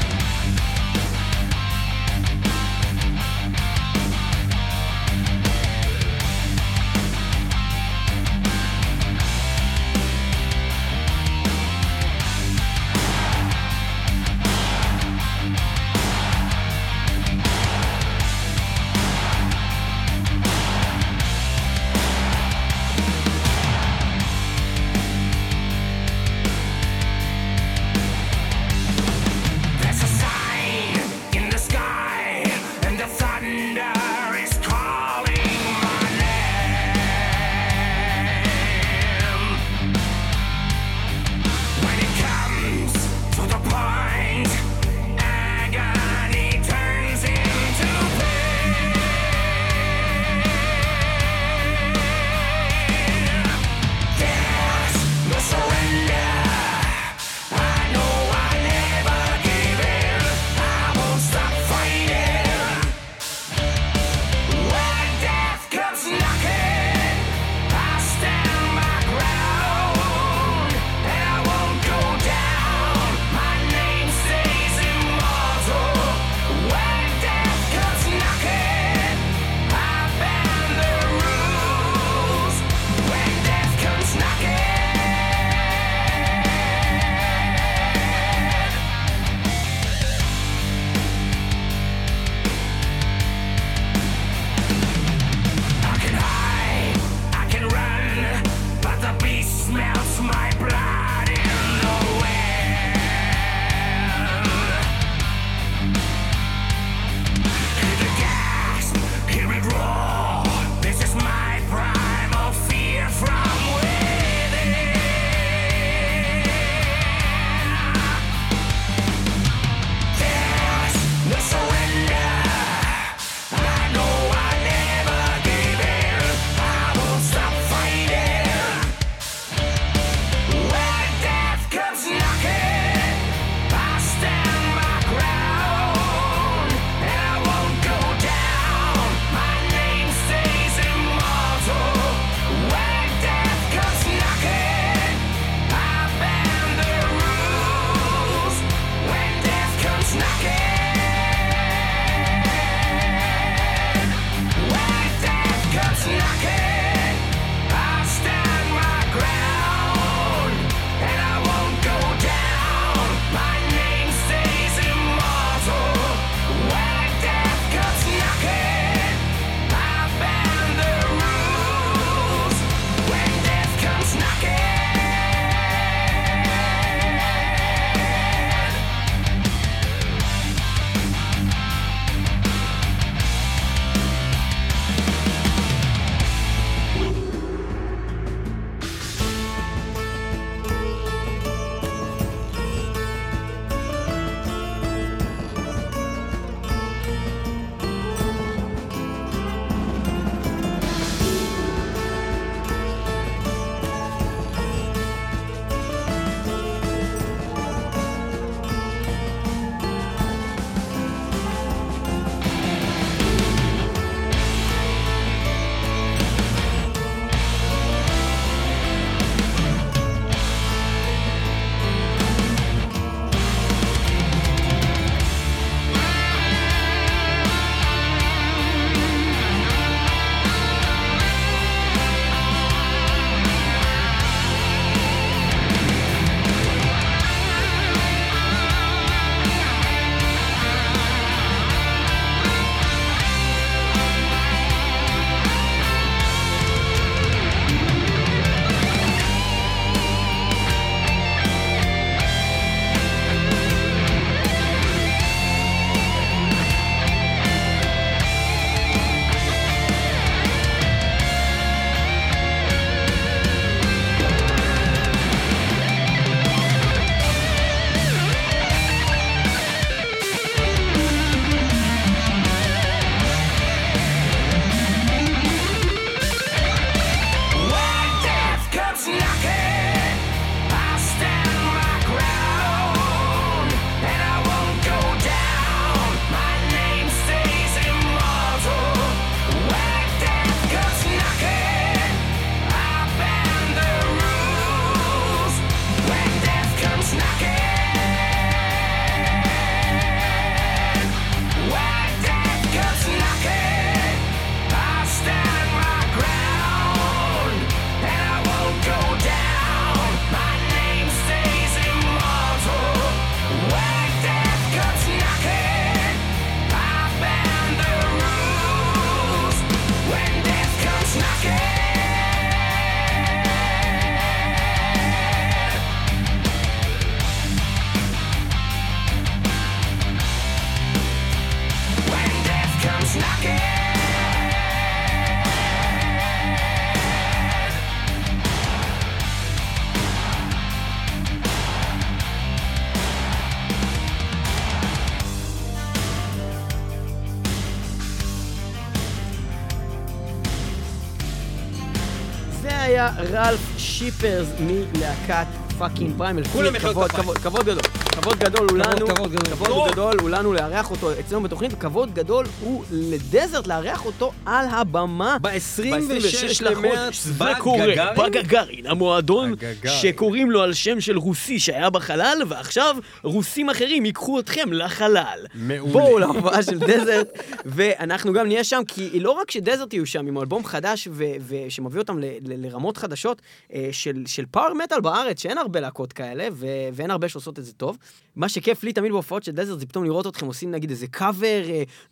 רלף 354.06 354.14
שיפרס 354.14 354.48
מלהקת 354.60 355.46
fucking 355.78 356.12
Primal. 356.18 356.44
כולם 356.44 356.72
מחיאות 356.72 357.10
כפיים. 357.10 357.34
כבוד 357.34 357.66
גדול. 357.66 357.95
כבוד 358.26 358.38
גדול 358.38 358.66
הוא 358.70 358.78
לנו, 358.78 359.06
כבוד 359.06 359.32
גדול. 359.32 359.54
כבוד 359.56 359.90
גדול 359.92 360.16
הוא 360.20 360.30
לנו 360.30 360.52
לארח 360.52 360.90
אותו 360.90 361.12
אצלנו 361.20 361.42
בתוכנית, 361.42 361.72
וכבוד 361.74 362.14
גדול 362.14 362.46
הוא 362.60 362.84
ל 362.90 363.01
Desert 363.01 363.66
לארח 363.66 364.06
אותו 364.06 364.32
על 364.46 364.66
הבמה. 364.70 365.36
ב-26 365.42 366.64
למרץ 366.64 367.26
בגגארין. 367.26 368.16
בגגארין, 368.16 368.86
המועדון. 368.86 369.54
שקוראים 370.00 370.50
לו 370.50 370.62
על 370.62 370.74
שם 370.74 371.00
של 371.00 371.18
רוסי 371.18 371.58
שהיה 371.58 371.90
בחלל, 371.90 372.42
ועכשיו 372.48 372.96
רוסים 373.22 373.70
אחרים 373.70 374.04
ייקחו 374.04 374.40
אתכם 374.40 374.72
לחלל. 374.72 375.46
מעולה. 375.54 375.92
בואו 375.92 376.18
להופעה 376.18 376.62
של 376.62 376.78
Desert, 376.78 377.28
ואנחנו 377.64 378.32
גם 378.32 378.46
נהיה 378.46 378.64
שם, 378.64 378.82
כי 378.88 379.20
לא 379.20 379.30
רק 379.30 379.50
ש 379.50 379.61
Desert 379.61 379.92
יהיו 379.92 380.06
שם 380.06 380.26
עם 380.26 380.38
אלבום 380.38 380.64
חדש 380.64 381.08
ושמביא 381.48 382.00
אותם 382.00 382.18
לרמות 382.42 382.96
חדשות 382.96 383.42
אה, 383.72 383.88
של, 383.92 384.22
של 384.26 384.44
power 384.50 384.74
metal 384.74 385.00
בארץ, 385.00 385.42
שאין 385.42 385.58
הרבה 385.58 385.80
להקות 385.80 386.12
כאלה, 386.12 386.48
ו- 386.52 386.66
ואין 386.92 387.10
הרבה 387.10 387.28
שעושות 387.28 387.58
את 387.58 387.64
זה 387.64 387.72
טוב. 387.72 387.98
מה 388.36 388.48
שכיף 388.48 388.84
לי 388.84 388.92
תמיד 388.92 389.12
בהופעות 389.12 389.42
של 389.42 389.52
Desert 389.52 389.78
זה 389.80 389.86
פתאום 389.86 390.04
לראות 390.04 390.26
אתכם 390.26 390.46
עושים 390.46 390.70
נגיד 390.70 390.90
איזה 390.90 391.06
קאבר 391.06 391.62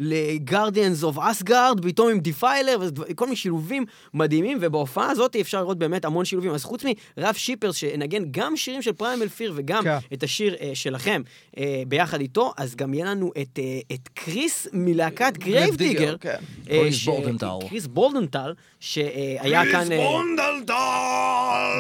ל 0.00 0.11
Guardians 0.11 1.02
of 1.04 1.18
Asgaard, 1.18 1.80
פתאום 1.82 2.10
עם 2.10 2.18
דיפיילר, 2.18 2.78
וכל 3.08 3.24
מיני 3.24 3.36
שילובים 3.36 3.84
מדהימים, 4.14 4.58
ובהופעה 4.60 5.10
הזאת 5.10 5.36
אפשר 5.36 5.60
לראות 5.60 5.78
באמת 5.78 6.04
המון 6.04 6.24
שילובים. 6.24 6.54
אז 6.54 6.64
חוץ 6.64 6.82
מראלף 7.16 7.34
שיפרס 7.34 7.76
שנגן 7.76 8.22
גם 8.30 8.56
שירים 8.56 8.82
של 8.82 8.92
Primal 8.92 9.28
Fear 9.28 9.52
וגם 9.56 9.84
כן. 9.84 9.96
את 10.12 10.22
השיר 10.22 10.54
אה, 10.60 10.70
שלכם 10.74 11.22
אה, 11.58 11.82
ביחד 11.88 12.20
איתו, 12.20 12.52
אז 12.56 12.76
גם 12.76 12.94
יהיה 12.94 13.06
לנו 13.06 13.32
את, 13.42 13.58
אה, 13.58 13.80
את 13.94 14.08
קריס 14.14 14.68
מלהקת 14.72 15.36
Grave 15.38 15.76
Digger. 15.76 16.16
כן. 16.20 16.36
אה, 16.70 16.78
קריס 16.78 16.94
ש- 16.96 17.04
בולטנדאל. 17.08 17.58
קריס 17.68 17.86
בולטנדאל, 17.86 18.52
שהיה 18.80 19.62
כאן... 19.72 19.92
אה, 19.92 19.98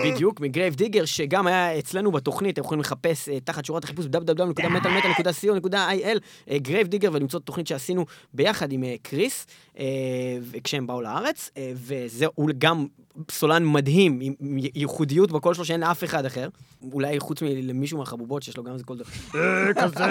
בדיוק, 0.04 0.40
מ 0.40 0.46
Grave 0.46 0.74
Digger, 0.74 1.04
שגם 1.04 1.46
היה 1.46 1.78
אצלנו 1.78 2.12
בתוכנית, 2.12 2.52
אתם 2.54 2.62
יכולים 2.64 2.80
לחפש 2.80 3.28
אה, 3.28 3.40
תחת 3.40 3.64
שורת 3.64 3.84
החיפוש 3.84 4.06
www.metalmetal.co.il, 4.14 6.18
Grave 6.56 6.86
Digger, 6.86 7.10
ולמצוא 7.12 7.40
תוכנית 7.40 7.66
שעשינו 7.66 8.06
ביחד 8.34 8.72
עם 8.72 8.84
אה, 8.84 8.94
קריס, 9.02 9.46
אה, 9.78 9.84
כשהם 10.64 10.86
באו 10.86 11.02
לארץ, 11.02 11.50
אה, 11.56 11.72
וזה, 11.74 12.26
הוא 12.34 12.50
גם 12.58 12.86
סולן 13.30 13.72
מדהים, 13.72 14.20
עם 14.20 14.34
ייחודיות 14.74 15.32
בקול 15.32 15.54
שלו 15.54 15.64
שאין 15.64 15.80
לאף 15.80 16.04
אחד 16.04 16.24
אחר, 16.24 16.48
אולי 16.92 17.20
חוץ 17.20 17.42
מלמישהו 17.42 17.98
מהחבובות 17.98 18.42
שיש 18.42 18.56
לו 18.56 18.64
גם 18.64 18.72
איזה 18.72 18.84
קול 18.84 18.96
אה, 19.34 19.74
כזה, 19.74 20.04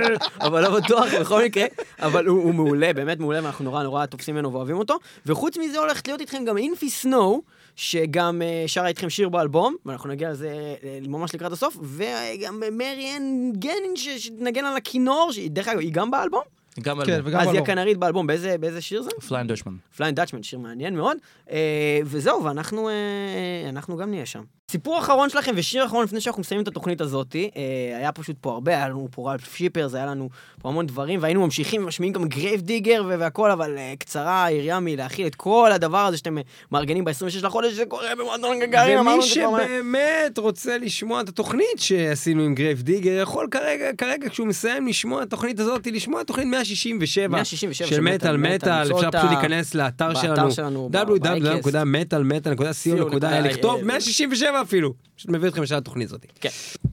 אבל 0.46 0.62
לא 0.62 0.80
בטוח, 0.80 1.04
בכל 1.20 1.44
מקרה, 1.44 1.64
אבל 1.98 2.26
הוא, 2.26 2.42
הוא 2.42 2.54
מעולה, 2.54 2.92
באמת 2.92 3.18
מעולה, 3.20 3.42
ואנחנו 3.42 3.64
נורא 3.64 3.82
נורא 3.82 4.06
תופסים 4.06 4.34
ממנו 4.34 4.52
ואוהבים 4.52 4.76
אותו, 4.78 4.94
וחוץ 5.26 5.56
מזה 5.58 5.78
הולכת 5.78 6.06
להיות 6.08 6.20
איתכם 6.20 6.44
גם 6.46 6.56
אינפי 6.58 6.90
סנואו, 6.90 7.42
שגם 7.76 8.42
אה, 8.42 8.64
שרה 8.66 8.88
איתכם 8.88 9.10
שיר 9.10 9.28
באלבום, 9.28 9.76
ואנחנו 9.86 10.08
נגיע 10.10 10.30
לזה 10.30 10.48
אה, 10.84 10.98
ממש 11.08 11.34
לקראת 11.34 11.52
הסוף, 11.52 11.76
וגם 11.82 12.62
מרי 12.72 13.16
אנ 13.16 13.52
גנין 13.52 13.96
ש- 13.96 14.08
שתנגן 14.08 14.64
על 14.64 14.76
הכינור, 14.76 15.28
שהיא- 15.32 15.50
דרך 15.50 15.68
אגב, 15.68 15.78
היא 15.80 15.92
גם 15.92 16.10
באלבום? 16.10 16.42
גם 16.82 17.00
כן, 17.06 17.12
אלבום. 17.12 17.34
אז 17.34 17.40
היא 17.40 17.48
אלבום. 17.48 17.62
הכנרית 17.62 17.98
באלבום, 17.98 18.26
באיזה, 18.26 18.58
באיזה 18.58 18.80
שיר 18.80 19.02
זה? 19.02 19.10
Flying 19.28 19.46
Dutchman. 19.46 19.76
Flying 19.96 20.14
Dutchman, 20.14 20.42
שיר 20.42 20.58
מעניין 20.58 20.96
מאוד. 20.96 21.16
אה, 21.50 22.00
וזהו, 22.04 22.44
ואנחנו 22.44 22.88
אה, 22.88 23.68
אנחנו 23.68 23.96
גם 23.96 24.10
נהיה 24.10 24.26
שם. 24.26 24.42
סיפור 24.70 24.98
אחרון 24.98 25.30
שלכם 25.30 25.52
ושיר 25.56 25.84
אחרון 25.84 26.04
לפני 26.04 26.20
שאנחנו 26.20 26.40
מסיימים 26.40 26.62
את 26.62 26.68
התוכנית 26.68 27.00
הזאת, 27.00 27.36
אה, 27.36 27.96
היה 27.96 28.12
פשוט 28.12 28.36
פה 28.40 28.52
הרבה, 28.52 28.76
היה 28.76 28.88
לנו 28.88 29.08
פה 29.10 29.32
ראלף 29.32 29.54
שיפרס, 29.54 29.94
היה 29.94 30.06
לנו 30.06 30.28
פה 30.62 30.68
המון 30.68 30.86
דברים, 30.86 31.18
והיינו 31.22 31.40
ממשיכים 31.40 31.82
ומשמיעים 31.84 32.12
גם 32.12 32.28
Grave 32.28 32.60
Digger 32.60 33.04
והכל, 33.08 33.50
אבל 33.50 33.78
אה, 33.78 33.94
קצרה 33.98 34.44
היריעה 34.44 34.80
מלהכיל 34.80 35.26
את 35.26 35.34
כל 35.34 35.72
הדבר 35.72 35.98
הזה 35.98 36.16
שאתם 36.16 36.38
אה, 36.38 36.42
מארגנים 36.72 37.04
ב-26 37.04 37.46
לחודש, 37.46 37.72
שזה 37.72 37.86
קורה 37.86 38.14
במועדון 38.18 38.60
גגארין, 38.60 38.98
אמרנו 38.98 39.22
ומי 39.22 39.24
את 39.24 39.34
זה 39.34 39.40
כבר 39.40 39.50
מהר. 39.50 39.64
שבאמת 39.64 40.38
רוצה 40.38 40.78
לשמוע 40.78 41.20
את 41.20 41.28
התוכנית 41.28 41.78
שעשינו 41.78 42.42
עם 42.42 42.54
Grave 42.54 42.82
Digger, 42.82 43.20
יכול 43.22 43.48
כרגע, 43.50 43.86
כרגע 43.98 44.28
כשהוא 44.28 44.46
מסיים 44.46 44.86
לשמוע 44.86 45.22
את 45.22 45.26
התוכנית 45.26 45.60
הזאת, 45.60 45.86
לשמוע 45.86 46.20
את 46.20 46.26
תוכנית 46.26 46.48
167 46.64 47.28
167 47.28 47.88
של 47.88 48.00
Metal 48.00 48.36
Metal, 48.36 48.82
אפשר 48.82 49.10
פשוט 49.10 49.30
להיכנס 49.30 49.74
לאתר 49.74 50.14
שלנו, 50.50 50.90
www.metalmetal.co.il, 50.92 53.26
לכתוב 53.26 53.80
co.il. 53.80 53.84
167 53.84 54.62
אפילו, 54.62 54.94
פשוט 55.16 55.30
מביא 55.30 55.48
אתכם 55.48 55.62
ישר 55.62 55.76
לתוכנית 55.76 56.08
הזאת. 56.08 56.26
כן. 56.40 56.48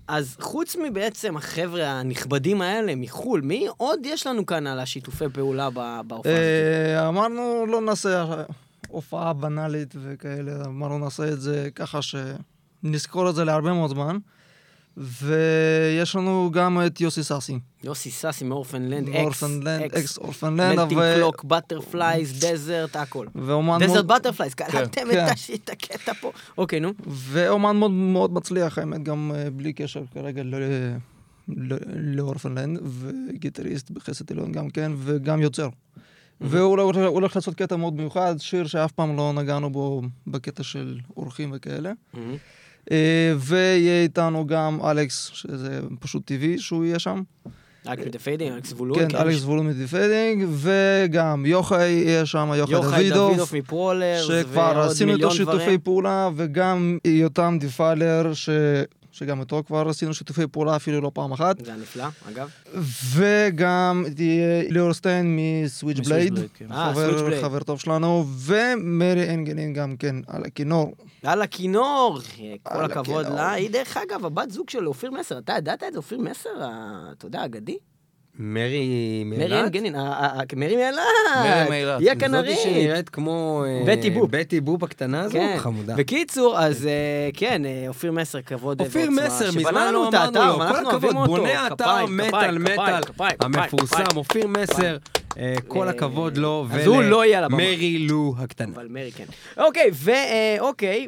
אז 0.07 0.37
חוץ 0.39 0.75
מבעצם 0.75 1.37
החבר'ה 1.37 1.87
הנכבדים 1.87 2.61
האלה 2.61 2.95
מחו"ל, 2.95 3.41
מי 3.41 3.67
עוד 3.77 3.99
יש 4.05 4.27
לנו 4.27 4.45
כאן 4.45 4.67
על 4.67 4.79
השיתופי 4.79 5.25
פעולה 5.33 5.69
בהופעה 5.69 6.17
הזאת? 6.17 6.25
אה, 6.25 7.07
אמרנו 7.07 7.65
לא 7.67 7.81
נעשה 7.81 8.25
הופעה 8.87 9.33
בנאלית 9.33 9.95
וכאלה, 10.03 10.65
אמרנו 10.65 10.99
נעשה 10.99 11.27
את 11.27 11.41
זה 11.41 11.69
ככה 11.75 11.99
שנזכור 12.01 13.29
את 13.29 13.35
זה 13.35 13.43
להרבה 13.43 13.73
מאוד 13.73 13.89
זמן. 13.89 14.17
ויש 14.97 16.15
לנו 16.15 16.49
גם 16.53 16.81
את 16.85 17.01
יוסי 17.01 17.23
סאסי. 17.23 17.59
יוסי 17.83 18.11
סאסי 18.11 18.45
מ 18.45 18.50
Orphaned 18.50 18.86
Land, 18.86 19.09
אקס, 19.09 19.43
אקס 19.97 20.17
Orphaned 20.17 20.55
Land, 20.55 20.79
Melting 20.79 21.01
Clocks, 21.15 21.43
Butterflies, 21.43 22.45
Desert, 22.45 22.95
הכל. 22.95 23.27
ואומן 23.35 23.77
Desert 23.79 24.05
Butterflies, 24.05 24.53
קלטתם 24.53 25.01
כן. 25.11 25.25
את 25.53 25.69
הקטע 25.69 26.13
פה. 26.13 26.31
אוקיי, 26.57 26.79
נו. 26.79 26.93
ואומן 27.07 27.77
מאוד 27.77 27.91
מאוד 27.91 28.33
מצליח, 28.33 28.77
האמת, 28.77 29.03
גם 29.03 29.31
אה, 29.35 29.49
בלי 29.49 29.73
קשר 29.73 30.03
כרגע 30.13 30.41
ל 31.95 32.01
Orphaned 32.01 32.49
Land, 32.49 32.79
וגיטריסט 32.83 33.91
בחסד 33.91 34.31
עליון 34.31 34.51
גם 34.51 34.69
כן, 34.69 34.91
וגם 34.97 35.41
יוצר. 35.41 35.69
והוא 36.41 36.81
הוא 36.81 37.05
הולך 37.05 37.35
לעשות 37.35 37.55
קטע 37.55 37.75
מאוד 37.75 37.93
מיוחד, 37.93 38.35
שיר 38.39 38.67
שאף 38.67 38.91
פעם 38.91 39.17
לא 39.17 39.33
נגענו 39.33 39.69
בו 39.69 40.01
בקטע 40.27 40.63
של 40.63 40.99
אורחים 41.17 41.51
וכאלה. 41.55 41.91
אה, 42.91 43.33
ויהיה 43.37 44.03
איתנו 44.03 44.47
גם 44.47 44.79
אלכס, 44.83 45.29
שזה 45.33 45.79
פשוט 45.99 46.25
טבעי 46.25 46.59
שהוא 46.59 46.85
יהיה 46.85 46.99
שם. 46.99 47.21
אלכס 47.87 48.05
מ 48.05 48.09
The 48.09 48.22
Fading, 48.22 48.51
אלכס 48.53 48.69
זבולון. 48.69 48.99
כן, 48.99 49.17
אלכס 49.17 49.39
זבולון 49.39 49.67
מ 49.67 49.75
The 49.75 49.96
Fading, 49.96 50.47
וגם 50.51 51.45
יוחאי 51.45 51.89
יהיה 51.89 52.25
שם, 52.25 52.51
יוחאי 52.55 53.11
מ 53.53 53.61
Prowlers, 53.61 54.27
שכבר 54.27 54.79
עשינו 54.79 55.13
איתו 55.13 55.31
שיתופי. 55.31 55.77
פעולה, 55.77 56.29
וגם 56.35 56.97
יותם 57.05 57.57
דיפיילר, 57.59 58.33
ש... 58.33 58.49
שגם 59.11 59.39
איתו 59.39 59.63
כבר 59.67 59.89
עשינו 59.89 60.13
שיתופי 60.13 60.47
פעולה 60.47 60.75
אפילו 60.75 61.01
לא 61.01 61.11
פעם 61.13 61.31
אחת, 61.31 61.65
זה 61.65 61.71
היה 61.71 61.81
נפלא, 61.81 62.05
אגב. 62.29 62.49
וגם 63.15 64.05
ליאור 64.69 64.93
סטיין 64.93 65.37
מ 65.39 66.07
Switchblade, 66.07 66.33
מ 66.33 66.51
Switchblade, 66.59 66.69
כן. 66.69 67.33
אה, 67.33 67.41
חבר, 67.41 67.63
טוב 67.63 67.79
שלנו, 67.79 68.25
ומרי 68.37 69.29
אנגנין 69.33 69.73
גם 69.73 69.97
כן 69.97 70.15
על 70.27 70.43
הכינור. 70.45 70.93
על 71.23 71.41
הכינור, 71.41 72.19
כל 72.63 72.73
על 72.73 72.91
הכבוד. 72.91 73.25
לה. 73.25 73.51
היא 73.51 73.69
דרך 73.69 73.97
אגב, 73.97 74.25
הבת 74.25 74.51
זוג 74.51 74.69
של 74.69 74.87
אופיר 74.87 75.11
מסר, 75.11 75.37
אתה 75.37 75.53
ידעת 75.57 75.83
את 75.83 75.93
זה? 75.93 75.97
אופיר 75.97 76.19
מסר, 76.19 76.49
אתה 77.11 77.25
יודע, 77.25 77.45
אגדי? 77.45 77.77
מרי 78.39 78.79
מרי 79.25 79.37
מאילת? 79.37 79.63
אנגנין, 79.65 79.95
ה- 79.95 79.99
ה- 80.01 80.39
ה- 80.39 80.55
מרי 80.55 80.75
מאילת. 80.75 80.99
מרי 81.35 81.69
מאילת. 81.69 81.99
היא 81.99 82.11
הכנרית. 82.11 82.57
שנראית 82.63 83.09
כמו... 83.09 83.63
אה, 83.67 83.83
בטי 83.87 84.09
בופ. 84.09 84.29
בטי 84.31 84.61
בופ 84.61 84.83
הקטנה 84.83 85.21
הזו, 85.21 85.33
כן. 85.33 85.55
חמודה. 85.57 85.95
בקיצור, 85.95 86.59
אז 86.59 86.85
אה, 86.87 86.91
כן, 87.33 87.65
אה, 87.65 87.85
אופיר 87.87 88.11
מסר, 88.11 88.41
כבוד 88.41 88.81
אופיר 88.81 89.01
ועוצמה, 89.09 89.25
מסר, 89.27 89.51
שבנה 89.51 89.61
מזמן 89.69 89.87
לנו 89.87 90.03
לא 90.03 90.07
אמרנו 90.07 90.47
לו, 90.47 90.67
כל 90.67 90.85
הכבוד. 90.87 91.27
בונה 91.27 91.67
אתר 91.67 92.05
מטאל 92.09 92.57
מטאל 92.57 93.01
המפורסם. 93.39 94.03
אופיר 94.15 94.47
מסר, 94.47 94.83
אה, 94.93 95.20
כל 95.67 95.87
אה, 95.87 95.89
הכבוד 95.89 96.37
לו, 96.37 96.67
הוא 96.85 97.03
לא 97.03 97.23
לו 97.99 98.35
הקטנה. 98.37 98.75
אבל 98.75 98.87
מרי 98.89 99.11
כן. 99.11 99.25
אוקיי, 99.57 99.89
ו... 99.93 100.11
אה, 100.11 100.57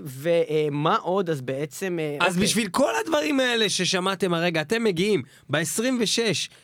ומה 0.06 0.96
עוד? 0.96 1.30
אז 1.30 1.42
בעצם... 1.42 2.00
אה, 2.00 2.18
אז 2.26 2.34
אוקיי. 2.34 2.44
בשביל 2.44 2.68
כל 2.68 2.92
הדברים 3.06 3.40
האלה 3.40 3.70
ששמעתם 3.70 4.34
הרגע, 4.34 4.62
אתם 4.62 4.84
מגיעים 4.84 5.22
ב-26 5.50 6.20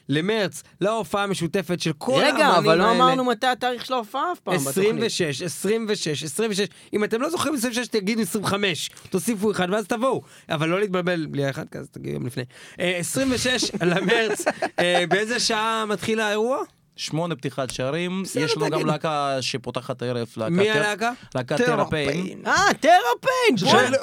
למרץ 0.09 0.63
להופעה 0.81 1.23
המשותפת 1.23 1.79
של 1.79 1.93
כל 1.97 2.11
האמנים 2.11 2.35
האלה. 2.35 2.49
רגע, 2.49 2.57
אבל 2.57 2.77
לא 2.77 2.91
אמרנו 2.91 3.23
מתי 3.23 3.47
התאריך 3.47 3.85
של 3.85 3.93
ההופעה 3.93 4.31
אף 4.31 4.39
פעם 4.39 4.57
בתוכנית. 4.57 5.03
26, 5.03 5.41
26, 5.41 6.23
26. 6.23 6.67
אם 6.93 7.03
אתם 7.03 7.21
לא 7.21 7.29
זוכרים 7.29 7.55
26, 7.55 7.87
תגידו 7.87 8.21
25. 8.21 8.89
תוסיפו 9.09 9.51
אחד 9.51 9.67
ואז 9.71 9.87
תבואו. 9.87 10.21
אבל 10.49 10.69
לא 10.69 10.79
להתבלבל 10.79 11.25
בלי 11.25 11.45
האחד, 11.45 11.65
אז 11.79 11.89
תגידו 11.89 12.13
יום 12.13 12.25
לפני. 12.25 12.43
אה, 12.79 12.97
26 12.97 13.71
למרץ, 13.81 14.45
אה, 14.79 15.03
באיזה 15.09 15.39
שעה 15.39 15.85
מתחיל 15.87 16.19
האירוע? 16.19 16.63
שמונה 16.99 17.35
פתיחת 17.35 17.69
שערים, 17.69 18.23
יש 18.35 18.57
לנו. 18.57 18.69
גם 18.69 18.85
להקה 18.85 19.37
שפותחת 19.41 20.01
הערב, 20.01 20.27
להקת 20.37 20.51
מי 20.51 20.71
הלהקה? 20.71 21.11
להקת 21.35 21.57
תרפיין. 21.57 22.09
תרפיין. 22.11 22.41
אה! 22.47 22.67
של 22.71 22.73
תרפיין 22.73 23.57
זה 23.57 23.97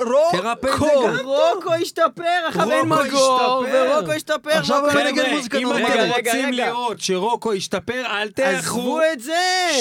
רוקו. 0.68 1.24
רוקו 1.24 1.74
השתפר, 1.82 2.22
אחר 2.48 2.72
אין 2.72 2.92
רוקו 2.92 3.04
מגור, 3.04 3.64
השתפר. 3.64 3.92
ורוקו 3.92 4.12
השתפר. 4.12 4.50
עכשיו 4.50 4.82
מנגן 4.82 5.22
חבר'ה, 5.22 5.36
מוזיקה 5.36 5.58
אם 5.58 5.62
נורמלית. 5.62 5.86
אתם 5.88 6.00
רגע, 6.00 6.32
רוצים. 6.32 6.52
לראות 6.52 7.00
שרוקו 7.00 7.54
ישתפר, 7.54 8.02
אל 8.06 8.30
תאחרו. 8.30 8.80
עזבו 8.80 9.00
את 9.12 9.20
זה! 9.20 9.32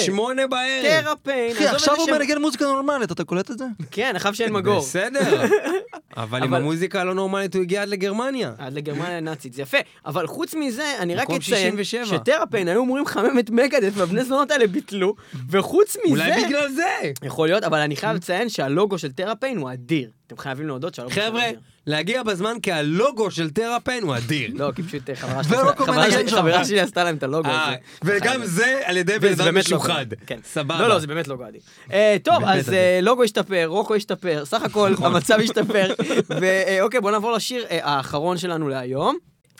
שמונה 0.04 0.46
בערב. 0.46 1.02
תראפיין. 1.02 1.52
אחי, 1.52 1.66
עכשיו 1.66 1.96
הוא 1.96 2.10
מנגן 2.10 2.38
מוזיקה 2.38 2.64
נורמלית, 2.64 3.12
אתה 3.12 3.24
קולט 3.24 3.50
את 3.50 3.58
זה? 3.58 3.64
כן, 3.90 4.16
אחר 4.16 4.32
שאין 4.32 4.52
מגור. 4.52 4.80
בסדר. 4.80 5.44
אבל 6.16 6.42
עם 6.44 6.54
המוזיקה 6.54 7.00
הלא 7.00 7.14
נורמלית 7.14 7.54
הוא 7.54 7.62
הגיע 7.62 7.82
עד 7.82 7.88
לגרמניה. 7.88 8.52
עד 8.58 8.72
לגרמניה 8.72 9.16
הנאצית, 9.16 9.52
זה 9.52 9.62
יפה. 9.62 9.78
אבל 10.06 10.26
חוץ 10.26 10.54
מזה, 10.54 10.94
אני 10.98 11.14
רק 11.14 11.30
אציין 11.30 11.76
67. 11.76 12.04
שטראפיין 12.06 12.68
היו 12.68 12.82
אמורים 12.82 13.05
מחמם 13.06 13.38
את 13.38 13.50
מגדס 13.50 13.92
והבני 13.96 14.24
זונות 14.24 14.50
האלה 14.50 14.66
ביטלו, 14.66 15.14
וחוץ 15.50 15.96
מזה... 15.96 16.10
אולי 16.10 16.44
בגלל 16.44 16.68
זה. 16.68 17.12
יכול 17.22 17.48
להיות, 17.48 17.64
אבל 17.64 17.78
אני 17.78 17.96
חייב 17.96 18.16
לציין 18.16 18.48
שהלוגו 18.48 18.98
של 18.98 19.12
טראפיין 19.12 19.58
הוא 19.58 19.72
אדיר. 19.72 20.10
אתם 20.26 20.38
חייבים 20.38 20.66
להודות 20.66 20.94
שהלוגו 20.94 21.14
שלו 21.14 21.24
חבר'ה, 21.24 21.48
אדיר. 21.48 21.58
להגיע 21.86 22.22
בזמן 22.22 22.56
כי 22.62 22.72
הלוגו 22.72 23.30
של 23.30 23.50
טראפן 23.50 23.98
הוא 24.02 24.16
אדיר. 24.16 24.50
לא, 24.54 24.70
כי 24.76 24.82
פשוט 24.82 25.10
אה, 25.10 25.14
חברה 25.14 25.44
שלי- 25.44 25.56
חברה 25.76 26.10
שלי-. 26.10 26.28
חברה 26.28 26.82
עשתה 26.82 27.04
להם 27.04 27.16
את 27.16 27.22
הלוגו 27.22 27.48
אה, 27.48 27.68
הזה. 27.68 27.76
וגם 28.04 28.40
זה 28.44 28.80
על 28.84 28.96
ידי 28.96 29.18
בן 29.18 29.32
אדם 29.32 29.58
משוחד. 29.58 30.06
כן. 30.26 30.38
סבבה. 30.44 30.80
לא, 30.80 30.88
לא, 30.88 30.98
זה 30.98 31.06
באמת 31.06 31.28
לוגו 31.28 31.48
אדיר. 31.48 31.60
אה, 31.92 32.16
טוב, 32.22 32.44
אז 32.44 32.72
לוגו 33.02 33.22
השתפר, 33.22 33.64
רוקו 33.66 33.94
השתפר, 33.94 34.44
סך 34.44 34.62
הכל 34.62 34.94
המצב 34.98 35.38
השתפר. 35.42 35.94
ואוקיי, 36.40 37.00
בואו 37.00 37.12
נעבור 37.12 37.32
לשיר 37.32 37.64
האחרון 37.70 38.38
שלנו 38.38 38.68
להיום. 38.68 39.16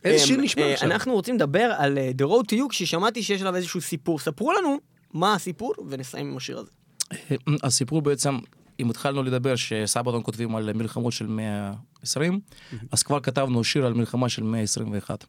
איזה 0.06 0.22
אה, 0.22 0.26
שיר 0.26 0.40
נשמע 0.40 0.62
אה, 0.62 0.72
עכשיו? 0.72 0.90
אנחנו 0.90 1.12
רוצים 1.12 1.34
לדבר 1.34 1.72
על 1.78 1.98
אה, 1.98 2.10
The 2.18 2.24
Road 2.24 2.44
to 2.52 2.58
You, 2.58 2.68
כששמעתי 2.68 3.22
שיש 3.22 3.40
עליו 3.40 3.56
איזשהו 3.56 3.80
סיפור. 3.80 4.18
ספרו 4.18 4.52
לנו 4.52 4.76
מה 5.14 5.34
הסיפור, 5.34 5.74
ונסיים 5.88 6.30
עם 6.30 6.36
השיר 6.36 6.58
הזה. 6.58 6.70
הסיפור 7.62 8.02
בעצם, 8.02 8.38
אם 8.80 8.90
התחלנו 8.90 9.22
לדבר 9.22 9.56
שסבתון 9.56 10.22
כותבים 10.22 10.56
על 10.56 10.72
מלחמות 10.72 11.12
של 11.12 11.26
120, 11.26 12.40
אז 12.92 13.02
כבר 13.02 13.20
כתבנו 13.20 13.64
שיר 13.64 13.86
על 13.86 13.94
מלחמה 13.94 14.28
של 14.28 14.42
121. 14.42 15.24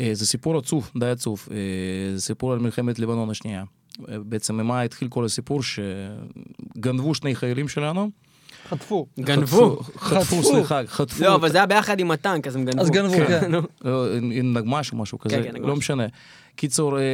אה, 0.00 0.10
זה 0.12 0.26
סיפור 0.26 0.58
עצוב, 0.58 0.90
די 0.98 1.10
עצוב. 1.10 1.48
אה, 1.50 1.56
זה 2.16 2.22
סיפור 2.22 2.52
על 2.52 2.58
מלחמת 2.58 2.98
לבנון 2.98 3.30
השנייה. 3.30 3.64
אה, 4.08 4.18
בעצם 4.18 4.56
ממה 4.56 4.82
התחיל 4.82 5.08
כל 5.08 5.24
הסיפור? 5.24 5.60
שגנבו 5.62 7.14
שני 7.14 7.34
חיילים 7.34 7.68
שלנו. 7.68 8.10
חטפו. 8.68 9.06
גנבו. 9.20 9.80
חטפו, 9.96 10.42
סליחה, 10.42 10.80
חטפו. 10.86 11.24
לא, 11.24 11.34
אבל 11.34 11.52
זה 11.52 11.58
היה 11.58 11.66
ביחד 11.66 12.00
עם 12.00 12.10
הטנק, 12.10 12.46
אז 12.46 12.56
הם 12.56 12.64
גנבו. 12.64 12.82
אז 12.82 12.90
גנבו, 12.90 13.14
כן. 13.28 13.52
נו. 13.52 13.60
לא, 13.84 14.06
נגמ"ש 14.42 14.92
או 14.92 14.96
משהו 14.96 15.18
כזה, 15.18 15.42
כן, 15.42 15.54
נגמ"ש. 15.54 15.68
לא 15.68 15.76
משנה. 15.76 16.06
קיצור, 16.56 16.98
אה, 16.98 17.04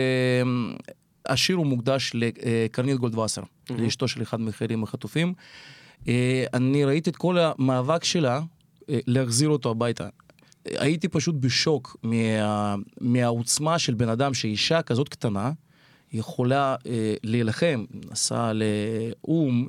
השיר 1.26 1.56
הוא 1.56 1.66
מוקדש 1.66 2.12
לקרנית 2.14 2.96
גולדווסר, 2.96 3.42
לאשתו 3.70 4.08
של 4.08 4.22
אחד 4.22 4.40
מהחיילים 4.40 4.82
החטופים. 4.82 5.34
אה, 6.08 6.44
אני 6.54 6.84
ראיתי 6.84 7.10
את 7.10 7.16
כל 7.16 7.38
המאבק 7.38 8.04
שלה 8.04 8.40
אה, 8.90 8.98
להחזיר 9.06 9.48
אותו 9.48 9.70
הביתה. 9.70 10.08
הייתי 10.64 11.08
פשוט 11.08 11.34
בשוק 11.40 11.96
מה, 12.02 12.74
מהעוצמה 13.00 13.78
של 13.78 13.94
בן 13.94 14.08
אדם 14.08 14.34
שאישה 14.34 14.82
כזאת 14.82 15.08
קטנה 15.08 15.52
יכולה 16.12 16.76
אה, 16.86 17.14
להילחם, 17.22 17.84
נסעה 18.10 18.52
לאו"ם. 18.52 19.68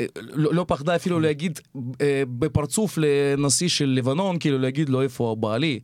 אה, 0.00 0.06
לא, 0.20 0.54
לא 0.54 0.64
פחדה 0.68 0.96
אפילו 0.96 1.20
להגיד 1.20 1.60
אה, 2.00 2.22
בפרצוף 2.38 2.98
לנשיא 2.98 3.68
של 3.68 3.86
לבנון, 3.86 4.38
כאילו 4.38 4.58
להגיד 4.58 4.88
לו 4.88 5.02
איפה 5.02 5.36
בעלי. 5.40 5.80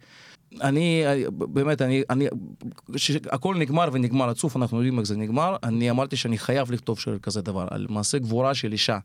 אני, 0.60 1.02
אני- 1.06 1.24
באמת, 1.30 1.82
אני, 1.82 2.02
אני, 2.10 2.26
כשהכל 2.94 3.55
נגמר 3.59 3.88
ונגמר 3.93 4.28
עצוב, 4.28 4.52
אנחנו 4.56 4.76
יודעים 4.76 4.98
איך 4.98 5.06
זה 5.06 5.16
נגמר, 5.16 5.56
אני 5.62 5.90
אמרתי 5.90 6.16
שאני 6.16 6.38
חייב 6.38 6.72
לכתוב 6.72 6.98
שיר 7.01 7.18
כזה 7.22 7.43
דבר, 7.43 7.66
על 7.70 7.86
מעשה 7.90 8.18
גבורה 8.18 8.55
של 8.55 8.72
אישה. 8.72 8.98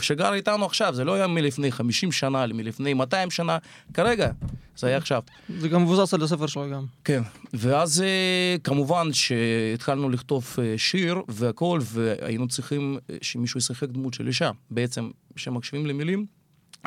שגר 0.00 0.34
איתנו 0.34 0.66
עכשיו, 0.66 0.94
זה 0.94 1.04
לא 1.04 1.14
היה 1.14 1.26
מלפני 1.26 1.72
50 1.72 2.12
שנה, 2.12 2.46
מלפני 2.46 2.94
200 2.94 3.30
שנה, 3.30 3.58
כרגע, 3.94 4.30
זה 4.76 4.86
היה 4.86 4.96
עכשיו. 4.96 5.22
זה 5.58 5.68
גם 5.68 5.82
מבוסס 5.82 6.14
על 6.14 6.22
הספר 6.22 6.46
שלו 6.46 6.70
גם. 6.70 6.86
כן, 7.04 7.22
ואז 7.54 8.02
אה, 8.02 8.56
כמובן 8.64 9.12
שהתחלנו 9.12 10.10
לכתוב 10.10 10.56
אה, 10.58 10.74
שיר 10.76 11.22
והכל, 11.28 11.80
והיינו 11.82 12.48
צריכים 12.48 12.98
אה, 13.10 13.16
שמישהו 13.22 13.58
ישחק 13.58 13.88
דמות 13.88 14.14
של 14.14 14.26
אישה. 14.26 14.50
בעצם, 14.70 15.10
כשמקשיבים 15.34 15.86
למילים, 15.86 16.26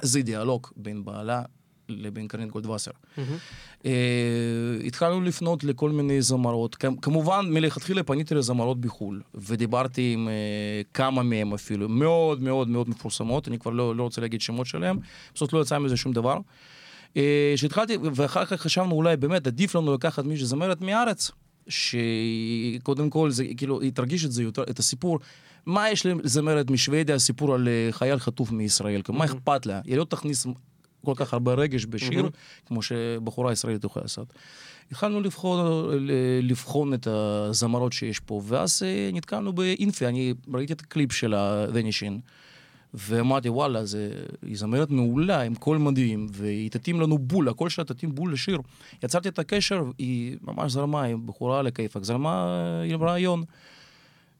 זה 0.02 0.22
דיאלוג 0.22 0.68
בין 0.76 1.06
בעלה 1.06 1.42
לבין 1.90 2.28
קרנית 2.28 2.52
גולדווסר. 2.52 2.92
אה, 3.86 3.92
התחלנו 4.86 5.22
לפנות 5.22 5.64
לכל 5.64 5.90
מיני 5.90 6.22
זמרות. 6.22 6.76
כמובן, 7.02 7.46
מלכתחילה 7.50 8.04
פניתי 8.04 8.36
לזמרות 8.36 8.82
בחו"ל, 8.82 9.22
ודיברתי 9.36 10.14
עם 10.14 10.28
אה, 10.28 10.82
כמה 10.94 11.24
מהם 11.24 11.54
אפילו, 11.54 11.90
מאוד 11.90 12.42
מאוד 12.42 12.68
מאוד 12.68 12.90
מפורסמות, 12.90 13.48
אני 13.48 13.60
כבר 13.60 13.72
לא, 13.72 13.96
לא 13.96 14.04
רוצה 14.04 14.22
להגיד 14.22 14.42
שמות 14.42 14.68
שלהם, 14.68 15.00
פשוט 15.34 15.54
לא 15.54 15.62
יצא 15.62 15.80
מזה 15.80 15.98
שום 15.98 16.14
דבר. 16.14 16.38
אה, 17.18 17.54
שהתחלתי, 17.56 17.98
ואחר 18.16 18.46
כך 18.46 18.62
חשבנו 18.62 18.96
אולי 18.96 19.18
באמת 19.18 19.48
עדיף 19.48 19.76
לנו 19.76 19.94
לקחת 19.94 20.26
מישהו 20.26 20.48
זמרת 20.48 20.82
מהארץ, 20.82 21.32
שקודם 21.68 23.10
כל 23.10 23.32
זה 23.32 23.46
כאילו, 23.58 23.82
היא 23.82 23.92
תרגיש 23.92 24.26
את 24.26 24.32
זה 24.32 24.44
יותר, 24.44 24.64
את 24.64 24.80
הסיפור. 24.80 25.20
מה 25.66 25.90
יש 25.90 26.06
לזמרת 26.06 26.70
משוודיה, 26.70 27.20
סיפור 27.20 27.54
על 27.54 27.68
חייל 27.92 28.20
חטוף 28.20 28.52
מישראל, 28.52 29.02
מה 29.10 29.26
אכפת 29.26 29.66
לה? 29.66 29.82
היא 29.86 29.98
לא 29.98 30.04
תכניס 30.04 30.48
כל 31.06 31.14
כך 31.16 31.34
הרבה 31.34 31.54
רגש 31.54 31.86
בשיר, 31.90 32.30
כמו 32.66 32.82
שבחורה 32.82 33.52
ישראלית 33.52 33.84
יכולה 33.84 34.04
לעשות. 34.04 34.34
התחלנו 34.92 35.22
לבחון, 35.22 35.90
לבחון 36.42 36.94
את 36.94 37.08
הזמרות 37.08 37.94
שיש 37.94 38.20
פה, 38.20 38.42
ואז 38.46 38.84
אה, 38.84 39.10
נתקלנו 39.14 39.54
באינפי, 39.54 40.06
אני 40.08 40.34
ראיתי 40.54 40.74
את 40.74 40.82
הקליפ 40.82 41.12
של 41.12 41.34
הדנישין. 41.34 42.20
ואמרתי, 42.94 43.50
וואלה, 43.50 43.86
זה, 43.86 44.10
היא 44.42 44.58
זמרת 44.58 44.90
מעולה, 44.90 45.42
עם 45.42 45.56
קול 45.56 45.78
מדהים, 45.78 46.28
והיא 46.32 46.72
תתאים 46.72 47.02
לנו 47.02 47.18
בול, 47.18 47.50
הקול 47.50 47.70
שלה 47.70 47.86
תתאים 47.86 48.16
בול 48.16 48.34
לשיר. 48.34 48.60
יצרתי 49.04 49.30
את 49.30 49.40
הקשר, 49.40 49.84
היא 49.98 50.38
ממש 50.42 50.72
זרמה, 50.72 51.02
היא 51.02 51.16
בחורה 51.26 51.60
על 51.60 51.68
הכיפאק, 51.68 52.04
זרמה 52.04 52.48
אה, 52.48 52.94
עם 52.94 53.04
רעיון. 53.04 53.44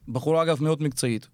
בחורה, 0.08 0.42
אגב, 0.42 0.62
מאוד 0.62 0.82
מקצועית. 0.82 1.28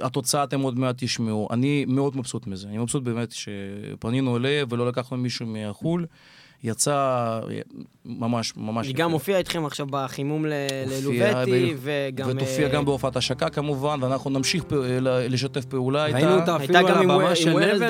אה, 0.00 0.06
התוצאה 0.06 0.44
אתם 0.44 0.60
עוד 0.60 0.78
מעט 0.78 0.94
תשמעו. 0.98 1.48
אני 1.50 1.84
מאוד 1.88 2.16
מבסוט 2.16 2.46
מזה. 2.46 2.68
אני 2.68 2.78
מבסוט 2.78 3.02
באמת 3.02 3.32
שפנינו 3.32 4.36
אליה 4.36 4.64
ולא 4.68 4.88
לקחנו 4.88 5.16
מישהו 5.16 5.46
מחו"ל. 5.48 6.06
יצא 6.64 6.92
אה, 6.94 7.40
ממש, 8.06 8.52
ממש... 8.56 8.86
היא 8.86 8.94
גם 8.94 9.12
הופיעה 9.12 9.38
איתכם 9.38 9.64
עכשיו 9.66 9.86
בחימום 9.90 10.44
ללובטי, 10.46 11.74
וגם... 11.82 12.28
ותופיע 12.30 12.66
אה, 12.66 12.72
גם 12.72 12.84
בהופעת 12.84 13.16
השקה 13.16 13.48
כמובן, 13.48 13.98
ואנחנו 14.02 14.30
נמשיך 14.30 14.64
פ- 14.64 14.72
ל- 14.72 15.32
לשתף 15.32 15.64
פעולה 15.64 16.06
איתה. 16.06 16.18
ראינו 16.18 16.40
אותה 16.40 16.56
אפילו 16.56 16.78
על 16.78 16.86
הבמה 16.88 17.34
של 17.34 17.52
Nevermore, 17.52 17.82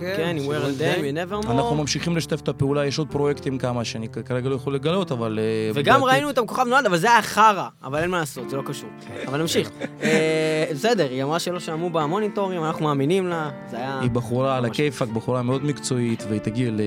כן, 0.00 0.36
עם 0.40 0.50
Day. 0.52 0.80
Day, 0.80 1.02
מ-Nevermore. 1.02 1.50
אנחנו 1.50 1.74
ממשיכים 1.76 2.16
לשתף 2.16 2.40
את 2.40 2.48
הפעולה, 2.48 2.86
יש 2.86 2.98
עוד 2.98 3.08
פרויקטים 3.10 3.58
כמה 3.58 3.84
שאני 3.84 4.08
כרגע 4.08 4.48
לא 4.48 4.54
יכול 4.54 4.74
לגלות, 4.74 5.12
אבל... 5.12 5.38
אה, 5.38 5.70
וגם 5.74 6.00
בעתיד- 6.00 6.12
ראינו 6.14 6.28
אותם 6.28 6.46
כוכב 6.46 6.66
נולד, 6.68 6.86
אבל 6.86 6.98
זה 6.98 7.10
היה 7.10 7.22
חרא, 7.22 7.68
אבל 7.84 7.98
אין 7.98 8.10
מה 8.10 8.18
לעשות, 8.18 8.50
זה 8.50 8.56
לא 8.56 8.62
קשור. 8.66 8.88
אבל 9.26 9.40
נמשיך. 9.40 9.70
אה, 10.02 10.64
בסדר, 10.74 11.06
היא 11.10 11.22
אמרה 11.22 11.38
שלא 11.38 11.60
שמעו 11.60 11.90
במוניטורים, 11.90 12.64
אנחנו 12.64 12.84
מאמינים 12.84 13.26
לה, 13.26 13.50
זה 13.70 13.76
היה... 13.76 13.98
היא 14.00 14.10
בחורה 14.10 14.56
על. 14.56 14.64
הכיפאק, 14.64 15.08
בחורה 15.08 15.42
מאוד 15.42 15.64
מקצועית, 15.64 16.24
והיא 16.28 16.40
תגיע 16.40 16.70
ל- 16.70 16.80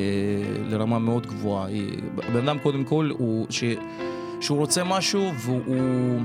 לרמה 0.73 0.99
מאוד 0.99 1.25
גבוהה. 1.29 1.65
היא- 1.67 1.99
בן 2.33 2.47
אדם 2.47 2.59
קודם 2.59 2.83
כל, 2.83 3.09
הוא, 3.17 3.45
ש, 3.49 3.63
שהוא 4.41 4.57
רוצה 4.57 4.83
משהו, 4.83 5.31
והוא 5.45 5.61
הוא 5.65 6.19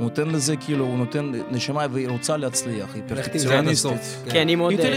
נותן 0.00 0.28
לזה, 0.28 0.56
כאילו, 0.56 0.84
הוא 0.84 0.98
נותן 0.98 1.32
נשמה, 1.50 1.86
והיא 1.90 2.08
רוצה 2.08 2.36
להצליח, 2.36 2.94
היא 2.94 3.02
פרפקציוניסטית. 3.08 3.92
כן, 4.30 4.48
היא 4.48 4.56
מאוד... 4.56 4.72
אה, 4.80 4.88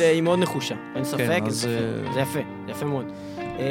אה, 0.00 0.10
היא 0.10 0.22
מאוד 0.22 0.38
נחושה, 0.38 0.74
אין 0.96 1.04
ספק, 1.04 1.18
אז, 1.46 1.54
זה 1.60 1.68
יפה, 1.70 1.78
אה, 2.08 2.12
זה 2.14 2.20
יפה, 2.20 2.38
זה 2.66 2.72
יפה 2.72 2.86
מאוד. 2.86 3.04
אה, 3.58 3.64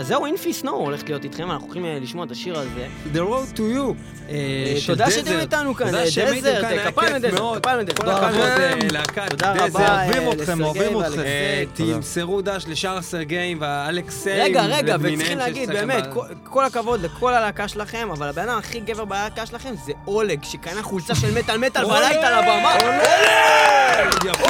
אז 0.00 0.06
זהו, 0.06 0.26
אינפי 0.26 0.52
סנואו 0.52 0.76
הולכת 0.76 1.08
להיות 1.08 1.24
איתכם, 1.24 1.50
אנחנו 1.50 1.66
הולכים 1.66 1.84
אה, 1.84 1.98
לשמוע 2.02 2.24
את 2.24 2.30
השיר 2.30 2.58
הזה. 2.58 2.86
The 3.14 3.18
road 3.18 3.56
to 3.56 3.60
you. 3.60 3.94
אה, 4.30 4.74
תודה 4.86 5.10
שאתם. 5.10 5.38
איתנו 5.38 5.74
כאן, 5.74 5.86
Desert, 5.86 6.44
היה 6.64 6.90
כפיים 6.92 7.14
לדזרט, 7.14 7.32
מאוד. 7.40 7.58
כפיים 7.58 7.78
ל 7.78 7.80
Desert. 7.80 7.98
כל 8.00 8.10
הכבוד 8.10 8.92
להקת 8.92 9.32
Desert. 9.34 9.74
אוהבים 9.74 10.32
אתכם, 10.32 10.64
אוהבים. 10.64 10.98
אתכם. 11.00 11.94
תמסרו 11.94 12.42
דש 12.42 12.64
לשאר 12.68 12.96
הסרגאים 12.96 13.58
והאלכסים. 13.60 14.32
רגע, 14.42 14.62
רגע, 14.66 14.96
וצריכים 15.00 15.38
להגיד, 15.38 15.70
באמת, 15.70 16.04
כל- 16.44 16.64
הכבוד 16.64 17.00
לכל 17.02 17.34
הלהקה 17.34 17.68
שלכם, 17.68 18.08
אבל 18.12 18.28
הבן 18.28 18.42
אדם 18.48 18.58
הכי 18.58 18.80
גבר 18.80 19.04
בלהקה 19.04 19.46
שלכם 19.46 19.74
זה 19.86 19.92
אולג, 20.06 20.42
שקנה 20.44 20.82
חולצה 20.82 21.14
של 21.14 21.38
Metal 21.38 21.56
Metal 21.58 21.84
ועלה 21.84 22.10
איתה 22.10 22.30
לבמה. 22.40 22.74
יפה. 24.24 24.48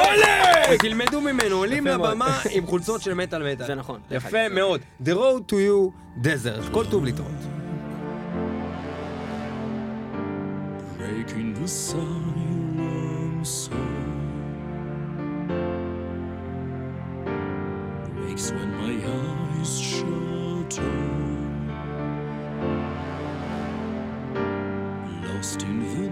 תלמדו 0.78 1.20
ממנו, 1.20 1.56
עולים. 1.56 1.86
לבמה 1.86 2.39
עם 2.51 2.66
חולצות 2.66 3.02
של 3.02 3.15
מטאל 3.15 3.52
מטאל. 3.52 3.66
זה 3.66 3.74
נכון. 3.74 4.01
דרך 4.23 4.26
יפה 4.26 4.49
מאוד. 4.49 4.81
The 5.03 5.10
road 5.14 5.51
to 5.51 5.56
you, 5.56 5.91
desert. 6.23 6.72
כל 6.73 6.85
טוב 6.91 7.06
להתראות. 7.06 7.31
breaking 10.97 11.53
the 11.61 11.68
silence 11.68 12.10
wakes 18.18 18.51
when 18.51 18.69
my 18.81 18.93
eyes 19.18 19.73
shutter 19.80 20.93
lost 25.27 25.60
in 25.64 25.76
the 25.80 26.02